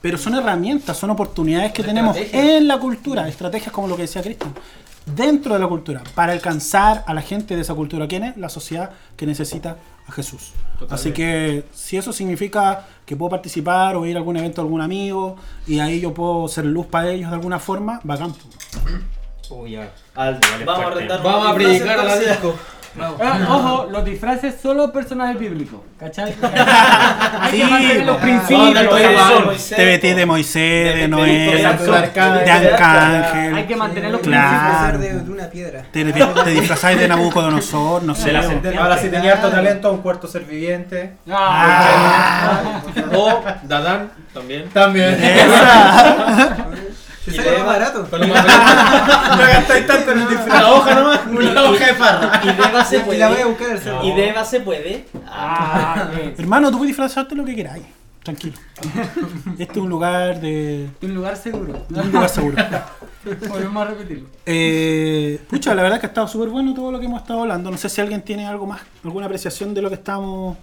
Pero 0.00 0.16
son 0.18 0.34
herramientas, 0.34 0.96
son 0.96 1.10
oportunidades 1.10 1.72
que 1.72 1.82
tenemos 1.82 2.16
en 2.16 2.66
la 2.66 2.78
cultura, 2.78 3.28
estrategias 3.28 3.72
como 3.72 3.88
lo 3.88 3.96
que 3.96 4.02
decía 4.02 4.22
Cristian, 4.22 4.54
dentro 5.06 5.54
de 5.54 5.60
la 5.60 5.66
cultura, 5.66 6.02
para 6.14 6.32
alcanzar 6.32 7.04
a 7.06 7.14
la 7.14 7.22
gente 7.22 7.54
de 7.54 7.62
esa 7.62 7.74
cultura. 7.74 8.08
¿Quién 8.08 8.24
es? 8.24 8.36
La 8.36 8.48
sociedad 8.48 8.90
que 9.16 9.26
necesita 9.26 9.76
a 10.06 10.12
Jesús. 10.12 10.52
Así 10.88 11.12
que 11.12 11.64
si 11.74 11.96
eso 11.96 12.12
significa 12.12 12.86
que 13.04 13.16
puedo 13.16 13.30
participar 13.30 13.96
o 13.96 14.06
ir 14.06 14.16
a 14.16 14.20
algún 14.20 14.36
evento 14.36 14.62
de 14.62 14.66
algún 14.66 14.80
amigo 14.80 15.36
y 15.66 15.80
ahí 15.80 16.00
yo 16.00 16.14
puedo 16.14 16.48
ser 16.48 16.64
luz 16.64 16.86
para 16.86 17.10
ellos 17.10 17.30
de 17.30 17.36
alguna 17.36 17.58
forma, 17.58 18.00
bacán. 18.02 18.34
Ya. 19.68 19.92
Vamos 20.64 20.86
a 20.86 20.90
rentar 20.90 21.22
Vamos 21.24 21.50
a 21.50 21.54
predicar 21.54 21.98
a 21.98 22.04
la 22.04 22.18
disco. 22.18 22.54
Ah, 22.98 23.38
ojo, 23.48 23.88
los 23.90 24.04
disfraces 24.04 24.56
solo 24.60 24.92
personajes 24.92 25.38
bíblicos, 25.38 25.80
¿cachai? 25.98 26.34
Hay 27.40 27.58
que 27.60 27.64
mantener 27.64 28.04
los 28.06 28.16
principios. 28.16 29.44
Moisés, 29.44 29.76
Te 29.76 29.84
metí 29.86 30.12
de 30.12 30.26
Moisés, 30.26 30.96
de 30.96 31.06
Noé, 31.08 31.28
de 31.56 31.66
Arcángel, 31.66 32.44
de 32.44 32.50
Arcángel. 32.50 33.54
Hay 33.54 33.64
que 33.66 33.76
mantener 33.76 34.10
los 34.10 34.20
Claro. 34.22 34.98
principios. 34.98 35.20
De, 35.20 35.24
de 35.24 35.30
una 35.30 35.46
piedra. 35.50 35.82
Te, 35.92 36.04
te 36.12 36.50
disfrazáis 36.50 36.98
de 36.98 37.06
Nabucodonosor, 37.06 38.02
no 38.02 38.14
sé. 38.16 38.36
Ahora 38.76 38.98
si 38.98 39.08
tenía 39.08 39.34
harto 39.34 39.50
talento, 39.50 39.92
un 39.92 40.02
cuarto 40.02 40.26
ser 40.26 40.44
viviente. 40.44 41.12
Ah, 41.30 42.80
O 43.14 43.42
Dadán 43.64 44.10
también. 44.34 44.68
También. 44.70 45.16
Te 47.30 47.34
Y 47.34 47.38
sale 47.38 47.50
le 47.52 47.58
más 47.58 47.66
barato. 47.66 48.06
Con 48.10 48.20
lo 48.20 48.26
más 48.34 48.44
barato. 48.46 49.36
No 49.36 49.42
gastáis 49.42 49.86
tanto 49.86 50.10
en 50.12 50.18
el 50.20 50.28
disfraz. 50.28 50.46
Una 50.60 50.70
hoja 50.72 50.94
nomás. 50.94 51.20
Una 51.30 51.62
hoja 51.64 51.86
de 51.86 51.94
parra. 51.94 52.40
Y 52.42 52.46
de 52.46 52.52
Eva 52.68 52.84
se 52.84 52.96
Y 52.96 52.98
la 52.98 53.04
voy 53.06 53.16
a 53.18 53.28
puede. 53.28 53.44
buscar 53.44 53.78
cerro. 53.78 54.04
Y 54.04 54.12
de 54.14 54.28
Eva 54.28 54.44
se 54.44 54.60
puede. 54.60 55.06
ah. 55.26 56.08
Hermano, 56.38 56.70
tú 56.70 56.78
puedes 56.78 56.88
disfrazarte 56.90 57.34
lo 57.34 57.44
que 57.44 57.54
queráis. 57.54 57.84
Tranquilo. 58.22 58.54
Este 59.58 59.72
es 59.72 59.76
un 59.78 59.88
lugar 59.88 60.40
de. 60.42 60.90
Un 61.00 61.14
lugar 61.14 61.36
seguro. 61.38 61.86
Un 61.88 62.12
lugar 62.12 62.28
seguro. 62.28 62.56
Volvemos 63.48 63.82
a 63.82 63.90
repetirlo. 63.90 64.28
Eh, 64.44 65.40
pucha, 65.48 65.74
la 65.74 65.82
verdad 65.82 65.96
es 65.96 66.00
que 66.00 66.06
ha 66.06 66.10
estado 66.10 66.28
súper 66.28 66.50
bueno 66.50 66.74
todo 66.74 66.92
lo 66.92 66.98
que 67.00 67.06
hemos 67.06 67.22
estado 67.22 67.40
hablando. 67.40 67.70
No 67.70 67.78
sé 67.78 67.88
si 67.88 67.98
alguien 68.00 68.20
tiene 68.22 68.46
algo 68.46 68.66
más, 68.66 68.82
alguna 69.04 69.24
apreciación 69.24 69.72
de 69.72 69.80
lo 69.80 69.88
que 69.88 69.94
estábamos 69.94 70.58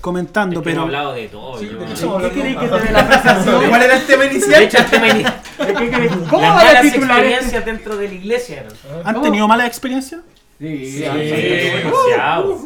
comentando, 0.00 0.54
hemos 0.54 0.64
pero. 0.64 0.82
hablado 0.82 1.12
de 1.14 1.28
todo. 1.28 1.60
yo- 1.62 2.18
¿Qué 2.18 2.30
queréis 2.30 2.56
que 2.56 2.68
te 2.68 2.80
dé 2.80 2.92
la 2.92 3.00
apreciación? 3.00 3.68
¿Cuál 3.68 3.82
era 3.82 3.96
el 3.96 4.06
tema 4.06 4.24
De 4.24 4.30
inicial? 4.34 4.62
hecho, 4.62 4.78
el 4.78 4.86
tema 4.86 5.06
¿De 5.06 5.74
qué 5.74 5.90
queréis? 5.90 6.12
¿Cómo 6.30 6.42
las 6.42 6.54
malas 6.54 6.84
experiencias 6.84 7.64
dentro 7.64 7.96
de 7.96 8.08
la 8.08 8.14
iglesia. 8.14 8.64
¿Han 9.04 9.22
tenido 9.22 9.48
malas 9.48 9.66
experiencias? 9.66 10.20
Sí, 10.60 10.92
Sí, 10.92 11.00
demasiado. 11.00 12.58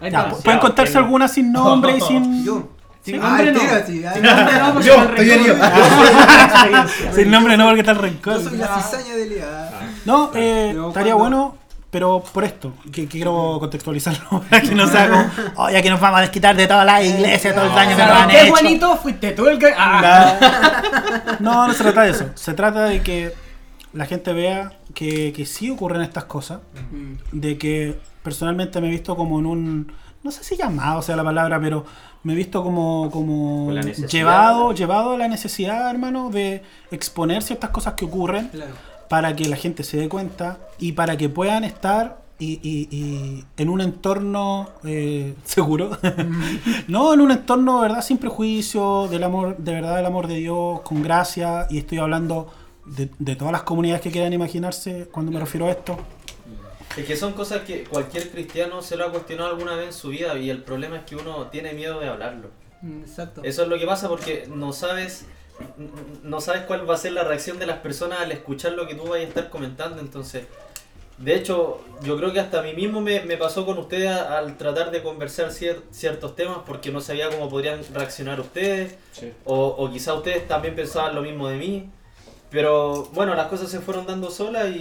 Ya, 0.00 0.06
está. 0.06 0.30
pu- 0.30 0.42
¿Pueden 0.42 0.60
contarse 0.60 0.98
alguna 0.98 1.28
sin 1.28 1.52
nombre 1.52 1.96
y 1.96 2.00
sin. 2.08 2.44
Yo. 2.44 2.68
Sin 3.02 3.18
nombre 3.18 3.48
el 3.48 3.54
no. 3.54 3.60
sí. 3.60 4.04
ah, 4.06 4.12
Sin 4.14 4.22
nombre 4.22 4.58
no, 4.58 4.72
porque 4.74 4.88
Yo, 4.88 4.98
me 4.98 5.04
estoy 5.04 5.30
herido. 5.30 5.54
recuerdo. 5.54 7.14
Sin 7.14 7.30
nombre 7.30 7.56
no, 7.56 7.64
porque 7.66 7.80
está 7.80 7.92
el 7.92 7.98
rencor. 7.98 8.42
Yo 8.42 8.48
soy 8.50 8.58
la 8.58 8.68
cizaña 8.82 9.16
de 9.16 9.26
Lea. 9.26 9.70
No, 10.04 10.30
eh, 10.34 10.76
estaría 10.88 11.14
bueno, 11.14 11.56
pero 11.90 12.22
por 12.32 12.44
esto, 12.44 12.72
que, 12.84 13.02
que 13.02 13.08
quiero 13.08 13.56
contextualizarlo 13.58 14.42
para 14.50 14.62
que 14.62 14.74
no 14.74 14.86
sea 14.86 15.08
como, 15.08 15.70
ya 15.70 15.82
que 15.82 15.90
nos 15.90 16.00
vamos 16.00 16.18
a 16.18 16.22
desquitar 16.22 16.56
de 16.56 16.66
toda 16.66 16.84
la 16.84 17.02
iglesia, 17.02 17.54
todo 17.54 17.66
el 17.66 17.74
daño 17.74 17.96
que 17.96 18.02
nos 18.02 18.12
han 18.12 18.28
¿Qué 18.28 18.40
hecho. 18.42 18.50
buenito 18.50 18.96
fuiste 18.96 19.32
tú 19.32 19.46
el 19.48 19.58
que.? 19.58 19.72
Ah. 19.76 20.82
No, 21.40 21.66
no 21.66 21.72
se 21.74 21.82
trata 21.82 22.02
de 22.02 22.10
eso. 22.10 22.26
Se 22.34 22.54
trata 22.54 22.84
de 22.84 23.02
que 23.02 23.34
la 23.92 24.06
gente 24.06 24.32
vea 24.32 24.72
que, 24.94 25.32
que 25.32 25.46
sí 25.46 25.70
ocurren 25.70 26.02
estas 26.02 26.24
cosas. 26.24 26.60
De 27.32 27.58
que 27.58 27.98
personalmente 28.22 28.80
me 28.80 28.88
he 28.88 28.90
visto 28.90 29.16
como 29.16 29.38
en 29.40 29.46
un. 29.46 29.92
No 30.22 30.30
sé 30.30 30.44
si 30.44 30.56
llamado 30.56 31.02
sea 31.02 31.16
la 31.16 31.24
palabra, 31.24 31.58
pero 31.60 31.86
me 32.22 32.34
he 32.34 32.36
visto 32.36 32.62
como, 32.62 33.10
como 33.10 33.72
llevado, 33.72 34.72
llevado 34.72 35.14
a 35.14 35.18
la 35.18 35.28
necesidad, 35.28 35.90
hermano, 35.90 36.28
de 36.30 36.62
exponer 36.90 37.42
ciertas 37.42 37.70
cosas 37.70 37.94
que 37.94 38.04
ocurren 38.04 38.48
Claro. 38.48 38.72
Para 39.10 39.34
que 39.34 39.46
la 39.48 39.56
gente 39.56 39.82
se 39.82 39.96
dé 39.96 40.08
cuenta 40.08 40.58
y 40.78 40.92
para 40.92 41.16
que 41.16 41.28
puedan 41.28 41.64
estar 41.64 42.22
y, 42.38 42.60
y- 42.62 42.88
y 42.96 43.44
en 43.58 43.68
un 43.68 43.80
entorno 43.80 44.70
eh, 44.84 45.34
seguro. 45.44 45.90
no, 46.88 47.12
en 47.12 47.20
un 47.20 47.30
entorno, 47.32 47.80
¿verdad? 47.80 48.02
Sin 48.02 48.18
prejuicio, 48.18 49.08
del 49.08 49.24
amor, 49.24 49.56
de 49.58 49.72
verdad, 49.72 49.96
del 49.96 50.06
amor 50.06 50.26
de 50.28 50.36
Dios, 50.36 50.80
con 50.82 51.02
gracia. 51.02 51.66
Y 51.70 51.78
estoy 51.78 51.98
hablando 51.98 52.52
de, 52.86 53.10
de 53.18 53.34
todas 53.36 53.50
las 53.52 53.62
comunidades 53.64 54.00
que 54.00 54.10
quieran 54.12 54.32
imaginarse 54.32 55.08
cuando 55.12 55.32
me 55.32 55.40
refiero 55.40 55.66
a 55.66 55.70
esto. 55.70 55.98
Es 56.96 57.04
que 57.04 57.16
son 57.16 57.32
cosas 57.34 57.62
que 57.62 57.84
cualquier 57.84 58.30
cristiano 58.30 58.80
se 58.80 58.96
lo 58.96 59.06
ha 59.06 59.10
cuestionado 59.10 59.50
alguna 59.50 59.74
vez 59.74 59.86
en 59.88 59.92
su 59.92 60.08
vida 60.08 60.38
y 60.38 60.50
el 60.50 60.62
problema 60.62 60.96
es 60.98 61.02
que 61.04 61.16
uno 61.16 61.48
tiene 61.48 61.72
miedo 61.72 61.98
de 62.00 62.08
hablarlo. 62.08 62.50
Exacto. 63.02 63.42
Eso 63.44 63.62
es 63.64 63.68
lo 63.68 63.78
que 63.78 63.86
pasa 63.86 64.08
porque 64.08 64.48
no 64.54 64.72
sabes 64.72 65.26
no 66.22 66.40
sabes 66.40 66.62
cuál 66.62 66.88
va 66.88 66.94
a 66.94 66.98
ser 66.98 67.12
la 67.12 67.24
reacción 67.24 67.58
de 67.58 67.66
las 67.66 67.78
personas 67.78 68.20
al 68.20 68.32
escuchar 68.32 68.72
lo 68.72 68.86
que 68.86 68.94
tú 68.94 69.04
vayas 69.06 69.26
a 69.26 69.28
estar 69.28 69.50
comentando. 69.50 70.00
Entonces, 70.00 70.44
de 71.18 71.34
hecho, 71.34 71.80
yo 72.02 72.16
creo 72.16 72.32
que 72.32 72.40
hasta 72.40 72.60
a 72.60 72.62
mí 72.62 72.72
mismo 72.72 73.00
me, 73.00 73.20
me 73.20 73.36
pasó 73.36 73.66
con 73.66 73.76
ustedes 73.78 74.08
a- 74.08 74.38
al 74.38 74.56
tratar 74.56 74.90
de 74.90 75.02
conversar 75.02 75.48
cier- 75.50 75.82
ciertos 75.90 76.34
temas 76.34 76.58
porque 76.66 76.90
no 76.90 77.00
sabía 77.00 77.28
cómo 77.28 77.48
podrían 77.50 77.80
reaccionar 77.92 78.40
ustedes 78.40 78.94
o, 79.44 79.66
o 79.66 79.90
quizá 79.90 80.14
ustedes 80.14 80.48
también 80.48 80.74
pensaban 80.74 81.14
lo 81.14 81.22
mismo 81.22 81.48
de 81.48 81.56
mí. 81.58 81.90
Pero 82.50 83.04
bueno, 83.12 83.34
las 83.34 83.46
cosas 83.46 83.70
se 83.70 83.78
fueron 83.80 84.06
dando 84.06 84.28
solas 84.30 84.68
y 84.74 84.80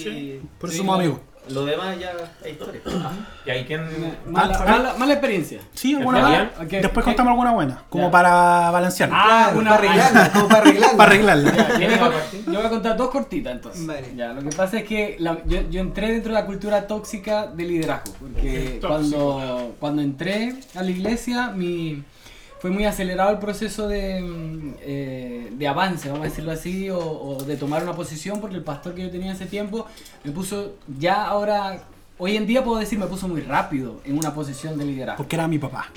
Por 0.59 0.69
eso 0.69 0.79
somos 0.79 0.95
amigos. 0.97 1.19
Lo 1.51 1.65
demás 1.65 1.97
ya 1.99 2.11
es 2.45 2.51
historia. 2.51 2.81
¿Y 3.45 3.49
hay 3.49 3.65
quien.? 3.65 3.81
Mala, 4.27 4.57
Ah, 4.59 4.65
mala, 4.65 4.93
mala 4.97 5.13
experiencia. 5.13 5.59
Sí, 5.73 5.95
alguna 5.95 6.19
buena. 6.21 6.51
Después 6.69 6.97
ok. 6.97 7.03
contamos 7.03 7.31
alguna 7.31 7.51
buena, 7.51 7.83
como 7.89 8.05
Ya. 8.05 8.11
para 8.11 8.71
balancear. 8.71 9.09
Ah, 9.11 9.25
Claro, 9.51 9.59
una 9.59 9.69
para 9.71 9.89
arreglarla, 9.89 10.31
como 10.31 10.47
para 10.47 10.61
arreglarla. 10.61 10.97
para 10.97 11.11
arreglarla. 11.11 11.55
Ya, 11.55 11.67
¿quién 11.77 11.91
va 12.01 12.05
a 12.07 12.11
partir? 12.11 12.45
Yo 12.45 12.53
voy 12.53 12.65
a 12.65 12.69
contar 12.69 12.97
dos 12.97 13.09
cortitas 13.09 13.53
entonces. 13.53 13.85
Vale. 13.87 14.13
Ya, 14.15 14.33
lo 14.33 14.41
que 14.41 14.55
pasa 14.55 14.77
es 14.79 14.83
que 14.85 15.15
la- 15.19 15.37
yo, 15.45 15.61
yo 15.69 15.81
entré 15.81 16.11
dentro 16.11 16.33
de 16.33 16.39
la 16.39 16.45
cultura 16.45 16.87
tóxica 16.87 17.47
del 17.47 17.67
liderazgo. 17.67 18.13
Porque 18.19 18.77
Tóxico. 18.81 18.87
cuando, 18.87 19.75
cuando 19.79 20.01
entré 20.01 20.55
a 20.75 20.83
la 20.83 20.91
iglesia, 20.91 21.51
mi, 21.51 22.03
fue 22.59 22.71
muy 22.71 22.85
acelerado 22.85 23.31
el 23.31 23.39
proceso 23.39 23.87
de, 23.87 24.21
mm, 24.21 24.73
eh, 24.81 25.49
de 25.51 25.67
avance, 25.67 26.09
vamos 26.09 26.25
a 26.25 26.29
decirlo 26.29 26.51
así, 26.51 26.89
o, 26.89 26.99
o 26.99 27.43
de 27.43 27.55
tomar 27.57 27.83
una 27.83 27.93
posición, 27.93 28.41
porque 28.41 28.55
el 28.57 28.63
pastor 28.63 28.93
que 28.95 29.01
yo 29.03 29.09
tenía 29.09 29.31
ese 29.33 29.45
tiempo 29.45 29.85
me 30.23 30.31
puso, 30.31 30.75
ya 30.97 31.25
ahora, 31.25 31.81
hoy 32.17 32.35
en 32.35 32.45
día 32.45 32.63
puedo 32.63 32.79
decir, 32.79 32.99
me 32.99 33.07
puso 33.07 33.27
muy 33.27 33.41
rápido 33.41 34.01
en 34.03 34.17
una 34.17 34.33
posición 34.33 34.77
de 34.77 34.85
liderazgo. 34.85 35.17
Porque 35.17 35.35
era 35.37 35.47
mi 35.47 35.57
papá. 35.57 35.89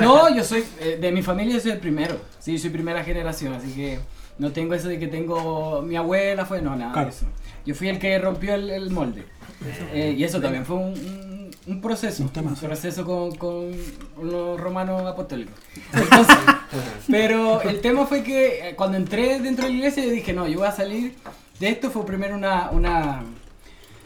No, 0.00 0.28
yo 0.36 0.44
soy, 0.44 0.64
eh, 0.80 0.98
de 1.00 1.12
mi 1.12 1.22
familia 1.22 1.54
yo 1.54 1.60
soy 1.60 1.70
el 1.72 1.78
primero, 1.78 2.16
sí, 2.38 2.58
soy 2.58 2.70
primera 2.70 3.02
generación, 3.04 3.54
así 3.54 3.72
que 3.72 4.00
no 4.38 4.50
tengo 4.52 4.74
eso 4.74 4.88
de 4.88 4.98
que 4.98 5.08
tengo, 5.08 5.82
mi 5.82 5.96
abuela 5.96 6.44
fue, 6.44 6.60
no, 6.62 6.74
nada 6.76 6.92
Claro. 6.92 7.08
de 7.08 7.14
eso. 7.14 7.26
Yo 7.64 7.74
fui 7.74 7.88
el 7.88 7.98
que 7.98 8.18
rompió 8.18 8.54
el, 8.54 8.70
el 8.70 8.90
molde. 8.90 9.24
Eh, 9.92 10.14
y 10.18 10.24
eso 10.24 10.40
también 10.40 10.66
fue 10.66 10.76
un, 10.76 10.88
un- 10.92 11.31
un 11.66 11.80
proceso, 11.80 12.22
Un 12.22 12.54
proceso 12.56 13.04
con, 13.04 13.36
con 13.36 13.70
los 14.22 14.58
romanos 14.58 15.02
apostólicos. 15.06 15.54
Entonces, 15.92 16.36
pero 17.08 17.62
el 17.62 17.80
tema 17.80 18.06
fue 18.06 18.22
que 18.22 18.70
eh, 18.70 18.74
cuando 18.74 18.96
entré 18.96 19.38
dentro 19.40 19.66
de 19.66 19.70
la 19.70 19.76
iglesia 19.76 20.04
yo 20.04 20.10
dije, 20.10 20.32
no, 20.32 20.48
yo 20.48 20.58
voy 20.58 20.68
a 20.68 20.72
salir 20.72 21.14
de 21.60 21.68
esto, 21.68 21.90
fue 21.90 22.04
primero 22.04 22.34
una, 22.34 22.70
una, 22.70 23.22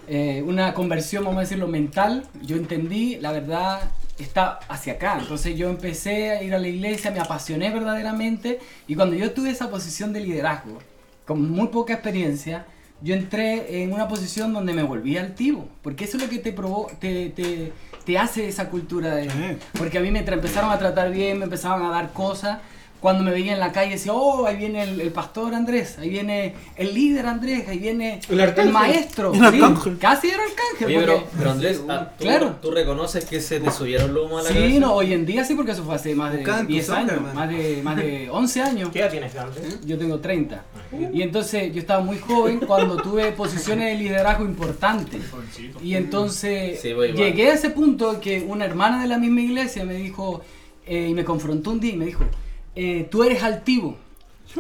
eh, 0.09 0.43
una 0.47 0.75
conversión, 0.75 1.25
vamos 1.25 1.39
a 1.39 1.41
decirlo, 1.43 1.67
mental. 1.67 2.27
Yo 2.43 2.57
entendí, 2.57 3.17
la 3.17 3.33
verdad 3.33 3.91
está 4.19 4.59
hacia 4.69 4.95
acá. 4.95 5.17
Entonces 5.19 5.57
yo 5.57 5.71
empecé 5.71 6.33
a 6.33 6.43
ir 6.43 6.55
a 6.55 6.59
la 6.59 6.69
iglesia, 6.69 7.11
me 7.11 7.21
apasioné 7.21 7.71
verdaderamente 7.71 8.59
y 8.87 8.95
cuando 8.95 9.17
yo 9.17 9.33
tuve 9.33 9.51
esa 9.51 9.71
posición 9.71 10.13
de 10.13 10.21
liderazgo, 10.21 10.79
con 11.25 11.51
muy 11.51 11.69
poca 11.69 11.95
experiencia, 11.95 12.67
yo 13.03 13.15
entré 13.15 13.83
en 13.83 13.93
una 13.93 14.09
posición 14.09 14.53
donde 14.53 14.73
me 14.73 14.83
volví 14.83 15.17
altivo, 15.19 15.69
porque 15.83 16.05
eso 16.05 16.17
es 16.17 16.23
lo 16.23 16.29
que 16.29 16.39
te, 16.39 16.53
provo 16.53 16.91
te, 16.99 17.31
te, 17.31 17.73
te 18.05 18.19
hace 18.19 18.49
esa 18.49 18.69
cultura 18.71 19.15
de... 19.15 19.59
Porque 19.77 19.99
a 19.99 20.01
mí 20.01 20.11
me 20.11 20.21
empezaron 20.21 20.71
a 20.71 20.79
tratar 20.79 21.11
bien, 21.11 21.39
me 21.39 21.45
empezaban 21.45 21.83
a 21.83 21.91
dar 21.91 22.13
cosas. 22.13 22.59
Cuando 23.07 23.23
me 23.23 23.31
veía 23.31 23.53
en 23.53 23.61
la 23.61 23.71
calle 23.71 23.93
decía, 23.93 24.13
oh, 24.13 24.47
ahí 24.47 24.57
viene 24.57 24.83
el, 24.83 25.01
el 25.01 25.13
pastor 25.13 25.55
Andrés, 25.55 25.97
ahí 26.01 26.09
viene 26.09 26.55
el 26.75 26.93
líder 26.93 27.27
Andrés, 27.27 27.69
ahí 27.69 27.79
viene 27.79 28.19
El 28.29 28.73
maestro. 28.73 29.33
El 29.33 29.41
Sí, 29.53 29.91
casi 30.01 30.27
era 30.27 30.43
arcángel. 30.43 30.87
Oye, 30.89 30.99
pero, 30.99 31.13
porque- 31.21 31.29
pero 31.39 31.51
Andrés, 31.53 31.83
ah, 31.89 32.11
¿tú, 32.19 32.25
Claro. 32.25 32.57
tú 32.61 32.73
reconoces 32.73 33.25
que 33.25 33.41
se 33.41 33.61
te 33.61 33.71
subieron 33.71 34.13
los 34.13 34.27
humos 34.27 34.41
a 34.41 34.43
la 34.43 34.49
Sí, 34.49 34.57
cabeza? 34.57 34.81
no, 34.81 34.95
hoy 34.95 35.13
en 35.13 35.25
día 35.25 35.45
sí, 35.45 35.55
porque 35.55 35.71
eso 35.71 35.85
fue 35.85 35.95
hace 35.95 36.17
más 36.17 36.33
de 36.33 36.39
Buscaban 36.39 36.67
tu 36.67 36.73
10 36.73 36.87
sombra, 36.87 37.15
años, 37.15 37.35
más 37.35 37.49
de, 37.49 37.81
más 37.85 37.97
de 37.97 38.29
11 38.33 38.63
años. 38.63 38.89
¿Qué 38.93 38.99
edad 38.99 39.11
tienes, 39.13 39.37
Andrés? 39.37 39.79
Yo 39.87 39.97
tengo 39.99 40.19
30. 40.19 40.65
Y 41.13 41.23
entonces 41.23 41.73
yo 41.73 41.79
estaba 41.79 42.01
muy 42.03 42.19
joven 42.19 42.59
cuando 42.59 42.97
tuve 42.97 43.31
posiciones 43.31 43.87
de 43.97 44.03
liderazgo 44.03 44.45
importantes. 44.45 45.23
Y 45.81 45.95
entonces 45.95 46.81
Sí, 46.81 46.93
voy 46.93 47.13
llegué 47.13 47.51
a 47.51 47.55
ese 47.55 47.71
punto 47.71 48.21
que 48.21 48.41
una 48.43 48.65
hermana 48.65 49.01
de 49.01 49.07
la 49.07 49.19
misma 49.19 49.43
iglesia 49.43 49.85
me 49.85 49.95
dijo, 49.95 50.41
eh, 50.85 51.07
y 51.09 51.15
me 51.15 51.25
confrontó 51.25 51.71
un 51.71 51.79
día 51.79 51.93
y 51.93 51.97
me 51.99 52.07
dijo, 52.07 52.25
eh, 52.77 53.09
tú 53.11 53.25
eres 53.25 53.43
altivo. 53.43 53.97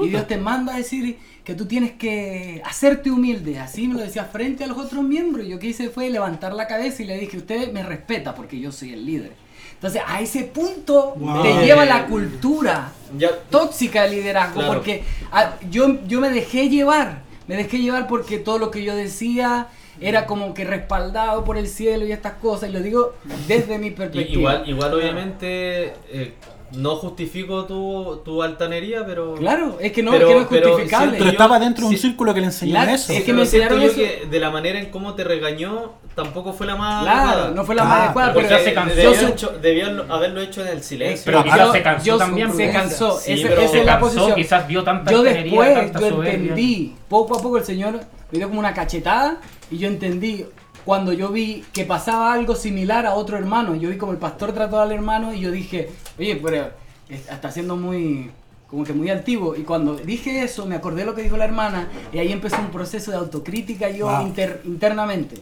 Y 0.00 0.08
Dios 0.08 0.26
te 0.26 0.36
manda 0.36 0.74
a 0.74 0.78
decir 0.78 1.16
que 1.44 1.54
tú 1.54 1.64
tienes 1.66 1.92
que 1.92 2.60
hacerte 2.66 3.10
humilde. 3.10 3.58
Así 3.60 3.86
me 3.88 3.94
lo 3.94 4.00
decía 4.00 4.24
frente 4.24 4.64
a 4.64 4.66
los 4.66 4.76
otros 4.76 5.02
miembros. 5.04 5.46
Yo 5.46 5.58
que 5.58 5.68
hice 5.68 5.88
fue 5.90 6.10
levantar 6.10 6.52
la 6.52 6.66
cabeza 6.66 7.02
y 7.02 7.06
le 7.06 7.16
dije, 7.18 7.36
usted 7.38 7.72
me 7.72 7.82
respeta 7.82 8.34
porque 8.34 8.58
yo 8.58 8.72
soy 8.72 8.92
el 8.92 9.06
líder. 9.06 9.32
Entonces 9.74 10.02
a 10.06 10.20
ese 10.20 10.42
punto 10.44 11.14
Wow. 11.16 11.42
te 11.42 11.64
lleva 11.64 11.84
la 11.84 12.06
cultura 12.06 12.92
Ya, 13.16 13.30
tóxica 13.50 14.02
de 14.04 14.10
liderazgo 14.16 14.60
Claro. 14.60 14.72
porque 14.74 15.04
ah, 15.32 15.54
yo, 15.70 15.98
yo 16.06 16.20
me 16.20 16.30
dejé 16.30 16.68
llevar, 16.68 17.22
me 17.46 17.56
dejé 17.56 17.78
llevar 17.78 18.06
porque 18.08 18.38
todo 18.38 18.58
lo 18.58 18.70
que 18.70 18.82
yo 18.82 18.94
decía 18.96 19.68
era 20.00 20.26
como 20.26 20.52
que 20.54 20.64
respaldado 20.64 21.44
por 21.44 21.56
el 21.56 21.68
cielo 21.68 22.04
y 22.06 22.12
estas 22.12 22.34
cosas, 22.34 22.68
y 22.68 22.72
lo 22.72 22.80
digo 22.80 23.14
desde 23.48 23.78
mi 23.78 23.90
perspectiva. 23.90 24.32
igual, 24.38 24.68
igual 24.68 24.94
obviamente, 24.94 25.92
eh, 26.10 26.34
no 26.72 26.96
justifico 26.96 27.64
tu, 27.64 28.22
tu 28.24 28.42
altanería, 28.42 29.06
pero... 29.06 29.34
Claro, 29.34 29.78
es 29.80 29.92
que 29.92 30.02
no, 30.02 30.10
Pero- 30.10 30.26
es 30.26 30.28
que 30.28 30.34
no 30.34 30.40
es 30.42 30.46
pero 30.48 30.68
justificable. 30.72 31.12
Pero 31.12 31.24
yo- 31.26 31.30
estaba 31.30 31.58
dentro 31.60 31.82
de 31.84 31.88
un 31.90 31.96
sí. 31.96 32.02
círculo 32.02 32.34
que 32.34 32.40
le 32.40 32.46
enseñaban 32.46 32.82
Claro, 32.82 32.96
eso. 32.96 33.12
es 33.12 33.18
que 33.20 33.24
Pero 33.26 33.36
me 33.36 33.42
enseñaron 33.42 33.80
yo 33.80 33.86
eso. 33.86 33.96
que 33.96 34.26
de 34.28 34.40
la 34.40 34.50
manera 34.50 34.78
en 34.80 34.86
cómo 34.90 35.14
te 35.14 35.22
regañó, 35.24 35.92
tampoco 36.16 36.52
fue 36.52 36.66
la 36.66 36.74
más 36.76 37.02
Claro, 37.04 37.20
adecuada. 37.28 37.50
no 37.52 37.64
fue 37.64 37.74
la 37.76 37.82
Ah, 37.82 37.84
más 37.86 38.00
adecuada, 38.00 38.32
Porque 38.34 38.48
pero 38.48 38.64
se 38.64 38.74
cansó. 38.74 38.94
debió, 38.96 39.28
hecho- 39.28 39.58
debió 39.62 40.12
haberlo 40.12 40.40
hecho 40.40 40.62
en 40.62 40.68
el 40.68 40.82
silencio. 40.82 41.22
Pero 41.24 41.44
quizás 41.44 41.60
ahora- 41.60 41.72
se 41.72 41.82
cansó 41.82 42.04
yo- 42.04 42.18
también. 42.18 42.52
se 42.52 42.70
cansó, 42.72 43.18
Sí, 43.20 43.32
esa, 43.32 43.48
pero 43.48 43.60
esa 43.62 43.70
se 43.70 43.78
es 43.80 43.86
la 43.86 43.92
cansó, 44.00 44.06
posición. 44.14 44.34
quizás 44.34 44.66
vio 44.68 44.82
tanta 44.84 45.12
yo 45.12 45.22
después, 45.22 45.74
tanta 45.74 46.00
yo 46.00 46.08
soberbia. 46.10 46.34
entendí, 46.34 46.96
poco 47.08 47.38
a 47.38 47.42
poco 47.42 47.58
el 47.58 47.64
Señor 47.64 48.00
me 48.32 48.38
dio 48.38 48.48
como 48.48 48.58
una 48.58 48.74
cachetada 48.74 49.38
y 49.70 49.78
yo 49.78 49.86
entendí 49.88 50.46
cuando 50.84 51.12
yo 51.12 51.30
vi 51.30 51.64
que 51.72 51.84
pasaba 51.84 52.32
algo 52.32 52.54
similar 52.54 53.06
a 53.06 53.14
otro 53.14 53.36
hermano. 53.36 53.74
Yo 53.74 53.88
vi 53.88 53.96
como 53.98 54.12
el 54.12 54.18
pastor 54.18 54.52
trató 54.52 54.80
al 54.80 54.92
hermano 54.92 55.32
y 55.34 55.40
yo 55.40 55.50
dije, 55.50 55.90
oye, 56.18 56.36
pero 56.42 56.70
es- 57.08 57.28
está 57.30 57.50
siendo 57.50 57.76
muy 57.76 58.30
como 58.68 58.82
que 58.84 58.92
muy 58.92 59.08
altivo 59.10 59.54
y 59.54 59.62
cuando 59.62 59.94
dije 59.94 60.42
eso 60.42 60.66
me 60.66 60.74
acordé 60.74 61.04
lo 61.04 61.14
que 61.14 61.22
dijo 61.22 61.36
la 61.36 61.44
hermana 61.44 61.88
y 62.12 62.18
ahí 62.18 62.32
empezó 62.32 62.56
un 62.58 62.70
proceso 62.70 63.12
de 63.12 63.16
autocrítica 63.16 63.88
yo 63.90 64.06
Wow. 64.08 64.26
inter- 64.26 64.60
internamente 64.64 65.36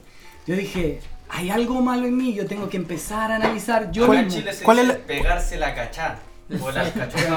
yo 0.47 0.55
dije 0.55 1.01
hay 1.31 1.49
algo 1.49 1.81
malo 1.81 2.07
en 2.07 2.17
mí 2.19 2.35
yo 2.35 2.45
tengo 2.47 2.69
que 2.69 2.77
empezar 2.77 3.33
a 3.33 3.37
analizar 3.37 3.91
yo 3.91 4.13
en 4.13 4.27
mismo 4.27 4.41
Chile 4.41 4.53
se 4.53 4.63
¿Cuál 4.63 4.79
es 4.81 4.89
la- 4.89 4.95
pegarse 4.99 5.57
la 5.57 5.75
cachá. 5.75 6.17
O 6.61 6.67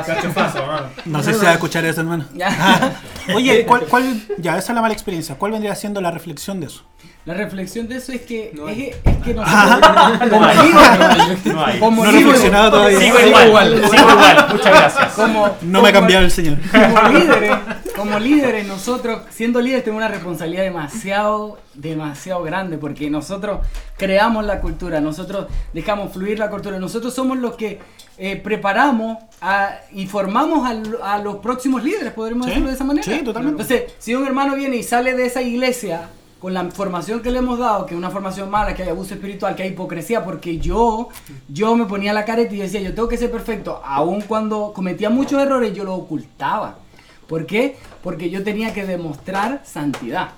cachofazo. 0.06 0.62
No 1.06 1.24
sé 1.24 1.34
si 1.34 1.46
va 1.46 1.52
a 1.52 1.54
escuchar 1.54 1.86
eso, 1.86 2.02
hermano. 2.02 2.26
Ya. 2.36 3.00
Oye, 3.34 3.66
¿cuál, 3.68 3.86
cuál, 3.86 4.22
ya, 4.38 4.58
esa 4.58 4.74
es 4.74 4.76
la 4.76 4.82
mala 4.82 4.94
experiencia. 4.94 5.36
¿Cuál 5.36 5.54
vendría 5.54 5.74
siendo 5.76 6.02
la 6.02 6.12
reflexión 6.12 6.60
de 6.60 6.66
eso? 6.68 6.84
La 7.28 7.34
reflexión 7.34 7.88
de 7.90 7.98
eso 7.98 8.14
es 8.14 8.22
que, 8.22 8.52
No 8.56 8.70
es, 8.70 8.96
que 9.24 9.34
nosotros, 9.34 10.30
como 10.30 10.48
líderes, 10.48 11.46
No 11.46 11.66
hay. 11.66 11.80
como 11.80 12.04
No 12.06 12.10
he 12.10 12.14
reflexionado 12.14 12.72
todavía. 12.72 13.00
Sigo 13.00 13.20
igual, 13.20 13.82
sigo 13.92 14.12
igual. 14.12 14.48
Muchas 14.54 14.66
gracias. 14.80 15.14
como, 15.14 15.50
No 15.62 15.82
me 15.82 15.90
ha 15.90 15.92
cambiado 15.94 16.24
el 16.24 16.32
señor. 16.32 16.58
Como 16.72 17.10
líderes, 17.20 17.56
como 17.98 18.20
líderes, 18.20 18.66
nosotros, 18.68 19.22
siendo 19.30 19.60
líderes, 19.60 19.84
tenemos 19.84 20.06
una 20.06 20.08
responsabilidad 20.14 20.64
demasiado, 20.64 21.60
demasiado 21.74 22.44
grande, 22.44 22.78
porque 22.78 23.10
nosotros 23.10 23.60
creamos 23.98 24.46
la 24.46 24.62
cultura, 24.62 25.02
nosotros 25.02 25.48
dejamos 25.74 26.14
fluir 26.14 26.40
la 26.40 26.50
cultura, 26.50 26.80
nosotros 26.80 27.14
somos 27.14 27.38
los 27.38 27.56
que 27.58 27.80
eh, 28.20 28.38
preparamos 28.38 29.18
a- 29.42 29.80
y 29.92 30.08
formamos 30.08 30.66
al- 30.66 30.98
a, 31.04 31.18
los 31.20 31.36
próximos 31.38 31.84
líderes, 31.84 32.14
podríamos 32.14 32.46
Sí, 32.46 32.52
decirlo 32.52 32.70
de 32.70 32.76
esa 32.76 32.84
manera. 32.86 33.04
sí, 33.06 33.22
totalmente. 33.24 33.62
Entonces, 33.64 33.94
si 34.00 34.16
un 34.16 34.26
hermano 34.26 34.56
viene 34.56 34.78
y 34.78 34.84
sale 34.84 35.14
de 35.14 35.26
esa 35.26 35.42
iglesia 35.42 36.10
con 36.40 36.54
la 36.54 36.70
formación 36.72 37.22
que 37.22 37.32
le 37.32 37.40
hemos 37.40 37.58
dado, 37.60 37.86
que 37.86 37.94
es 37.94 37.98
una 37.98 38.10
formación 38.12 38.50
mala, 38.50 38.76
que 38.76 38.84
hay 38.84 38.90
abuso 38.90 39.14
espiritual, 39.16 39.56
que 39.56 39.64
hay 39.64 39.70
hipocresía, 39.70 40.24
porque 40.24 40.58
yo, 40.60 41.10
yo 41.50 41.76
me 41.76 41.86
ponía 41.86 42.14
la 42.14 42.26
careta 42.26 42.54
y 42.54 42.60
decía, 42.60 42.80
yo 42.82 42.94
tengo 42.94 43.08
que 43.08 43.18
ser 43.18 43.32
perfecto, 43.32 43.82
aun 43.84 44.22
cuando 44.22 44.72
cometía 44.74 45.10
muchos 45.10 45.42
errores, 45.42 45.74
yo 45.74 45.84
lo 45.84 45.96
ocultaba. 45.96 46.80
¿Por 47.28 47.46
qué? 47.46 47.76
Porque 48.04 48.30
yo 48.30 48.44
tenía 48.44 48.74
que 48.74 48.86
demostrar 48.86 49.62
santidad. 49.66 50.30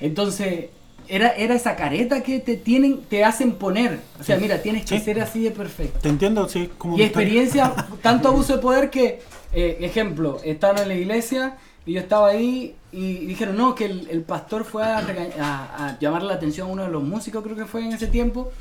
Entonces, 0.00 0.66
era, 1.08 1.30
era 1.30 1.54
esa 1.54 1.74
careta 1.76 2.22
que 2.22 2.38
te 2.38 2.56
tienen, 2.56 3.00
te 3.02 3.24
hacen 3.24 3.52
poner. 3.52 4.00
O 4.20 4.24
sea, 4.24 4.36
mira, 4.36 4.62
tienes 4.62 4.84
que 4.84 4.98
Sí. 4.98 5.04
ser 5.04 5.20
así 5.20 5.42
de 5.42 5.50
perfecto. 5.50 5.98
Te 6.00 6.08
entiendo, 6.08 6.48
sí. 6.48 6.70
Como 6.78 6.96
Y 6.96 7.02
experiencia, 7.02 7.74
tanto 8.02 8.28
abuso 8.28 8.54
de 8.56 8.62
poder 8.62 8.90
que, 8.90 9.20
eh, 9.52 9.78
ejemplo, 9.80 10.38
estaban 10.44 10.78
en 10.82 10.88
la 10.88 10.94
iglesia 10.94 11.56
y 11.84 11.94
yo 11.94 12.00
estaba 12.00 12.28
ahí 12.28 12.74
y 12.92 13.26
dijeron, 13.26 13.56
no, 13.56 13.74
que 13.74 13.86
el, 13.86 14.08
el 14.10 14.22
pastor 14.22 14.64
fue 14.64 14.84
a, 14.84 14.98
a, 14.98 15.86
a 15.86 15.98
llamar 15.98 16.22
la 16.22 16.34
atención 16.34 16.68
a 16.68 16.72
uno 16.72 16.82
de 16.84 16.90
los 16.90 17.02
músicos, 17.02 17.42
creo 17.42 17.56
que 17.56 17.64
fue 17.64 17.84
en 17.84 17.92
ese 17.92 18.06
tiempo. 18.06 18.52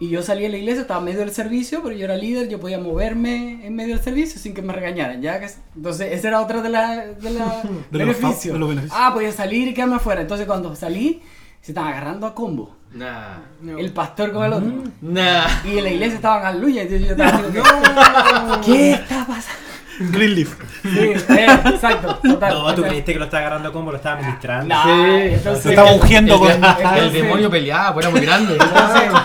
Y 0.00 0.08
yo 0.08 0.22
salí 0.22 0.44
de 0.44 0.48
la 0.48 0.56
iglesia, 0.56 0.80
estaba 0.80 1.00
en 1.00 1.04
medio 1.04 1.20
del 1.20 1.30
servicio, 1.30 1.82
pero 1.82 1.94
yo 1.94 2.06
era 2.06 2.16
líder, 2.16 2.48
yo 2.48 2.58
podía 2.58 2.78
moverme 2.78 3.66
en 3.66 3.76
medio 3.76 3.94
del 3.94 4.02
servicio 4.02 4.40
sin 4.40 4.54
que 4.54 4.62
me 4.62 4.72
regañaran. 4.72 5.20
¿ya? 5.20 5.38
Entonces, 5.76 6.12
ese 6.12 6.28
era 6.28 6.40
otra 6.40 6.62
de 6.62 6.70
la, 6.70 7.06
de 7.06 7.30
la 7.30 7.62
De 7.90 8.06
los 8.06 8.42
de 8.42 8.58
los 8.58 8.68
beneficios. 8.70 8.90
Ah, 8.92 9.10
podía 9.12 9.30
salir 9.30 9.68
y 9.68 9.74
quedarme 9.74 9.96
afuera. 9.96 10.22
Entonces, 10.22 10.46
cuando 10.46 10.74
salí, 10.74 11.20
se 11.60 11.72
estaban 11.72 11.92
agarrando 11.92 12.26
a 12.26 12.34
combo. 12.34 12.76
Nah. 12.94 13.40
El 13.62 13.92
pastor 13.92 14.32
con 14.32 14.44
el 14.46 14.52
otro. 14.54 14.72
Nah. 15.02 15.66
Y 15.66 15.76
en 15.76 15.84
la 15.84 15.90
iglesia 15.90 16.16
estaban 16.16 16.46
aleluya. 16.46 16.82
Entonces 16.82 17.06
yo 17.06 17.12
estaba 17.12 17.36
así 17.36 18.34
como 18.40 18.60
que, 18.62 18.72
¿Qué 18.72 18.92
está 18.92 19.26
pasando? 19.26 19.69
Greenleaf. 20.10 20.54
Sí, 20.82 20.98
eh, 20.98 21.46
exacto. 21.66 22.16
Total, 22.22 22.54
No, 22.54 22.74
tú 22.74 22.82
creíste 22.82 23.12
que 23.12 23.18
lo 23.18 23.26
estaba 23.26 23.42
agarrando 23.46 23.72
como 23.72 23.90
lo 23.90 23.98
estaba 23.98 24.20
ministrando. 24.20 24.74
No, 24.74 24.82
Sí. 24.82 24.90
entonces, 25.34 25.62
Se 25.62 25.70
estaba 25.70 25.92
ungiendo 25.92 26.38
con, 26.38 26.50
Entonces- 26.50 26.96
El 26.98 27.12
demonio 27.12 27.50
peleaba, 27.50 27.92
pues 27.94 28.06
era 28.06 28.10
muy 28.10 28.20
grande. 28.24 28.52
entonces, 28.54 28.78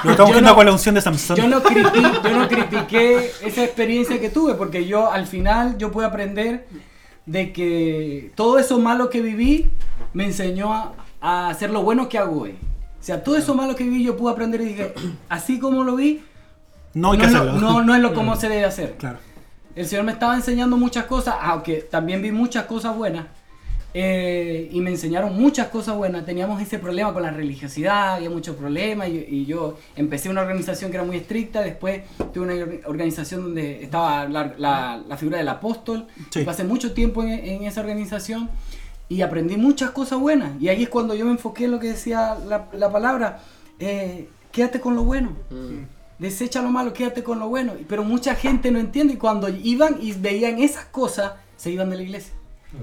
lo 0.04 0.12
estaba 0.12 0.16
yo 0.18 0.24
ungiendo 0.26 0.50
no- 0.50 0.56
con 0.56 0.66
la 0.66 0.72
unción 0.74 0.96
de 0.96 1.02
Samson. 1.02 1.38
yo 1.38 1.48
no, 1.48 1.64
criti- 1.64 2.22
yo 2.24 2.38
no 2.40 2.48
critiqué 2.48 3.32
esa 3.44 3.64
experiencia 3.64 4.20
que 4.20 4.30
tuve, 4.30 4.56
porque 4.56 4.86
yo 4.86 5.12
al 5.12 5.28
final 5.28 5.78
yo 5.78 5.92
pude 5.92 6.06
aprender 6.06 6.68
de 7.26 7.54
que 7.54 8.32
todo 8.36 8.60
eso 8.60 8.78
malo 8.80 9.10
que 9.10 9.22
viví 9.22 9.70
me 10.14 10.26
enseñó 10.26 10.74
a, 10.74 10.94
a 11.22 11.50
hacer 11.50 11.70
lo 11.72 11.82
bueno 11.84 12.10
que 12.10 12.18
hago 12.18 12.42
hoy. 12.42 12.52
O 13.00 13.04
sea, 13.06 13.24
todo 13.24 13.38
eso 13.38 13.56
malo 13.56 13.76
que 13.76 13.84
viví 13.84 14.04
yo 14.04 14.18
pude 14.18 14.34
aprender 14.34 14.62
y 14.62 14.66
dije, 14.66 14.94
así 15.30 15.58
como 15.60 15.84
lo 15.84 15.96
vi, 15.96 16.22
No 16.94 17.12
hay 17.14 17.20
que 17.20 17.26
es 17.26 17.32
lo- 17.32 17.40
hacerlo. 17.42 17.60
no, 17.60 17.82
no 17.84 17.96
es 17.96 18.02
lo 18.02 18.14
como 18.14 18.36
se 18.36 18.50
debe 18.50 18.66
hacer. 18.66 18.96
Claro. 18.98 19.18
El 19.76 19.86
Señor 19.86 20.06
me 20.06 20.14
estaba 20.14 20.36
enseñando 20.36 20.78
muchas 20.78 21.06
cosas, 21.06 21.36
aunque 21.42 21.82
también 21.82 22.22
vi 22.22 22.32
muchas 22.32 22.66
cosas 22.66 22.96
buenas. 22.96 23.26
eh, 23.98 24.68
y 24.74 24.82
me 24.82 24.90
enseñaron 24.90 25.40
muchas 25.40 25.70
cosas 25.70 25.96
buenas. 25.96 26.26
Teníamos 26.26 26.62
ese 26.62 26.80
problema 26.80 27.14
con 27.14 27.24
la 27.24 27.32
religiosidad, 27.32 28.16
había 28.16 28.30
muchos 28.30 28.58
problemas 28.58 29.08
y, 29.08 29.26
y 29.30 29.46
yo 29.46 29.78
empecé 29.96 30.30
una 30.30 30.42
organización 30.42 30.92
que 30.92 30.98
era 30.98 31.06
muy 31.06 31.16
estricta, 31.16 31.62
después 31.62 32.02
tuve 32.34 32.44
una 32.44 32.54
or- 32.56 32.82
organización 32.88 33.44
donde 33.44 33.82
estaba 33.84 34.28
la, 34.28 34.54
la- 34.58 35.02
la 35.08 35.16
figura 35.16 35.38
del 35.38 35.48
apóstol, 35.48 36.08
Sí. 36.30 36.42
y 36.42 36.44
pasé 36.44 36.66
mucho 36.66 36.92
tiempo 36.92 37.24
en, 37.24 37.30
en 37.30 37.64
esa 37.64 37.80
organización 37.80 38.50
y 39.08 39.22
aprendí 39.22 39.56
muchas 39.56 39.92
cosas 39.92 40.20
buenas. 40.20 40.62
Y 40.62 40.68
ahí 40.68 40.84
es 40.84 40.90
cuando 40.90 41.16
yo 41.16 41.24
me 41.24 41.32
enfoqué 41.32 41.64
en 41.64 41.72
lo 41.72 41.80
que 41.80 41.88
decía 41.88 42.36
la, 42.46 42.68
la 42.74 42.92
palabra, 42.92 43.40
eh, 43.80 44.28
quédate 44.52 44.82
con 44.82 44.96
lo 44.96 45.04
bueno. 45.06 45.38
Desecha 46.20 46.62
lo 46.62 46.70
malo, 46.70 46.94
quédate 46.94 47.24
con 47.24 47.40
lo 47.40 47.50
bueno. 47.50 47.74
Pero 47.88 48.04
mucha 48.04 48.36
gente 48.36 48.72
no 48.72 48.80
entiende 48.80 49.14
y 49.14 49.18
cuando 49.18 49.50
iban 49.50 49.98
y 50.02 50.14
veían 50.14 50.60
esas 50.60 50.86
cosas, 50.86 51.34
se 51.58 51.72
iban 51.72 51.90
de 51.90 51.98
la 51.98 52.04
iglesia. 52.04 52.34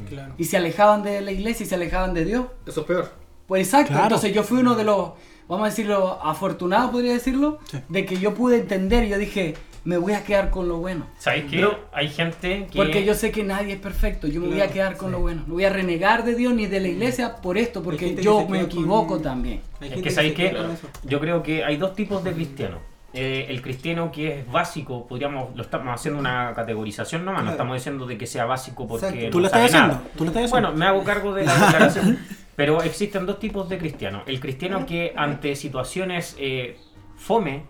Claro. 0.09 0.35
Y 0.39 0.45
se 0.45 0.57
alejaban 0.57 1.03
de 1.03 1.20
la 1.20 1.33
iglesia 1.33 1.64
y 1.64 1.68
se 1.68 1.74
alejaban 1.74 2.14
de 2.14 2.24
Dios. 2.24 2.47
Eso 2.66 2.80
es 2.83 2.87
peor. 2.87 3.11
Pues 3.47 3.66
exacto, 3.66 3.89
Claro. 3.93 4.05
entonces 4.05 4.33
yo 4.35 4.43
fui 4.43 4.59
uno 4.61 4.74
de 4.74 4.85
los, 4.85 5.11
vamos 5.49 5.66
a 5.66 5.70
decirlo, 5.70 6.18
afortunados, 6.22 6.91
podría 6.91 7.12
decirlo, 7.12 7.59
Sí. 7.70 7.78
de 7.89 8.07
que 8.07 8.16
yo 8.18 8.33
pude 8.35 8.57
entender 8.57 9.05
y 9.05 9.09
yo 9.11 9.18
dije, 9.18 9.55
me 9.85 9.97
voy 9.99 10.12
a 10.12 10.22
quedar 10.24 10.49
con 10.51 10.68
lo 10.68 10.78
bueno. 10.78 11.07
¿Sabéis 11.18 11.45
qué? 11.51 11.57
Pero- 11.57 11.78
Hay 11.93 12.09
gente 12.09 12.68
que... 12.70 12.76
Porque 12.78 13.05
yo 13.05 13.14
sé 13.14 13.33
que 13.33 13.43
nadie 13.43 13.74
es 13.74 13.80
perfecto, 13.80 14.28
yo 14.28 14.41
me 14.41 14.47
voy 14.49 14.61
a 14.61 14.70
quedar 14.70 14.97
con 14.97 15.09
sí. 15.09 15.12
lo 15.12 15.20
bueno. 15.20 15.43
No 15.47 15.55
voy 15.55 15.64
a 15.64 15.70
renegar 15.70 16.24
de 16.24 16.35
Dios 16.37 16.55
ni 16.55 16.66
de 16.66 16.80
la 16.80 16.89
iglesia 16.89 17.37
por 17.37 17.59
esto, 17.59 17.83
porque 17.83 18.14
yo 18.14 18.47
me 18.49 18.61
equivoco 18.62 19.14
con- 19.14 19.22
también. 19.22 19.61
Hay 19.80 19.89
Es 19.89 19.95
que 19.97 20.53
con 20.57 20.70
eso. 20.70 20.89
yo 21.05 21.20
creo 21.20 21.43
que 21.43 21.64
hay 21.64 21.76
dos 21.76 21.95
tipos 21.95 22.22
de 22.24 22.33
cristianos. 22.33 22.80
Eh, 23.15 23.47
el 23.51 23.61
cristiano 23.61 24.11
que 24.11 24.41
es 24.41 24.51
básico, 24.51 25.07
podríamos, 25.07 25.55
lo 25.55 25.63
estamos 25.63 25.95
haciendo 25.95 26.19
una 26.19 26.53
categorización 26.55 27.25
nomás, 27.25 27.41
no 27.41 27.45
Claro. 27.45 27.53
estamos 27.57 27.75
diciendo 27.77 28.07
de 28.07 28.17
que 28.17 28.27
sea 28.27 28.47
básico 28.47 28.87
porque 28.89 29.25
no 29.27 29.31
Tú 29.31 29.41
lo 29.41 29.49
sabe 29.49 29.67
estás 29.67 29.81
nada. 29.83 29.93
haciendo. 29.95 30.11
Tú 30.17 30.25
lo 30.25 30.31
estás 30.31 30.45
haciendo. 30.45 30.69
Bueno, 30.69 30.79
me 30.79 30.87
hago 30.87 31.05
cargo 31.05 31.35
de 31.35 31.45
la 31.45 31.55
declaración. 31.67 32.19
Pero 32.57 32.83
existen 32.83 33.27
dos 33.27 33.39
tipos 33.39 33.69
de 33.69 33.79
cristianos. 33.79 34.23
El 34.27 34.41
cristiano 34.41 34.85
que 34.87 35.13
ante 35.17 35.57
situaciones 35.57 36.37
eh, 36.39 36.77
fome, 37.17 37.65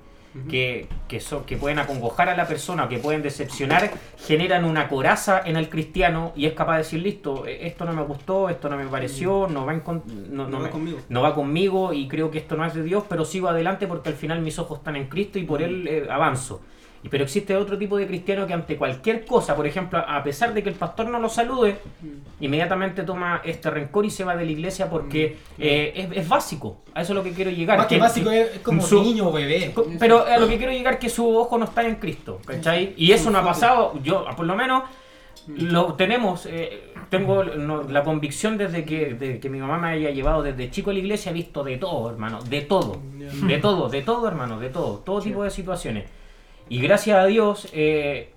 que, 0.48 0.88
que, 1.08 1.20
son, 1.20 1.44
que 1.44 1.56
pueden 1.56 1.78
acongojar 1.78 2.28
a 2.28 2.36
la 2.36 2.46
persona, 2.46 2.88
que 2.88 2.98
pueden 2.98 3.22
decepcionar, 3.22 3.90
generan 4.26 4.64
una 4.64 4.88
coraza 4.88 5.42
en 5.44 5.56
el 5.56 5.68
cristiano 5.68 6.32
y 6.34 6.46
es 6.46 6.54
capaz 6.54 6.72
de 6.72 6.78
decir, 6.78 7.02
listo, 7.02 7.46
eh, 7.46 7.66
esto 7.66 7.84
no 7.84 7.92
me 7.92 8.02
gustó, 8.02 8.48
esto 8.48 8.68
no 8.68 8.76
me 8.76 8.86
pareció, 8.86 9.46
no 9.50 9.66
va, 9.66 9.74
en 9.74 9.80
con- 9.80 10.02
no, 10.30 10.44
No 10.44 10.48
no 10.48 10.58
va 10.58 10.64
me- 10.64 10.70
conmigo. 10.70 10.98
no 11.08 11.22
va 11.22 11.34
conmigo 11.34 11.92
y 11.92 12.08
creo 12.08 12.30
que 12.30 12.38
esto 12.38 12.56
no 12.56 12.64
es 12.64 12.72
de 12.74 12.82
Dios, 12.82 13.04
pero 13.08 13.24
sigo 13.24 13.48
adelante 13.48 13.86
porque 13.86 14.08
al 14.08 14.14
final 14.16 14.40
mis 14.40 14.58
ojos 14.58 14.78
están 14.78 14.96
en 14.96 15.08
Cristo 15.08 15.38
y 15.38 15.44
por 15.44 15.60
Él 15.62 15.86
eh, 15.86 16.06
avanzo. 16.10 16.62
Y, 17.05 17.09
pero 17.09 17.24
existe 17.24 17.57
otro 17.57 17.76
tipo 17.76 17.96
de 17.96 18.07
cristiano 18.07 18.46
que 18.46 18.53
ante 18.53 18.76
cualquier 18.76 19.24
cosa, 19.24 19.57
por 19.57 19.66
ejemplo, 19.66 19.98
a 19.98 20.22
pesar 20.22 20.55
de 20.55 20.62
que 20.62 20.68
el 20.68 20.76
pastor 20.76 21.09
no 21.09 21.18
lo 21.18 21.28
salude, 21.28 21.78
inmediatamente 22.40 23.03
toma 23.03 23.40
este 23.44 23.70
rencor 23.70 24.05
y 24.07 24.11
se 24.11 24.24
va 24.24 24.36
de 24.36 24.44
la 24.44 24.50
iglesia 24.53 24.88
porque 24.88 25.36
eh, 25.59 25.92
es, 25.96 26.16
es 26.18 26.28
básico. 26.28 26.78
A 26.94 27.03
eso 27.03 27.12
es 27.12 27.16
lo 27.16 27.22
que 27.22 27.32
quiero 27.32 27.50
llegar. 27.50 27.78
Más 27.78 27.86
que 27.86 27.96
Que- 27.96 28.00
básico 28.00 28.30
es 28.30 28.59
como 28.61 28.82
su- 28.82 29.03
niño 29.03 29.28
o 29.28 29.32
bebé. 29.32 29.74
Pero 29.98 30.24
a 30.26 30.36
lo 30.38 30.46
que 30.48 30.59
quiero 30.59 30.72
llegar 30.72 30.94
es 30.94 31.00
que 31.00 31.09
su 31.09 31.36
ojo 31.36 31.59
no 31.59 31.64
está 31.64 31.86
en 31.86 31.96
Cristo, 31.96 32.40
¿cachai? 32.46 32.94
Y 32.96 33.12
eso 33.12 33.30
no 33.30 33.38
ha 33.38 33.44
pasado, 33.44 33.98
yo 34.03 34.24
por 34.36 34.46
lo 34.46 34.55
menos 34.55 34.84
lo 35.48 35.94
tenemos, 35.94 36.46
eh, 36.46 36.92
tengo 37.11 37.42
no, 37.42 37.82
la 37.82 38.05
convicción 38.05 38.57
desde 38.57 38.84
que, 38.84 39.14
de 39.14 39.40
que 39.40 39.48
mi 39.48 39.59
mamá 39.59 39.76
me 39.76 39.88
haya 39.88 40.11
llevado 40.11 40.42
desde 40.42 40.70
chico 40.70 40.90
a 40.90 40.92
la 40.92 41.00
iglesia, 41.00 41.30
he 41.30 41.34
visto 41.34 41.64
de 41.64 41.78
todo, 41.78 42.11
hermano, 42.11 42.40
de 42.44 42.61
todo, 42.61 43.00
de 43.48 43.59
todo, 43.59 43.88
de 43.88 44.03
todo, 44.03 44.28
hermano, 44.28 44.61
de 44.61 44.68
todo, 44.68 44.98
todo 44.98 45.20
tipo 45.20 45.42
de 45.42 45.50
situaciones. 45.50 46.05
Y 46.68 46.80
gracias 46.80 47.18
a 47.18 47.26
Dios 47.26 47.68
eh, 47.72 48.32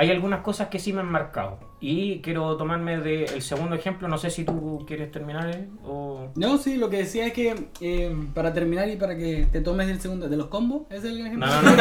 hay 0.00 0.10
algunas 0.10 0.40
cosas 0.40 0.68
que 0.68 0.78
sí 0.78 0.92
me 0.92 1.00
han 1.00 1.10
marcado. 1.10 1.58
Y 1.82 2.20
quiero 2.20 2.56
tomarme 2.56 2.98
del 3.00 3.40
segundo 3.40 3.74
ejemplo, 3.74 4.06
no 4.06 4.18
sé 4.18 4.30
si 4.30 4.44
tú 4.44 4.84
quieres 4.86 5.10
terminar 5.10 5.50
eh, 5.50 5.66
o... 5.86 6.28
No, 6.34 6.58
sí, 6.58 6.76
lo 6.76 6.90
que 6.90 6.98
decía 6.98 7.26
es 7.26 7.32
que 7.32 7.68
eh, 7.80 8.14
para 8.34 8.52
terminar 8.52 8.88
y 8.88 8.96
para 8.96 9.16
que 9.16 9.46
te 9.50 9.62
tomes 9.62 9.88
el 9.88 9.98
segundo 9.98 10.28
de 10.28 10.36
los 10.36 10.48
combos, 10.48 10.82
¿es 10.90 11.04
el 11.04 11.20
ejemplo? 11.20 11.46
No, 11.46 11.62
no, 11.62 11.70
no, 11.70 11.76
no. 11.76 11.80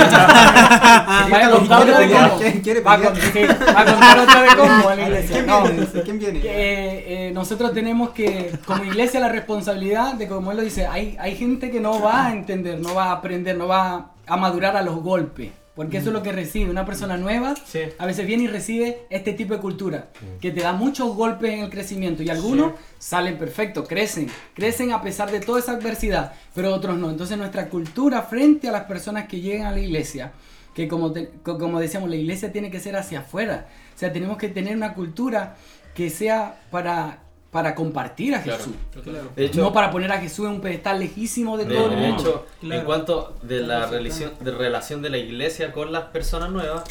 Vaya 1.30 1.48
a 1.48 1.52
contar 1.52 1.82
otra 1.82 2.00
de 2.00 2.10
combo. 2.12 2.38
¿Quién 2.40 2.62
quiere 2.62 2.80
Va 2.82 2.94
a 2.94 2.98
va 2.98 3.06
contar 3.10 4.20
otra 4.20 4.42
de 4.42 4.56
combo 4.56 4.90
a 4.90 4.96
la 4.96 5.02
iglesia. 5.02 5.46
¿Quién 5.46 5.64
viene? 5.64 6.04
¿Quién 6.04 6.20
viene? 6.20 6.40
que, 6.40 6.50
eh, 6.50 7.28
eh, 7.28 7.32
nosotros 7.34 7.74
tenemos 7.74 8.12
que, 8.12 8.54
como 8.66 8.86
iglesia, 8.86 9.20
la 9.20 9.30
responsabilidad 9.30 10.14
de, 10.16 10.28
como 10.30 10.52
él 10.52 10.58
lo 10.58 10.64
dice, 10.64 10.88
hay, 10.88 11.18
hay 11.20 11.36
gente 11.36 11.72
que 11.72 11.82
no 11.82 12.02
va 12.02 12.28
a 12.28 12.34
entender, 12.34 12.80
no 12.80 12.96
va 12.96 13.08
a 13.08 13.12
aprender, 13.14 13.58
no 13.58 13.68
va 13.68 13.96
a 13.96 14.12
madurar 14.38 14.76
a 14.78 14.82
los 14.82 15.02
golpes. 15.02 15.52
Porque 15.76 15.98
eso 16.00 16.08
es 16.10 16.14
lo 16.14 16.22
que 16.24 16.34
recibe. 16.34 16.70
Una 16.70 16.84
persona 16.86 17.16
nueva 17.16 17.56
Sí. 17.66 17.80
a 17.98 18.06
veces 18.06 18.28
viene 18.28 18.44
y 18.44 18.48
recibe 18.48 19.06
este 19.10 19.32
tipo 19.32 19.54
de 19.54 19.62
cultura 19.62 20.10
que 20.42 20.52
te 20.52 20.60
da 20.60 20.74
muchos 20.74 21.16
golpes 21.16 21.54
en 21.54 21.60
el 21.62 21.70
crecimiento. 21.70 22.22
Y 22.22 22.30
algunos 22.30 22.74
salen 22.98 23.38
perfectos, 23.38 23.88
crecen, 23.88 24.28
crecen 24.54 24.92
a 24.92 25.02
pesar 25.02 25.32
de 25.32 25.40
toda 25.40 25.60
esa 25.60 25.72
adversidad, 25.72 26.34
pero 26.54 26.74
otros 26.74 26.98
no. 26.98 27.10
Entonces 27.10 27.38
nuestra 27.38 27.70
cultura 27.70 28.24
frente 28.24 28.68
a 28.68 28.74
las 28.74 28.84
personas 28.86 29.30
que 29.30 29.40
llegan 29.40 29.68
a 29.68 29.72
la 29.72 29.80
iglesia, 29.80 30.34
que 30.74 30.90
como, 30.90 31.14
te- 31.14 31.30
como 31.44 31.80
decíamos, 31.80 32.10
la 32.10 32.18
iglesia 32.18 32.52
tiene 32.52 32.70
que 32.70 32.82
ser 32.82 32.98
hacia 32.98 33.20
afuera. 33.20 33.68
O 33.96 33.98
sea, 33.98 34.12
tenemos 34.12 34.38
que 34.38 34.50
tener 34.50 34.76
una 34.76 34.94
cultura 34.94 35.56
que 35.96 36.10
sea 36.10 36.60
para, 36.72 37.20
para 37.52 37.74
compartir 37.74 38.36
a. 38.36 38.42
Jesús. 38.42 38.74
Claro. 39.04 39.30
De 39.36 39.46
hecho, 39.46 39.62
no 39.62 39.74
para 39.74 39.90
poner 39.92 40.12
a 40.12 40.20
Jesús 40.20 40.46
en 40.46 40.54
un 40.54 40.62
pedestal 40.62 41.00
lejísimo 41.00 41.58
de 41.58 41.66
de, 41.66 41.76
todo 41.76 41.86
el 41.92 42.00
de 42.00 42.08
mundo. 42.08 42.22
hecho, 42.22 42.46
Claro. 42.62 42.80
en 42.80 42.86
cuanto 42.86 43.36
de 43.42 43.62
la 43.62 43.86
relación 43.88 44.32
de, 44.40 44.52
relación 44.52 45.02
de 45.02 45.10
la 45.10 45.18
iglesia 45.18 45.72
con 45.72 45.92
las 45.92 46.06
personas 46.06 46.52
nuevas, 46.52 46.84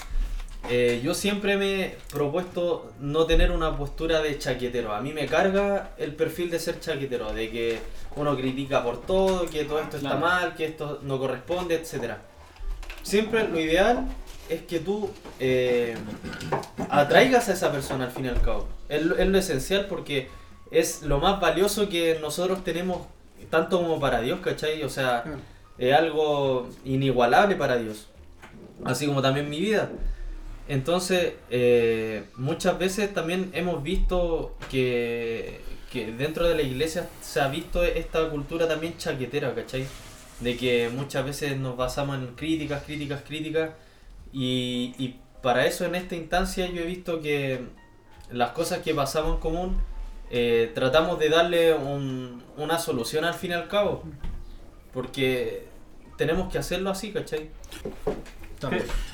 eh, 0.68 1.00
yo 1.04 1.14
siempre 1.14 1.56
me 1.56 1.82
he 1.84 1.98
propuesto 2.12 2.90
no 3.00 3.24
tener 3.26 3.52
una 3.52 3.76
postura 3.76 4.20
de 4.20 4.36
chaquetero. 4.38 4.92
A 4.92 5.00
mí 5.00 5.12
me 5.12 5.26
carga 5.26 5.90
el 5.96 6.14
perfil 6.16 6.50
de 6.50 6.58
ser 6.58 6.80
chaquetero, 6.80 7.32
de 7.32 7.50
que 7.50 7.78
uno 8.16 8.36
critica 8.36 8.82
por 8.82 9.00
todo, 9.02 9.46
que 9.46 9.64
todo 9.64 9.78
esto 9.78 9.98
está 9.98 10.10
Claro. 10.10 10.26
mal, 10.26 10.54
que 10.56 10.64
esto 10.64 10.98
no 11.02 11.18
corresponde, 11.20 11.76
etcétera. 11.76 12.22
Siempre 13.04 13.46
lo 13.48 13.60
ideal 13.60 14.06
es 14.48 14.62
que 14.62 14.80
tú 14.80 15.08
eh, 15.38 15.94
atraigas 16.90 17.48
a 17.48 17.52
esa 17.52 17.70
persona 17.70 18.06
al 18.06 18.10
fin 18.10 18.24
y 18.24 18.28
al 18.28 18.40
cabo. 18.40 18.66
Es, 18.88 19.04
lo- 19.04 19.16
es 19.16 19.28
lo 19.28 19.38
esencial 19.38 19.86
porque 19.88 20.28
es 20.70 21.02
lo 21.02 21.18
más 21.18 21.40
valioso 21.40 21.88
que 21.88 22.18
nosotros 22.20 22.64
tenemos, 22.64 23.02
tanto 23.50 23.78
como 23.78 23.98
para 24.00 24.20
Dios, 24.20 24.40
¿cachai? 24.40 24.82
O 24.82 24.88
sea, 24.88 25.24
es 25.78 25.94
algo 25.94 26.68
inigualable 26.84 27.56
para 27.56 27.76
Dios. 27.76 28.06
Así 28.84 29.06
como 29.06 29.22
también 29.22 29.48
mi 29.48 29.60
vida. 29.60 29.90
Entonces, 30.68 31.34
eh, 31.50 32.24
muchas 32.36 32.78
veces 32.78 33.12
también 33.14 33.50
hemos 33.54 33.82
visto 33.82 34.54
que, 34.70 35.60
que 35.90 36.12
dentro 36.12 36.46
de 36.46 36.54
la 36.54 36.62
iglesia 36.62 37.08
se 37.22 37.40
ha 37.40 37.48
visto 37.48 37.82
esta 37.82 38.28
cultura 38.28 38.68
también 38.68 38.96
chaquetera, 38.98 39.54
¿cachai? 39.54 39.86
De 40.40 40.56
que 40.56 40.90
muchas 40.90 41.24
veces 41.24 41.56
nos 41.56 41.76
basamos 41.76 42.18
en 42.18 42.26
críticas, 42.34 42.82
críticas, 42.84 43.22
críticas. 43.26 43.70
Y, 44.32 44.94
y 44.98 45.18
para 45.42 45.66
eso 45.66 45.86
en 45.86 45.94
esta 45.94 46.14
instancia 46.16 46.66
yo 46.66 46.82
he 46.82 46.86
visto 46.86 47.22
que 47.22 47.60
las 48.30 48.50
cosas 48.50 48.80
que 48.80 48.94
pasamos 48.94 49.36
en 49.36 49.40
común 49.40 49.78
eh, 50.30 50.70
tratamos 50.74 51.18
de 51.18 51.28
darle 51.28 51.74
un- 51.74 52.42
una 52.56 52.78
solución 52.78 53.24
al 53.24 53.34
fin 53.34 53.50
y 53.52 53.54
al 53.54 53.68
cabo. 53.68 54.02
Porque 54.92 55.66
tenemos 56.16 56.50
que 56.50 56.58
hacerlo 56.58 56.90
así, 56.90 57.12
¿cachai? 57.12 57.48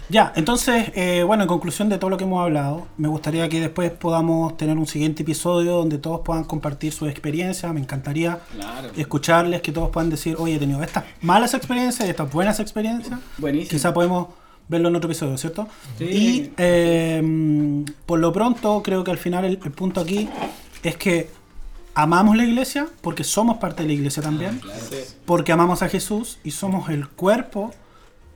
Ya, 0.08 0.32
entonces, 0.36 0.90
eh, 0.94 1.22
bueno, 1.22 1.42
en 1.42 1.48
conclusión 1.48 1.90
de 1.90 1.98
todo 1.98 2.08
lo 2.08 2.16
que 2.16 2.24
hemos 2.24 2.42
hablado, 2.42 2.86
me 2.96 3.08
gustaría 3.08 3.46
que 3.50 3.60
después 3.60 3.90
podamos 3.90 4.56
tener 4.56 4.78
un 4.78 4.86
siguiente 4.86 5.22
episodio 5.22 5.72
donde 5.72 5.98
todos 5.98 6.20
puedan 6.24 6.44
compartir 6.44 6.92
su 6.92 7.06
experiencia. 7.06 7.70
Me 7.74 7.80
encantaría 7.80 8.38
Claro. 8.54 8.88
escucharles, 8.96 9.60
que 9.60 9.70
todos 9.72 9.90
puedan 9.90 10.08
decir, 10.08 10.36
oye, 10.38 10.54
he 10.54 10.58
tenido 10.58 10.82
estas 10.82 11.04
malas 11.20 11.52
experiencias 11.52 12.06
y 12.06 12.10
estas 12.10 12.32
buenas 12.32 12.58
experiencias. 12.58 13.20
Buenísimo. 13.36 13.70
Quizá 13.70 13.92
podemos 13.92 14.28
verlo 14.66 14.88
en 14.88 14.96
otro 14.96 15.10
episodio, 15.10 15.36
¿cierto? 15.36 15.68
Sí. 15.98 16.04
Y 16.04 16.52
eh, 16.56 17.84
por 18.06 18.20
lo 18.20 18.32
pronto, 18.32 18.82
creo 18.82 19.04
que 19.04 19.10
al 19.10 19.18
final 19.18 19.44
el, 19.44 19.58
el 19.62 19.72
punto 19.72 20.00
aquí 20.00 20.26
es 20.84 20.96
que 20.96 21.30
amamos 21.94 22.36
la 22.36 22.44
iglesia, 22.44 22.86
porque 23.00 23.24
somos 23.24 23.58
parte 23.58 23.82
de 23.82 23.88
la 23.88 23.94
iglesia 23.94 24.22
también, 24.22 24.60
porque 25.24 25.52
amamos 25.52 25.82
a 25.82 25.88
Jesús 25.88 26.38
y 26.44 26.50
somos 26.50 26.90
el 26.90 27.08
cuerpo 27.08 27.72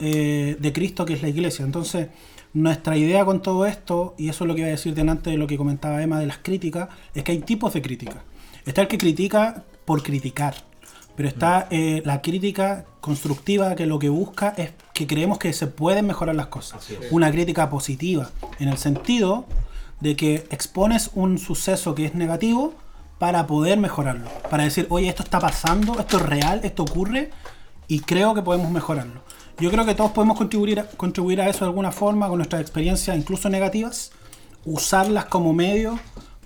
eh, 0.01 0.57
de 0.59 0.73
Cristo 0.73 1.05
que 1.05 1.15
es 1.15 1.23
la 1.23 1.29
iglesia. 1.29 1.65
Entonces, 1.65 2.09
nuestra 2.55 2.97
idea 2.97 3.25
con 3.25 3.43
todo 3.43 3.67
esto, 3.67 4.15
y 4.17 4.31
eso 4.31 4.45
es 4.45 4.49
lo 4.49 4.55
que 4.55 4.63
iba 4.63 4.69
a 4.69 4.73
decir 4.73 4.95
delante 4.95 5.31
de 5.31 5.37
lo 5.37 5.47
que 5.47 5.57
comentaba 5.57 6.03
Emma 6.03 6.19
de 6.19 6.27
las 6.27 6.39
críticas, 6.39 6.89
es 7.15 7.23
que 7.23 7.33
hay 7.33 7.41
tipos 7.41 7.75
de 7.75 7.83
crítica. 7.83 8.25
Está 8.65 8.83
el 8.83 8.89
que 8.89 8.99
critica 8.99 9.65
por 9.85 10.03
criticar, 10.03 10.55
pero 11.17 11.29
está 11.29 11.69
eh, 11.71 12.03
la 12.05 12.23
crítica 12.23 12.87
constructiva 13.01 13.75
que 13.75 13.87
lo 13.87 13.99
que 13.99 14.09
busca 14.09 14.55
es 14.57 14.73
que 14.95 15.07
creemos 15.07 15.39
que 15.39 15.53
se 15.53 15.67
pueden 15.67 16.07
mejorar 16.07 16.35
las 16.35 16.47
cosas. 16.47 16.89
Una 17.11 17.31
crítica 17.31 17.69
positiva, 17.71 18.31
en 18.59 18.69
el 18.69 18.79
sentido 18.79 19.47
de 20.01 20.17
que 20.17 20.47
expones 20.51 21.11
un 21.15 21.39
suceso 21.39 21.95
que 21.95 22.05
es 22.05 22.15
negativo 22.15 22.75
para 23.19 23.47
poder 23.47 23.79
mejorarlo. 23.79 24.31
Para 24.51 24.65
decir, 24.65 24.87
oye, 24.91 25.09
esto 25.09 25.23
está 25.23 25.41
pasando, 25.41 25.99
esto 25.99 26.19
es 26.19 26.23
real, 26.23 26.61
esto 26.63 26.85
ocurre 26.85 27.31
y 27.89 28.01
creo 28.01 28.35
que 28.35 28.43
podemos 28.43 28.71
mejorarlo. 28.71 29.23
Yo 29.59 29.71
creo 29.71 29.85
que 29.85 29.95
todos 29.95 30.13
podemos 30.13 30.39
contribuir 30.39 30.81
a, 30.81 30.85
contribuir 30.85 31.41
a 31.41 31.49
eso 31.49 31.61
de 31.61 31.71
alguna 31.71 31.91
forma 31.91 32.29
con 32.29 32.39
nuestras 32.39 32.63
experiencias, 32.63 33.17
incluso 33.17 33.49
negativas, 33.49 34.13
usarlas 34.65 35.25
como 35.25 35.53
medio 35.53 35.99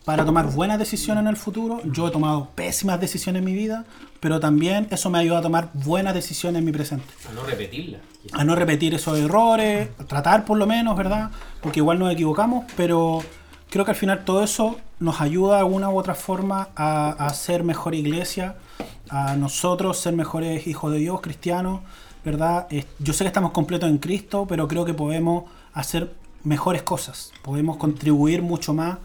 para 0.05 0.25
tomar 0.25 0.51
buenas 0.51 0.79
decisiones 0.79 1.23
en 1.23 1.29
el 1.29 1.37
futuro. 1.37 1.81
Yo 1.85 2.09
he 2.09 2.11
tomado 2.11 2.49
pésimas 2.55 3.01
decisiones 3.01 3.41
en 3.41 3.45
mi 3.45 3.53
vida, 3.53 3.85
pero 4.21 4.41
también 4.41 4.89
eso 4.91 5.11
me 5.11 5.19
ayuda 5.19 5.39
a 5.39 5.43
tomar 5.43 5.71
buenas 5.75 6.15
decisiones 6.15 6.61
en 6.61 6.65
mi 6.65 6.73
presente. 6.73 7.05
A 7.29 7.33
no 7.33 7.45
repetirla. 7.45 7.99
A 8.33 8.45
no 8.45 8.55
repetir 8.55 8.95
esos 8.95 9.19
errores, 9.19 9.91
a 9.99 10.05
tratar 10.05 10.47
por 10.47 10.57
lo 10.57 10.67
menos, 10.67 10.97
¿verdad? 10.97 11.31
Porque 11.61 11.81
igual 11.81 11.99
nos 11.99 12.13
equivocamos, 12.13 12.65
pero 12.77 13.23
creo 13.73 13.87
que 13.87 13.93
al 13.93 13.97
final 13.97 14.23
todo 14.27 14.45
eso 14.45 14.77
nos 15.01 15.23
ayuda 15.23 15.55
de 15.55 15.61
alguna 15.61 15.89
u 15.89 15.99
otra 15.99 16.15
forma 16.15 16.69
a, 16.77 17.33
ser 17.33 17.65
mejor 17.65 17.95
iglesia, 17.95 18.55
a 19.09 19.35
nosotros 19.35 19.99
ser 19.99 20.13
mejores 20.13 20.67
hijos 20.67 20.93
de 20.93 20.99
Dios, 20.99 21.23
cristianos, 21.23 21.81
¿verdad? 22.23 22.69
Yo 22.99 23.15
sé 23.15 23.25
que 23.25 23.29
estamos 23.29 23.53
completos 23.53 23.89
en 23.89 23.97
Cristo, 23.97 24.45
pero 24.47 24.69
creo 24.69 24.85
que 24.85 24.93
podemos 24.93 25.45
hacer 25.73 26.13
mejores 26.45 26.83
cosas, 26.83 27.33
podemos 27.41 27.79
contribuir 27.79 28.43
mucho 28.43 28.75
más 28.75 28.99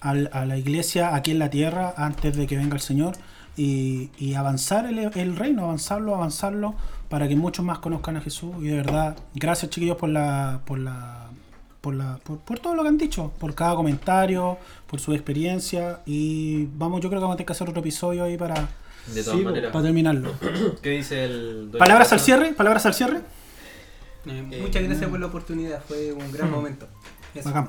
a 0.00 0.14
la 0.14 0.56
iglesia 0.56 1.14
aquí 1.14 1.32
en 1.32 1.38
la 1.38 1.50
tierra 1.50 1.92
antes 1.98 2.34
de 2.34 2.46
que 2.46 2.56
venga 2.56 2.76
el 2.76 2.80
Señor 2.80 3.14
y, 3.58 4.08
y 4.16 4.34
avanzar 4.34 4.86
el, 4.86 4.98
el 4.98 5.36
reino, 5.36 5.64
avanzarlo, 5.64 6.14
avanzarlo 6.14 6.74
para 7.10 7.28
que 7.28 7.36
muchos 7.36 7.62
más 7.62 7.80
conozcan 7.80 8.16
a 8.16 8.22
Jesús. 8.22 8.54
Y 8.60 8.68
de 8.68 8.76
verdad, 8.76 9.18
gracias 9.34 9.70
chiquillos 9.70 9.98
por 9.98 10.08
la, 10.08 10.60
por 10.64 10.78
la, 10.78 11.27
por 11.80 11.94
la, 11.94 12.18
por, 12.24 12.38
por 12.38 12.58
todo 12.58 12.74
lo 12.74 12.82
que 12.82 12.88
han 12.88 12.98
dicho, 12.98 13.32
por 13.38 13.54
cada 13.54 13.74
comentario, 13.76 14.58
por 14.86 15.00
su 15.00 15.12
experiencia 15.12 16.00
y 16.06 16.66
vamos, 16.76 17.00
yo 17.00 17.08
creo 17.08 17.20
que 17.20 17.22
vamos 17.24 17.34
a 17.34 17.36
tener 17.36 17.46
que 17.46 17.52
hacer 17.52 17.68
otro 17.68 17.80
episodio 17.80 18.24
ahí 18.24 18.36
para, 18.36 18.68
De 19.06 19.22
todas 19.22 19.38
Sí, 19.38 19.44
maneras. 19.44 19.72
para 19.72 19.84
terminarlo. 19.84 20.32
¿Qué 20.82 20.90
dice 20.90 21.24
el 21.24 21.70
Palabras 21.78 22.12
al 22.12 22.20
cierre, 22.20 22.52
palabras 22.52 22.84
al 22.86 22.94
cierre. 22.94 23.20
Eh, 24.26 24.58
muchas 24.60 24.82
gracias 24.82 25.08
por 25.08 25.20
la 25.20 25.26
oportunidad, 25.26 25.82
fue 25.86 26.12
un 26.12 26.30
gran 26.32 26.50
momento. 26.50 26.86
Eso. 27.34 27.48
Bacán. 27.48 27.68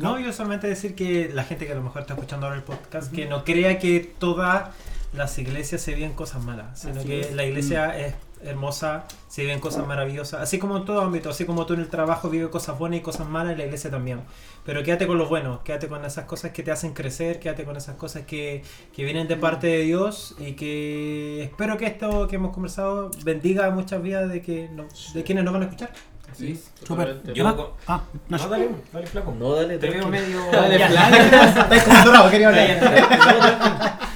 No, 0.00 0.18
yo 0.20 0.32
solamente 0.32 0.68
decir 0.68 0.94
que 0.94 1.30
la 1.32 1.42
gente 1.44 1.66
que 1.66 1.72
a 1.72 1.74
lo 1.74 1.82
mejor 1.82 2.02
está 2.02 2.14
escuchando 2.14 2.46
ahora 2.46 2.58
el 2.58 2.64
podcast, 2.64 3.12
que 3.12 3.26
no 3.26 3.42
crea 3.44 3.78
que 3.78 4.00
todas 4.18 4.70
las 5.12 5.36
iglesias 5.38 5.80
se 5.80 5.94
viven 5.94 6.12
cosas 6.12 6.44
malas, 6.44 6.78
sino 6.78 7.00
Así 7.00 7.08
que 7.08 7.20
es. 7.20 7.34
la 7.34 7.44
iglesia 7.44 7.98
es 7.98 8.14
hermosa, 8.44 9.04
se 9.28 9.42
viven 9.42 9.60
cosas 9.60 9.86
maravillosas, 9.86 10.40
así 10.40 10.58
como 10.58 10.76
en 10.78 10.84
todo 10.84 11.00
ámbito, 11.00 11.30
así 11.30 11.44
como 11.44 11.66
tú 11.66 11.74
en 11.74 11.80
el 11.80 11.88
trabajo 11.88 12.30
vives 12.30 12.48
cosas 12.48 12.78
buenas 12.78 13.00
y 13.00 13.02
cosas 13.02 13.28
malas, 13.28 13.52
en 13.52 13.58
la 13.58 13.64
iglesia 13.64 13.90
también. 13.90 14.20
Pero 14.64 14.82
quédate 14.82 15.06
con 15.06 15.18
lo 15.18 15.26
bueno, 15.28 15.62
quédate 15.64 15.88
con 15.88 16.04
esas 16.04 16.24
cosas 16.26 16.52
que 16.52 16.62
te 16.62 16.70
hacen 16.70 16.92
crecer, 16.94 17.40
quédate 17.40 17.64
con 17.64 17.76
esas 17.76 17.96
cosas 17.96 18.22
que, 18.26 18.62
que 18.94 19.04
vienen 19.04 19.28
de 19.28 19.36
parte 19.36 19.66
de 19.66 19.78
Dios 19.82 20.34
y 20.38 20.52
que 20.52 21.42
espero 21.42 21.76
que 21.78 21.86
esto 21.86 22.28
que 22.28 22.36
hemos 22.36 22.52
conversado 22.52 23.10
bendiga 23.24 23.70
muchas 23.70 24.02
vidas 24.02 24.28
de, 24.30 24.42
que 24.42 24.68
no- 24.68 24.86
de 25.14 25.22
quienes 25.24 25.44
nos 25.44 25.52
van 25.54 25.62
a 25.62 25.66
escuchar. 25.66 25.90
Sí, 26.36 26.54
Súper. 26.82 26.88
totalmente. 27.16 27.34
Yo 27.34 27.46
Ah, 27.48 27.54
no- 27.56 27.70
ah, 27.88 28.00
Nacho. 28.28 28.44
No, 28.44 28.50
dale, 28.50 28.68
dale, 28.92 29.06
flaco. 29.08 29.34
No, 29.38 29.54
dale, 29.54 29.78
Te 29.78 29.90
veo 29.90 30.06
medio. 30.08 30.40
Dale, 30.52 30.78
Ya. 30.78 30.88
flan. 30.88 31.14
Estáis 31.14 31.82
como 31.84 31.98
atorado, 31.98 32.30
quería 32.30 32.48
hablar. 32.48 32.80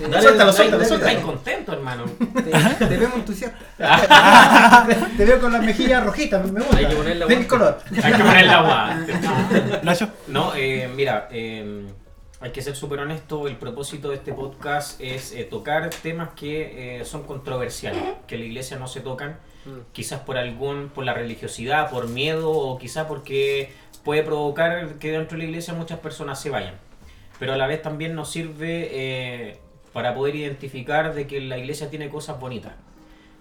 Dale, 0.00 0.22
Suéltalo, 0.22 0.52
suéltalo, 0.52 0.84
suéltalo. 0.84 1.10
Estás 1.10 1.24
contento, 1.24 1.72
hermano. 1.72 2.04
Te, 2.78 2.86
te 2.86 2.96
vemos 2.96 3.16
entusiasta. 3.16 3.58
Te 5.16 5.24
veo 5.24 5.40
con 5.40 5.52
las 5.52 5.62
mejillas 5.62 6.04
rojitas, 6.04 6.44
me 6.50 6.60
gusta. 6.60 6.76
Hay 6.76 6.86
que 6.86 6.94
ponerle 6.96 7.24
Del 7.26 7.32
aguante. 7.32 7.46
color. 7.48 7.78
Hay 8.02 8.12
que 8.12 8.18
poner 8.24 8.46
la 8.46 8.58
agua. 8.58 8.96
Nacho. 9.82 10.08
No, 10.28 10.52
eh, 10.56 10.88
mira, 10.94 11.28
eh, 11.30 11.86
hay 12.42 12.50
que 12.50 12.60
ser 12.60 12.74
súper 12.74 12.98
honesto. 12.98 13.46
El 13.46 13.56
propósito 13.56 14.10
de 14.10 14.16
este 14.16 14.32
podcast 14.32 15.00
es 15.00 15.32
eh, 15.32 15.44
tocar 15.44 15.90
temas 15.90 16.30
que 16.30 17.00
eh, 17.00 17.04
son 17.04 17.22
controversiales, 17.22 18.02
que 18.26 18.34
en 18.34 18.40
la 18.40 18.46
iglesia 18.48 18.78
no 18.78 18.88
se 18.88 19.00
tocan, 19.00 19.38
quizás 19.92 20.20
por 20.20 20.36
algún, 20.36 20.88
por 20.88 21.04
la 21.04 21.14
religiosidad, 21.14 21.88
por 21.88 22.08
miedo 22.08 22.50
o 22.50 22.78
quizás 22.78 23.06
porque 23.06 23.70
puede 24.04 24.24
provocar 24.24 24.94
que 24.98 25.12
dentro 25.12 25.38
de 25.38 25.44
la 25.44 25.50
iglesia 25.50 25.72
muchas 25.72 26.00
personas 26.00 26.40
se 26.40 26.50
vayan. 26.50 26.74
Pero 27.38 27.52
a 27.52 27.56
la 27.56 27.68
vez 27.68 27.80
también 27.80 28.14
nos 28.16 28.30
sirve 28.30 28.88
eh, 28.90 29.58
para 29.92 30.14
poder 30.14 30.34
identificar 30.34 31.14
de 31.14 31.28
que 31.28 31.40
la 31.40 31.58
iglesia 31.58 31.90
tiene 31.90 32.08
cosas 32.08 32.40
bonitas. 32.40 32.72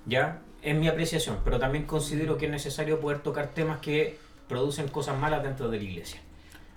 ¿Ya? 0.06 0.42
Es 0.62 0.76
mi 0.76 0.88
apreciación, 0.88 1.40
pero 1.44 1.58
también 1.58 1.86
considero 1.86 2.38
que 2.38 2.46
es 2.46 2.52
necesario 2.52 3.00
poder 3.00 3.20
tocar 3.20 3.48
temas 3.48 3.80
que 3.80 4.18
producen 4.48 4.88
cosas 4.90 5.18
malas 5.18 5.42
dentro 5.42 5.70
de 5.70 5.78
la 5.78 5.84
iglesia. 5.84 6.22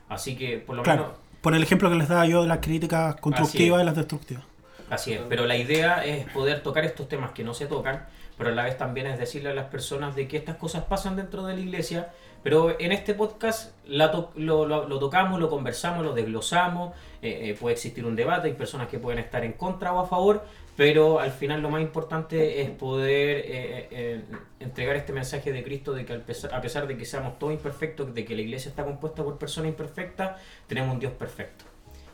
Así 0.09 0.37
que, 0.37 0.59
por 0.59 0.77
lo 0.77 0.83
menos, 0.83 1.07
Claro. 1.07 1.24
Por 1.45 1.55
el 1.55 1.63
ejemplo 1.63 1.89
que 1.91 1.97
les 1.97 2.09
daba 2.09 2.27
yo 2.27 2.43
de 2.43 2.49
las 2.49 2.59
críticas 2.59 3.15
constructivas 3.21 3.81
y 3.83 3.85
las 3.85 3.95
destructivas. 3.95 4.43
así 4.91 5.13
es. 5.13 5.21
Pero 5.29 5.45
la 5.47 5.57
idea 5.57 6.05
es 6.05 6.27
poder 6.33 6.63
tocar 6.63 6.85
estos 6.85 7.09
temas 7.09 7.31
que 7.33 7.45
no 7.45 7.55
se 7.55 7.67
tocan, 7.67 8.07
pero 8.37 8.51
a 8.51 8.53
la 8.53 8.65
vez 8.65 8.77
también 8.79 9.07
es 9.07 9.19
decirle 9.19 9.51
a 9.51 9.55
las 9.55 9.67
personas 9.67 10.17
de 10.17 10.27
que 10.27 10.37
estas 10.39 10.57
cosas 10.57 10.85
pasan 10.85 11.15
dentro 11.17 11.45
de 11.47 11.55
la 11.55 11.61
iglesia, 11.61 12.11
pero 12.43 12.77
en 12.81 12.93
este 12.93 13.15
podcast 13.15 13.73
la 13.87 14.11
to- 14.11 14.33
lo, 14.37 14.67
lo- 14.67 14.89
lo 14.89 14.99
tocamos, 14.99 15.39
lo 15.41 15.49
conversamos, 15.49 16.05
lo 16.05 16.13
desglosamos, 16.15 16.93
eh, 17.23 17.51
eh, 17.51 17.57
puede 17.61 17.75
existir 17.75 18.05
un 18.05 18.17
debate, 18.17 18.49
hay 18.49 18.55
personas 18.55 18.89
que 18.89 18.99
pueden 18.99 19.19
estar 19.21 19.45
en 19.45 19.53
contra 19.53 19.93
o 19.93 20.01
a 20.01 20.07
favor, 20.07 20.45
pero 20.77 21.21
al 21.21 21.31
final 21.31 21.63
lo 21.63 21.71
más 21.71 21.83
importante 21.83 22.63
es 22.63 22.71
poder 22.71 23.39
eh, 23.39 23.45
eh, 23.47 23.89
eh, 23.91 24.25
entregar 24.61 24.97
este 24.97 25.13
mensaje 25.13 25.53
de 25.53 25.63
Cristo 25.63 25.93
de 25.93 26.05
que 26.05 26.15
a 26.15 26.61
pesar 26.61 26.89
de 26.89 26.97
que 26.97 27.05
seamos 27.05 27.39
todos 27.39 27.53
imperfectos, 27.53 28.13
de 28.13 28.25
que 28.25 28.35
la 28.35 28.43
iglesia 28.43 28.71
está 28.71 28.85
compuesta 28.85 29.23
por 29.23 29.39
personas 29.39 29.69
imperfectas, 29.71 30.37
tenemos 30.67 30.95
un 30.95 31.01
Dios 31.01 31.13
perfecto. 31.13 31.65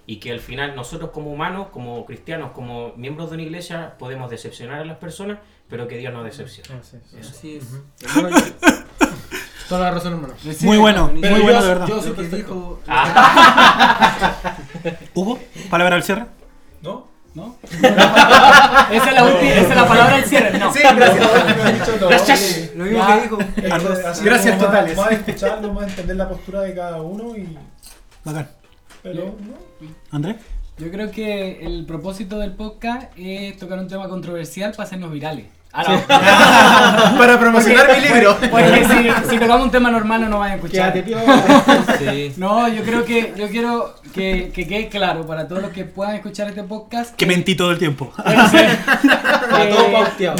Y 0.06 0.16
que 0.16 0.32
al 0.32 0.40
final 0.40 0.74
nosotros 0.74 1.11
como 1.11 1.32
humanos, 1.32 1.68
como 1.72 2.04
cristianos, 2.04 2.50
como 2.50 2.92
miembros 2.96 3.30
de 3.30 3.34
una 3.34 3.44
iglesia, 3.44 3.94
podemos 3.98 4.28
decepcionar 4.28 4.80
a 4.80 4.84
las 4.84 4.98
personas, 4.98 5.38
pero 5.68 5.86
que 5.86 5.96
Dios 5.96 6.12
no 6.12 6.24
decepciona. 6.24 6.80
Así 6.80 7.56
es. 7.56 7.64
Hermano, 8.16 8.36
Toda 9.68 9.82
la 9.82 9.90
razón, 9.92 10.14
hermano. 10.14 10.34
Muy 10.62 10.78
bueno, 10.78 11.12
muy 11.12 11.20
bueno 11.20 11.62
de 11.62 11.68
verdad. 11.68 11.86
yo 11.86 12.02
soy 12.02 12.11
que 12.11 12.16
perfecto. 12.22 12.36
dijo. 12.36 12.80
Hugo, 15.14 15.38
palabra 15.70 15.94
al 15.94 16.02
cierre. 16.02 16.26
¿No? 17.35 17.57
Esa, 17.62 19.09
es 19.09 19.14
la 19.14 19.24
ulti- 19.24 19.51
esa 19.51 19.61
es 19.68 19.76
la 19.76 19.87
palabra 19.87 20.16
del 20.16 20.24
cierre. 20.24 20.59
No. 20.59 20.72
Sí, 20.72 20.81
gracias. 20.83 22.70
Lo 22.74 22.85
mismo 22.85 23.07
que 23.07 23.20
dijo. 23.22 23.39
Gracias 24.24 24.59
totales. 24.59 24.97
Más 24.97 25.12
escucharlo, 25.12 25.72
más 25.72 25.89
entender 25.89 26.16
la 26.16 26.28
postura 26.28 26.62
de 26.62 26.74
cada 26.74 27.01
uno 27.01 27.37
y. 27.37 27.57
Bacán. 28.24 28.49
Pero, 29.03 29.24
¿no? 29.24 29.87
Andrés. 30.11 30.37
Yo 30.78 30.91
creo 30.91 31.11
que 31.11 31.61
el 31.64 31.85
propósito 31.87 32.39
del 32.39 32.53
podcast 32.53 33.12
es 33.16 33.57
tocar 33.59 33.78
un 33.78 33.89
tema 33.89 34.09
controversial 34.09 34.72
para 34.72 34.85
hacernos 34.85 35.12
virales. 35.12 35.47
Ah, 35.73 35.85
no. 37.12 37.18
Para 37.18 37.39
promocionar 37.39 37.89
mi 37.95 38.01
libro. 38.09 38.37
Porque 38.51 38.85
si, 38.85 39.09
si 39.31 39.39
tocamos 39.39 39.64
un 39.66 39.71
tema 39.71 39.91
normal 39.91 40.23
no 40.23 40.29
nos 40.29 40.41
van 40.41 40.53
a 40.53 40.55
escuchar. 40.57 40.93
Sí. 41.99 42.33
No, 42.39 42.66
yo 42.68 42.83
creo 42.83 43.05
que 43.05 43.35
yo 43.37 43.49
quiero 43.49 43.95
que, 44.14 44.51
que 44.55 44.66
quede 44.66 44.89
claro 44.89 45.27
para 45.27 45.47
todos 45.47 45.62
los 45.62 45.71
que 45.71 45.85
puedan 45.85 46.14
escuchar 46.16 46.49
este 46.49 46.62
podcast 46.62 47.14
Que 47.14 47.27
mentí 47.27 47.55
todo 47.55 47.71
el 47.71 47.79
tiempo. 47.79 48.12
Pauteado. 48.16 48.77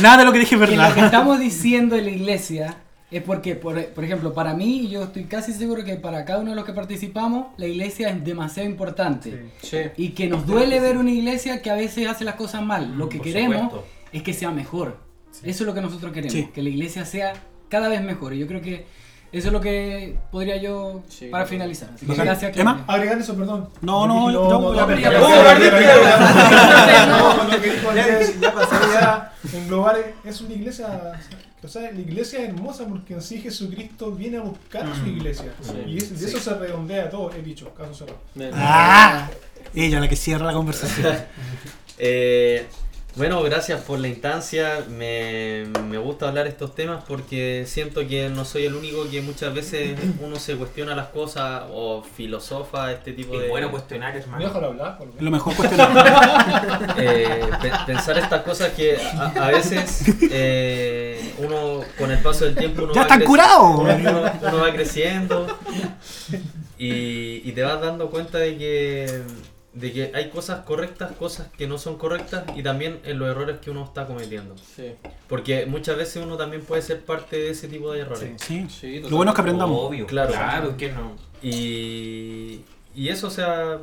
Nada 0.03 0.19
de 0.19 0.25
lo 0.25 0.33
que 0.33 0.39
dije 0.39 0.55
es 0.55 0.61
que 0.61 0.67
lo 0.67 0.73
que 0.73 0.77
verdad. 0.77 1.05
estamos 1.05 1.39
diciendo 1.39 1.97
en 1.97 2.05
la 2.05 2.11
iglesia 2.11 2.77
es 3.11 3.23
porque, 3.23 3.57
por, 3.57 3.83
por 3.87 4.05
ejemplo, 4.05 4.33
para 4.33 4.55
mí, 4.55 4.83
y 4.83 4.91
yo 4.91 5.03
estoy 5.05 5.25
casi 5.25 5.53
seguro 5.53 5.85
que 5.85 5.97
para 5.97 6.25
cada 6.25 6.41
uno 6.41 6.51
de 6.51 6.57
los 6.57 6.65
que 6.65 6.73
participamos, 6.73 7.47
la 7.57 7.67
iglesia 7.67 8.09
es 8.11 8.25
demasiado 8.25 8.69
importante. 8.69 9.51
Sí. 9.63 9.79
Y 9.97 10.11
que 10.11 10.29
nos 10.29 10.47
duele 10.47 10.79
ver 10.81 10.97
una 10.97 11.11
iglesia 11.11 11.61
que 11.61 11.71
a 11.71 11.75
veces 11.75 12.07
hace 12.09 12.25
las 12.25 12.37
cosas 12.37 12.63
mal. 12.63 12.97
Lo 12.97 13.09
que 13.09 13.19
por 13.19 13.27
queremos 13.27 13.63
supuesto. 13.65 13.87
es 14.13 14.23
que 14.23 14.33
sea 14.33 14.51
mejor. 14.53 15.10
Eso 15.43 15.45
es 15.45 15.61
lo 15.61 15.75
que 15.75 15.81
nosotros 15.81 16.13
queremos, 16.13 16.33
Sí. 16.33 16.49
que 16.55 16.63
la 16.63 16.69
iglesia 16.69 17.05
sea 17.05 17.33
cada 17.69 17.89
vez 17.89 18.03
mejor. 18.03 18.35
Y 18.35 18.39
yo 18.39 18.47
creo 18.47 18.61
que 18.61 18.87
eso 19.33 19.47
es 19.49 19.53
lo 19.53 19.61
que 19.61 20.17
podría 20.33 20.57
yo 20.57 21.03
Sí. 21.09 21.27
para 21.27 21.47
finalizar. 21.47 21.91
Así 21.95 22.05
que 22.07 22.15
gracias. 22.15 22.57
Emma. 22.57 22.85
Agregar 22.89 23.19
eso, 23.19 23.35
perdón. 23.37 23.69
No, 23.81 24.07
no, 24.07 24.31
no, 24.31 24.49
no, 24.49 24.61
no, 24.61 24.75
ya 24.75 24.81
no, 24.81 24.87
perdí. 24.89 25.03
ya 25.03 25.09
Andrés, 27.91 28.35
ya 28.41 29.33
englobar 29.55 30.15
es 30.25 30.41
una 30.41 30.55
iglesia, 30.55 30.87
o 31.63 31.69
sea, 31.69 31.83
la 31.93 32.01
iglesia 32.01 32.41
es 32.41 32.49
hermosa 32.49 32.87
porque 32.87 33.15
en 33.15 33.23
sí 33.23 33.41
Jesucristo 33.41 34.13
viene 34.13 34.39
a 34.39 34.41
buscar 34.43 34.87
a 34.87 34.95
su 34.95 35.07
iglesia 35.07 35.53
y 35.87 35.99
es- 35.99 36.19
de 36.21 36.27
eso 36.27 36.39
se 36.39 36.55
redondea 36.55 37.09
todo, 37.11 37.33
he 37.33 37.43
dicho, 37.43 37.73
caso 37.75 37.95
cerrado. 37.95 38.19
Ah, 38.55 39.29
ella 39.75 40.01
la 40.01 40.09
que 40.09 40.17
cierra 40.17 40.47
la 40.47 40.53
conversación. 40.53 41.15
Eh, 41.99 42.67
bueno, 43.21 43.43
gracias 43.43 43.83
por 43.83 43.99
la 43.99 44.09
instancia. 44.09 44.83
Me, 44.89 45.65
me 45.91 45.99
gusta 45.99 46.27
hablar 46.29 46.47
estos 46.47 46.75
temas 46.75 47.05
porque 47.07 47.65
siento 47.67 48.07
que 48.09 48.31
no 48.31 48.47
soy 48.47 48.65
el 48.65 48.75
único 48.75 49.09
que 49.11 49.21
muchas 49.21 49.53
veces 49.55 49.99
uno 50.23 50.37
se 50.37 50.57
cuestiona 50.57 50.95
las 50.95 51.09
cosas 51.09 51.65
o 51.71 52.03
filosofa 52.03 52.91
este 52.93 53.13
tipo 53.13 53.37
de... 53.39 53.45
Es 53.45 53.51
bueno 53.51 53.71
cuestionar, 53.71 54.17
hermano. 54.17 54.43
Déjalo 54.43 54.67
hablar, 54.69 54.97
por 54.97 55.07
lo 55.09 55.13
menos. 55.13 55.25
Lo 55.25 55.31
mejor 55.31 55.55
cuestionar. 55.55 56.95
eh, 56.99 57.41
pe- 57.61 57.73
pensar 57.87 58.17
estas 58.19 58.43
cosas 58.43 58.71
que 58.73 58.97
a, 58.97 59.27
a 59.27 59.51
veces 59.51 60.03
eh, 60.31 61.35
uno 61.39 61.83
con 61.99 62.11
el 62.11 62.19
paso 62.21 62.47
del 62.47 62.55
tiempo 62.57 62.85
uno 62.85 62.95
¡Ya 62.95 63.01
va 63.01 63.07
están 63.07 63.23
curados! 63.25 63.81
uno, 63.81 63.95
uno- 63.99 64.33
uno 64.41 64.57
va 64.59 64.73
creciendo 64.73 65.47
y, 66.79 67.43
y 67.49 67.53
te 67.55 67.63
vas 67.63 67.81
dando 67.83 68.09
cuenta 68.11 68.39
de 68.39 68.57
que 68.57 69.23
de 69.73 69.93
que 69.93 70.11
hay 70.15 70.31
cosas 70.31 70.65
correctas, 70.65 71.13
cosas 71.13 71.47
que 71.57 71.69
no 71.69 71.79
son 71.79 71.97
correctas 71.97 72.43
y 72.57 72.63
también 72.63 72.99
en 73.05 73.19
los 73.21 73.29
errores 73.29 73.59
que 73.61 73.71
uno 73.71 73.85
está 73.85 74.07
cometiendo. 74.07 74.57
Sí. 74.59 74.95
Porque 75.29 75.65
muchas 75.67 75.97
veces 75.97 76.23
uno 76.25 76.37
también 76.37 76.63
puede 76.65 76.83
ser 76.83 77.01
parte 77.05 77.37
de 77.37 77.51
ese 77.51 77.69
tipo 77.69 77.93
de 77.93 78.01
errores. 78.01 78.33
Sí. 78.45 78.67
Sí, 78.69 79.01
Lo 79.01 79.17
bueno 79.17 79.31
es 79.31 79.37
que 79.37 79.43
aprendamos. 79.43 79.79
Obvio, 79.81 80.07
Claro. 80.07 80.33
claro, 80.33 80.77
que 80.77 80.91
no. 80.91 81.13
Y, 81.43 82.63
y 82.97 83.09
eso, 83.11 83.29
o 83.29 83.31
sea, 83.31 83.79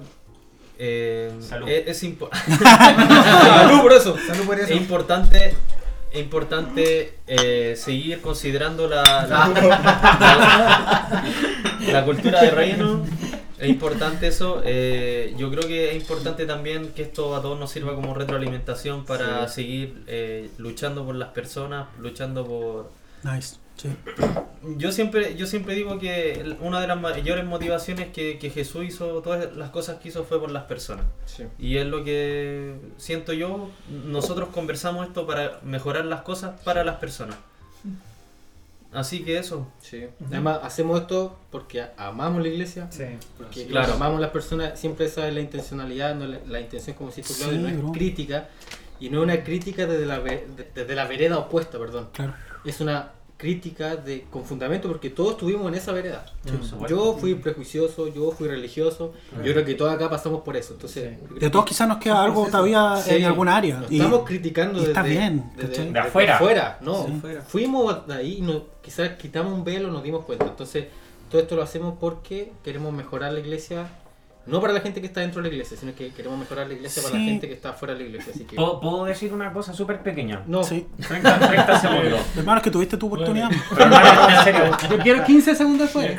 eh, 0.78 1.32
Salud. 1.40 1.70
es, 1.70 1.88
es 1.88 2.04
impo- 2.04 2.30
Salud 2.60 3.82
por 3.82 3.94
eso. 3.94 4.16
Salud 4.28 4.46
por 4.46 4.60
eso. 4.60 4.74
es 4.74 4.80
importante, 4.80 5.56
es 6.12 6.20
importante 6.20 7.18
eh, 7.28 7.76
seguir 7.78 8.20
considerando 8.22 8.88
la, 8.90 9.04
la, 9.04 9.48
la- 11.82 11.92
la 11.94 12.06
cultura 12.06 12.42
de 12.42 12.52
reino. 12.52 13.06
Es 13.60 13.70
importante 13.70 14.28
eso. 14.28 14.62
eh, 14.66 15.34
yo 15.38 15.50
creo 15.50 15.68
que 15.68 15.90
es 15.92 15.96
importante 15.96 16.46
también 16.46 16.90
que 16.94 17.02
esto 17.04 17.36
a 17.36 17.42
todos 17.42 17.60
nos 17.60 17.72
sirva 17.72 17.96
como 17.96 18.14
retroalimentación 18.14 19.06
para 19.06 19.48
seguir 19.48 20.04
eh, 20.08 20.50
luchando 20.58 21.06
por 21.06 21.16
las 21.16 21.30
personas, 21.30 21.88
luchando 22.00 22.46
por, 22.46 22.92
Nice. 23.24 23.58
Sí. 23.78 23.90
yo 24.78 24.92
siempre, 24.92 25.36
yo 25.36 25.46
siempre 25.46 25.76
digo 25.76 26.00
que 26.00 26.56
una 26.62 26.82
de 26.82 26.88
las 26.88 27.00
mayores 27.00 27.46
motivaciones 27.46 28.08
que, 28.12 28.40
que 28.40 28.50
Jesús 28.50 28.86
hizo, 28.86 29.22
todas 29.22 29.56
las 29.56 29.70
cosas 29.70 30.00
que 30.00 30.10
hizo 30.10 30.24
fue 30.24 30.40
por 30.40 30.50
las 30.50 30.64
personas. 30.64 31.06
Sí. 31.26 31.44
Y 31.60 31.78
es 31.78 31.86
lo 31.86 32.04
que 32.04 32.76
siento 32.98 33.34
yo, 33.34 33.70
nosotros 34.06 34.50
conversamos 34.50 35.08
esto 35.08 35.28
para 35.28 35.60
mejorar 35.64 36.06
las 36.06 36.22
cosas 36.22 36.60
para 36.62 36.84
las 36.84 36.96
personas. 36.96 37.38
Así 38.94 39.24
que 39.24 39.38
eso. 39.38 39.68
Sí. 39.80 40.06
Además, 40.28 40.60
hacemos 40.64 41.02
esto 41.02 41.38
porque 41.52 41.86
amamos 41.98 42.42
la 42.42 42.48
iglesia. 42.48 42.88
Sí. 42.90 43.04
Porque 43.38 43.66
Claro. 43.68 43.86
claro, 43.88 43.94
amamos 43.96 44.18
a 44.20 44.22
las 44.22 44.32
personas, 44.32 44.80
siempre 44.80 45.06
esa 45.06 45.28
es 45.28 45.34
la 45.34 45.42
intencionalidad, 45.42 46.16
no 46.16 46.26
la, 46.26 46.40
la 46.48 46.60
intención 46.62 46.96
como 46.96 47.12
si 47.12 47.22
tú 47.22 47.34
Sí, 47.34 47.44
Claudio, 47.44 47.60
no 47.62 47.68
es 47.68 47.78
bro. 47.78 47.92
crítica 47.92 48.50
y 49.00 49.10
no 49.10 49.20
es 49.20 49.24
una 49.26 49.44
crítica 49.44 49.86
desde 49.86 50.06
la, 50.06 50.20
desde 50.20 50.96
la 50.96 51.06
vereda 51.06 51.38
opuesta, 51.38 51.78
perdón. 51.78 52.10
Claro. 52.14 52.34
Es 52.66 52.80
una 52.82 53.12
crítica 53.38 53.96
de 53.96 54.24
con 54.32 54.44
fundamento 54.44 54.88
porque 54.88 55.12
todos 55.12 55.34
estuvimos 55.34 55.68
en 55.68 55.76
esa 55.76 55.92
vereda. 55.92 56.26
Yo 56.90 57.16
fui 57.20 57.36
prejuicioso, 57.36 58.08
yo 58.08 58.32
fui 58.32 58.48
religioso, 58.48 59.14
yo 59.44 59.54
creo 59.54 59.64
que 59.64 59.76
todos 59.76 59.94
acá 59.94 60.10
pasamos 60.10 60.42
por 60.42 60.58
eso. 60.58 60.74
Entonces, 60.74 61.18
De 61.40 61.50
todos 61.50 61.66
quizás 61.66 61.88
nos 61.88 61.98
queda 62.00 62.24
algo 62.24 62.48
todavía 62.48 62.98
Sí, 62.98 63.16
en 63.16 63.26
alguna 63.26 63.56
área. 63.58 63.84
Y- 63.90 63.98
estamos 64.00 64.26
criticando 64.26 64.80
y 64.82 64.86
está 64.86 65.04
desde, 65.04 65.18
bien, 65.18 65.52
desde- 65.56 65.70
¿cachai? 65.70 65.94
De 65.94 66.00
afuera. 66.00 66.78
no. 66.82 67.06
Sí. 67.06 67.14
Afuera. 67.18 67.42
Fuimos 67.44 68.08
de 68.08 68.14
ahí 68.16 68.38
y 68.40 68.42
no, 68.42 68.64
quizás 68.82 69.12
quitamos 69.18 69.54
un 69.54 69.64
velo, 69.64 69.92
nos 69.92 70.02
dimos 70.04 70.26
cuenta. 70.26 70.46
Entonces, 70.46 70.86
todo 71.30 71.40
esto 71.42 71.56
lo 71.56 71.62
hacemos 71.62 71.96
porque 72.00 72.52
queremos 72.64 72.92
mejorar 72.94 73.34
la 73.34 73.40
iglesia, 73.40 73.88
no 74.48 74.62
para 74.62 74.74
la 74.74 74.82
gente 74.82 75.02
que 75.02 75.08
está 75.08 75.22
dentro 75.22 75.42
de 75.42 75.50
la 75.50 75.54
iglesia, 75.54 75.78
sino 75.78 75.94
que 75.94 76.10
queremos 76.12 76.40
mejorar 76.40 76.68
la 76.68 76.74
iglesia 76.74 77.04
para 77.04 77.16
la 77.16 77.22
gente 77.22 77.48
que 77.48 77.54
está 77.54 77.74
fuera 77.74 77.94
de 77.94 78.02
la 78.02 78.06
iglesia. 78.08 78.34
Así 78.34 78.46
que, 78.46 78.56
¿Puedo, 78.56 78.80
puedo 78.80 79.06
decir 79.06 79.34
una 79.34 79.52
cosa 79.54 79.74
súper 79.74 80.02
pequeña? 80.02 80.44
no, 80.48 80.64
Sí. 80.64 80.88
30, 81.08 81.40
30 81.40 81.80
segundos. 81.80 82.22
Hermano, 82.38 82.58
es 82.58 82.64
que 82.64 82.72
tuviste 82.72 82.98
tu 82.98 83.08
oportunidad. 83.08 83.50
Pero 83.70 83.84
hermano, 83.84 84.30
en 84.30 84.44
serio. 84.44 84.78
Yo 84.90 84.98
quiero 85.00 85.24
15 85.24 85.56
segundos 85.56 85.94
después. 85.94 86.18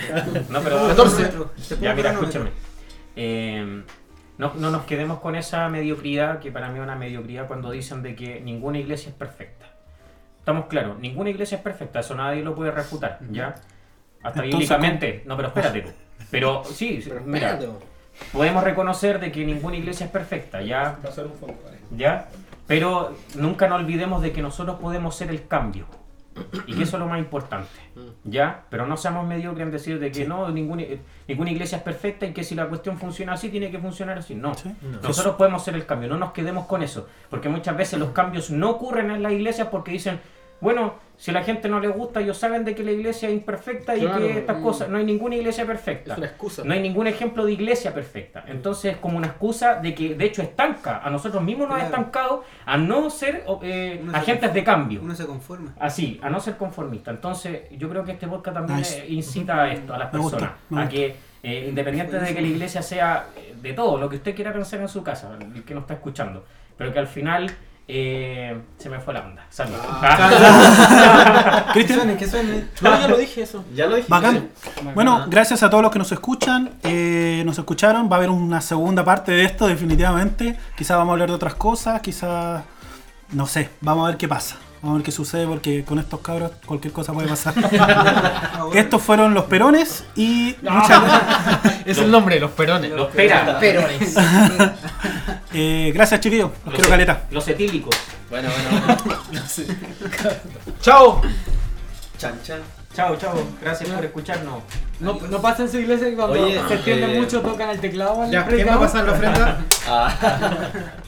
No, 0.50 0.60
pero 0.60 0.88
14. 0.88 0.94
Cronómetro. 0.94 1.50
Te 1.68 1.74
pongo 1.74 1.84
Ya, 1.84 1.94
mira, 1.94 2.12
escúchame. 2.12 2.50
Eh, 3.16 3.82
no, 4.38 4.54
no 4.54 4.70
nos 4.70 4.84
quedemos 4.84 5.18
con 5.18 5.34
esa 5.34 5.68
mediocridad, 5.68 6.38
que 6.38 6.52
para 6.52 6.68
mí 6.68 6.78
es 6.78 6.84
una 6.84 6.94
mediocridad 6.94 7.48
cuando 7.48 7.70
dicen 7.70 8.02
de 8.02 8.14
que 8.14 8.40
ninguna 8.40 8.78
iglesia 8.78 9.10
es 9.10 9.14
perfecta. 9.16 9.66
Estamos 10.38 10.66
claros, 10.66 10.98
ninguna 10.98 11.28
iglesia 11.30 11.56
es 11.56 11.62
perfecta, 11.62 12.00
eso 12.00 12.14
nadie 12.14 12.42
lo 12.42 12.54
puede 12.54 12.70
refutar, 12.70 13.18
¿ya? 13.30 13.48
Hasta 13.48 14.28
Entonces, 14.44 14.50
bíblicamente, 14.50 15.22
no, 15.26 15.36
pero 15.36 15.48
espérate. 15.48 15.82
tú. 15.82 15.90
Pero 16.30 16.62
sí, 16.64 17.02
pero 17.06 17.20
mira, 17.22 17.52
espérate. 17.54 17.84
Podemos 18.32 18.64
reconocer 18.64 19.20
de 19.20 19.32
que 19.32 19.44
ninguna 19.44 19.76
iglesia 19.76 20.06
es 20.06 20.12
perfecta, 20.12 20.62
¿ya? 20.62 20.98
Va 21.04 21.08
a 21.08 21.12
ser 21.12 21.26
un 21.26 21.34
fondo, 21.34 21.56
vale. 21.64 21.78
¿Ya? 21.96 22.28
Pero 22.66 23.14
nunca 23.34 23.68
nos 23.68 23.80
olvidemos 23.80 24.22
de 24.22 24.32
que 24.32 24.42
nosotros 24.42 24.78
podemos 24.78 25.16
ser 25.16 25.30
el 25.30 25.46
cambio. 25.46 25.86
Y 26.66 26.74
que 26.74 26.84
eso 26.84 26.96
es 26.96 27.00
lo 27.00 27.08
más 27.08 27.18
importante. 27.18 27.68
¿Ya? 28.24 28.64
Pero 28.70 28.86
no 28.86 28.96
seamos 28.96 29.26
mediocres 29.26 29.66
en 29.66 29.72
decir 29.72 29.98
de 29.98 30.12
que 30.12 30.26
no, 30.26 30.48
ninguna, 30.50 30.84
ninguna 31.26 31.50
iglesia 31.50 31.78
es 31.78 31.84
perfecta 31.84 32.26
y 32.26 32.32
que 32.32 32.44
si 32.44 32.54
la 32.54 32.68
cuestión 32.68 32.98
funciona 32.98 33.32
así, 33.32 33.48
tiene 33.48 33.70
que 33.70 33.78
funcionar 33.78 34.18
así. 34.18 34.34
No. 34.34 34.54
Sí. 34.54 34.72
Nosotros 35.02 35.36
podemos 35.36 35.64
ser 35.64 35.74
el 35.74 35.86
cambio, 35.86 36.08
no 36.08 36.16
nos 36.16 36.32
quedemos 36.32 36.66
con 36.66 36.82
eso. 36.82 37.08
Porque 37.30 37.48
muchas 37.48 37.76
veces 37.76 37.98
los 37.98 38.10
cambios 38.10 38.50
no 38.50 38.70
ocurren 38.70 39.10
en 39.10 39.22
las 39.22 39.32
iglesias 39.32 39.68
porque 39.68 39.90
dicen, 39.90 40.20
bueno, 40.60 40.94
si 41.16 41.30
a 41.32 41.34
la 41.34 41.42
gente 41.42 41.68
no 41.68 41.80
le 41.80 41.88
gusta, 41.88 42.20
ellos 42.20 42.36
saben 42.36 42.64
de 42.64 42.74
que 42.74 42.84
la 42.84 42.92
iglesia 42.92 43.28
es 43.28 43.34
imperfecta 43.34 43.96
y 43.96 44.00
Claro, 44.00 44.18
que 44.18 44.38
estas 44.38 44.58
mm. 44.58 44.62
cosas, 44.62 44.88
no 44.88 44.98
hay 44.98 45.04
ninguna 45.04 45.34
iglesia 45.34 45.66
perfecta. 45.66 46.12
es 46.12 46.18
una 46.18 46.26
excusa. 46.28 46.62
No 46.64 46.74
hay 46.74 46.80
ningún 46.80 47.06
ejemplo 47.06 47.44
de 47.44 47.52
iglesia 47.52 47.92
perfecta. 47.92 48.44
Entonces 48.46 48.94
es 48.94 48.98
como 48.98 49.16
una 49.18 49.26
excusa 49.26 49.74
de 49.76 49.94
que 49.94 50.14
de 50.14 50.24
hecho 50.24 50.42
estanca. 50.42 51.00
A 51.02 51.10
nosotros 51.10 51.42
mismos 51.42 51.68
nos 51.68 51.80
ha 51.80 51.84
estancado 51.84 52.44
a 52.64 52.76
no 52.76 53.10
ser 53.10 53.44
eh, 53.62 54.04
agentes 54.12 54.54
de 54.54 54.62
cambio. 54.64 55.00
Uno 55.02 55.14
se 55.14 55.26
conforma. 55.26 55.74
Así, 55.80 56.20
a 56.22 56.30
no 56.30 56.38
ser 56.40 56.56
conformista. 56.56 57.10
Entonces 57.10 57.62
yo 57.72 57.88
creo 57.88 58.04
que 58.04 58.12
este 58.12 58.28
podcast 58.28 58.56
también 58.56 58.78
Nice. 58.78 59.00
eh, 59.00 59.06
incita 59.08 59.62
a 59.62 59.72
esto, 59.72 59.94
a 59.94 59.98
las 59.98 60.10
personas. 60.12 60.50
A 60.74 60.88
que 60.88 61.16
eh, 61.42 61.66
independiente 61.68 62.18
de 62.18 62.34
que 62.34 62.40
la 62.40 62.48
iglesia 62.48 62.82
sea 62.82 63.28
eh, 63.36 63.54
de 63.60 63.72
todo, 63.72 63.96
lo 63.98 64.08
que 64.08 64.16
usted 64.16 64.34
quiera 64.34 64.52
pensar 64.52 64.80
en 64.80 64.88
su 64.88 65.02
casa, 65.02 65.36
el 65.40 65.62
que 65.62 65.74
nos 65.74 65.82
está 65.82 65.94
escuchando. 65.94 66.44
Pero 66.76 66.92
que 66.92 66.98
al 66.98 67.06
final 67.06 67.50
eh, 67.90 68.56
se 68.78 68.90
me 68.90 69.00
fue 69.00 69.14
la 69.14 69.20
onda. 69.20 69.46
Salud. 69.50 69.74
Que 71.72 71.86
suene, 71.86 72.16
que 72.16 72.28
suene. 72.28 72.64
No, 72.80 72.98
ya 73.00 73.08
lo 73.08 73.16
dije 73.16 73.42
eso. 73.42 73.64
Ya 73.74 73.86
lo 73.86 73.96
dije. 73.96 74.08
Bacán. 74.08 74.48
Bueno, 74.94 75.24
gracias 75.28 75.62
a 75.62 75.70
todos 75.70 75.82
los 75.82 75.92
que 75.92 75.98
nos 75.98 76.10
escuchan. 76.12 76.70
eh, 76.82 77.42
nos 77.44 77.58
escucharon. 77.58 78.08
Va 78.10 78.16
a 78.16 78.18
haber 78.18 78.30
una 78.30 78.60
segunda 78.60 79.04
parte 79.04 79.32
de 79.32 79.44
esto, 79.44 79.66
definitivamente. 79.66 80.58
Quizás 80.76 80.96
vamos 80.96 81.12
a 81.12 81.14
hablar 81.14 81.28
de 81.28 81.34
otras 81.34 81.54
cosas. 81.54 82.00
Quizás. 82.00 82.62
No 83.32 83.46
sé. 83.46 83.70
Vamos 83.80 84.04
a 84.04 84.08
ver 84.08 84.16
qué 84.18 84.28
pasa. 84.28 84.56
Vamos 84.80 84.94
a 84.94 84.98
ver 84.98 85.04
qué 85.04 85.12
sucede 85.12 85.46
porque 85.46 85.84
con 85.84 85.98
estos 85.98 86.20
cabros 86.20 86.52
cualquier 86.64 86.92
cosa 86.92 87.12
puede 87.12 87.26
pasar. 87.28 87.52
Estos 88.74 89.02
fueron 89.02 89.34
los 89.34 89.44
perones 89.46 90.04
y 90.14 90.54
muchas 90.62 91.02
Es 91.84 91.98
el 91.98 92.10
nombre, 92.10 92.38
los 92.38 92.52
perones. 92.52 92.92
Los 92.92 93.08
pera, 93.08 93.58
perones. 93.58 94.14
Eh, 95.58 95.92
gracias 95.92 96.20
chiquillos. 96.20 96.50
Los 96.64 96.74
quiero 96.74 96.90
caleta. 96.90 97.22
los 97.30 97.46
etílicos. 97.48 97.94
Bueno, 98.30 98.48
bueno, 98.50 98.96
bueno. 99.04 99.42
¡Chao! 100.80 101.22
Chan, 102.18 102.38
chan. 102.42 102.60
Chao, 102.94 103.16
chao. 103.16 103.34
Gracias 103.60 103.88
por 103.90 104.04
escucharnos. 104.04 104.62
No, 105.00 105.18
no 105.30 105.40
pasa 105.40 105.62
en 105.62 105.70
su 105.70 105.78
iglesia 105.78 106.08
que 106.08 106.16
cuando 106.16 106.42
Oye, 106.42 106.60
se 106.66 106.74
extiende 106.74 107.14
eh, 107.16 107.20
mucho 107.20 107.40
tocan 107.40 107.70
el 107.70 107.78
teclado 107.78 108.28
Ya, 108.30 108.44
¿quién 108.46 108.66
va 108.66 108.74
a 108.74 108.80
pasar 108.80 109.04
la 109.04 109.12
ofrenda? 109.12 109.64
Ah. 109.88 110.70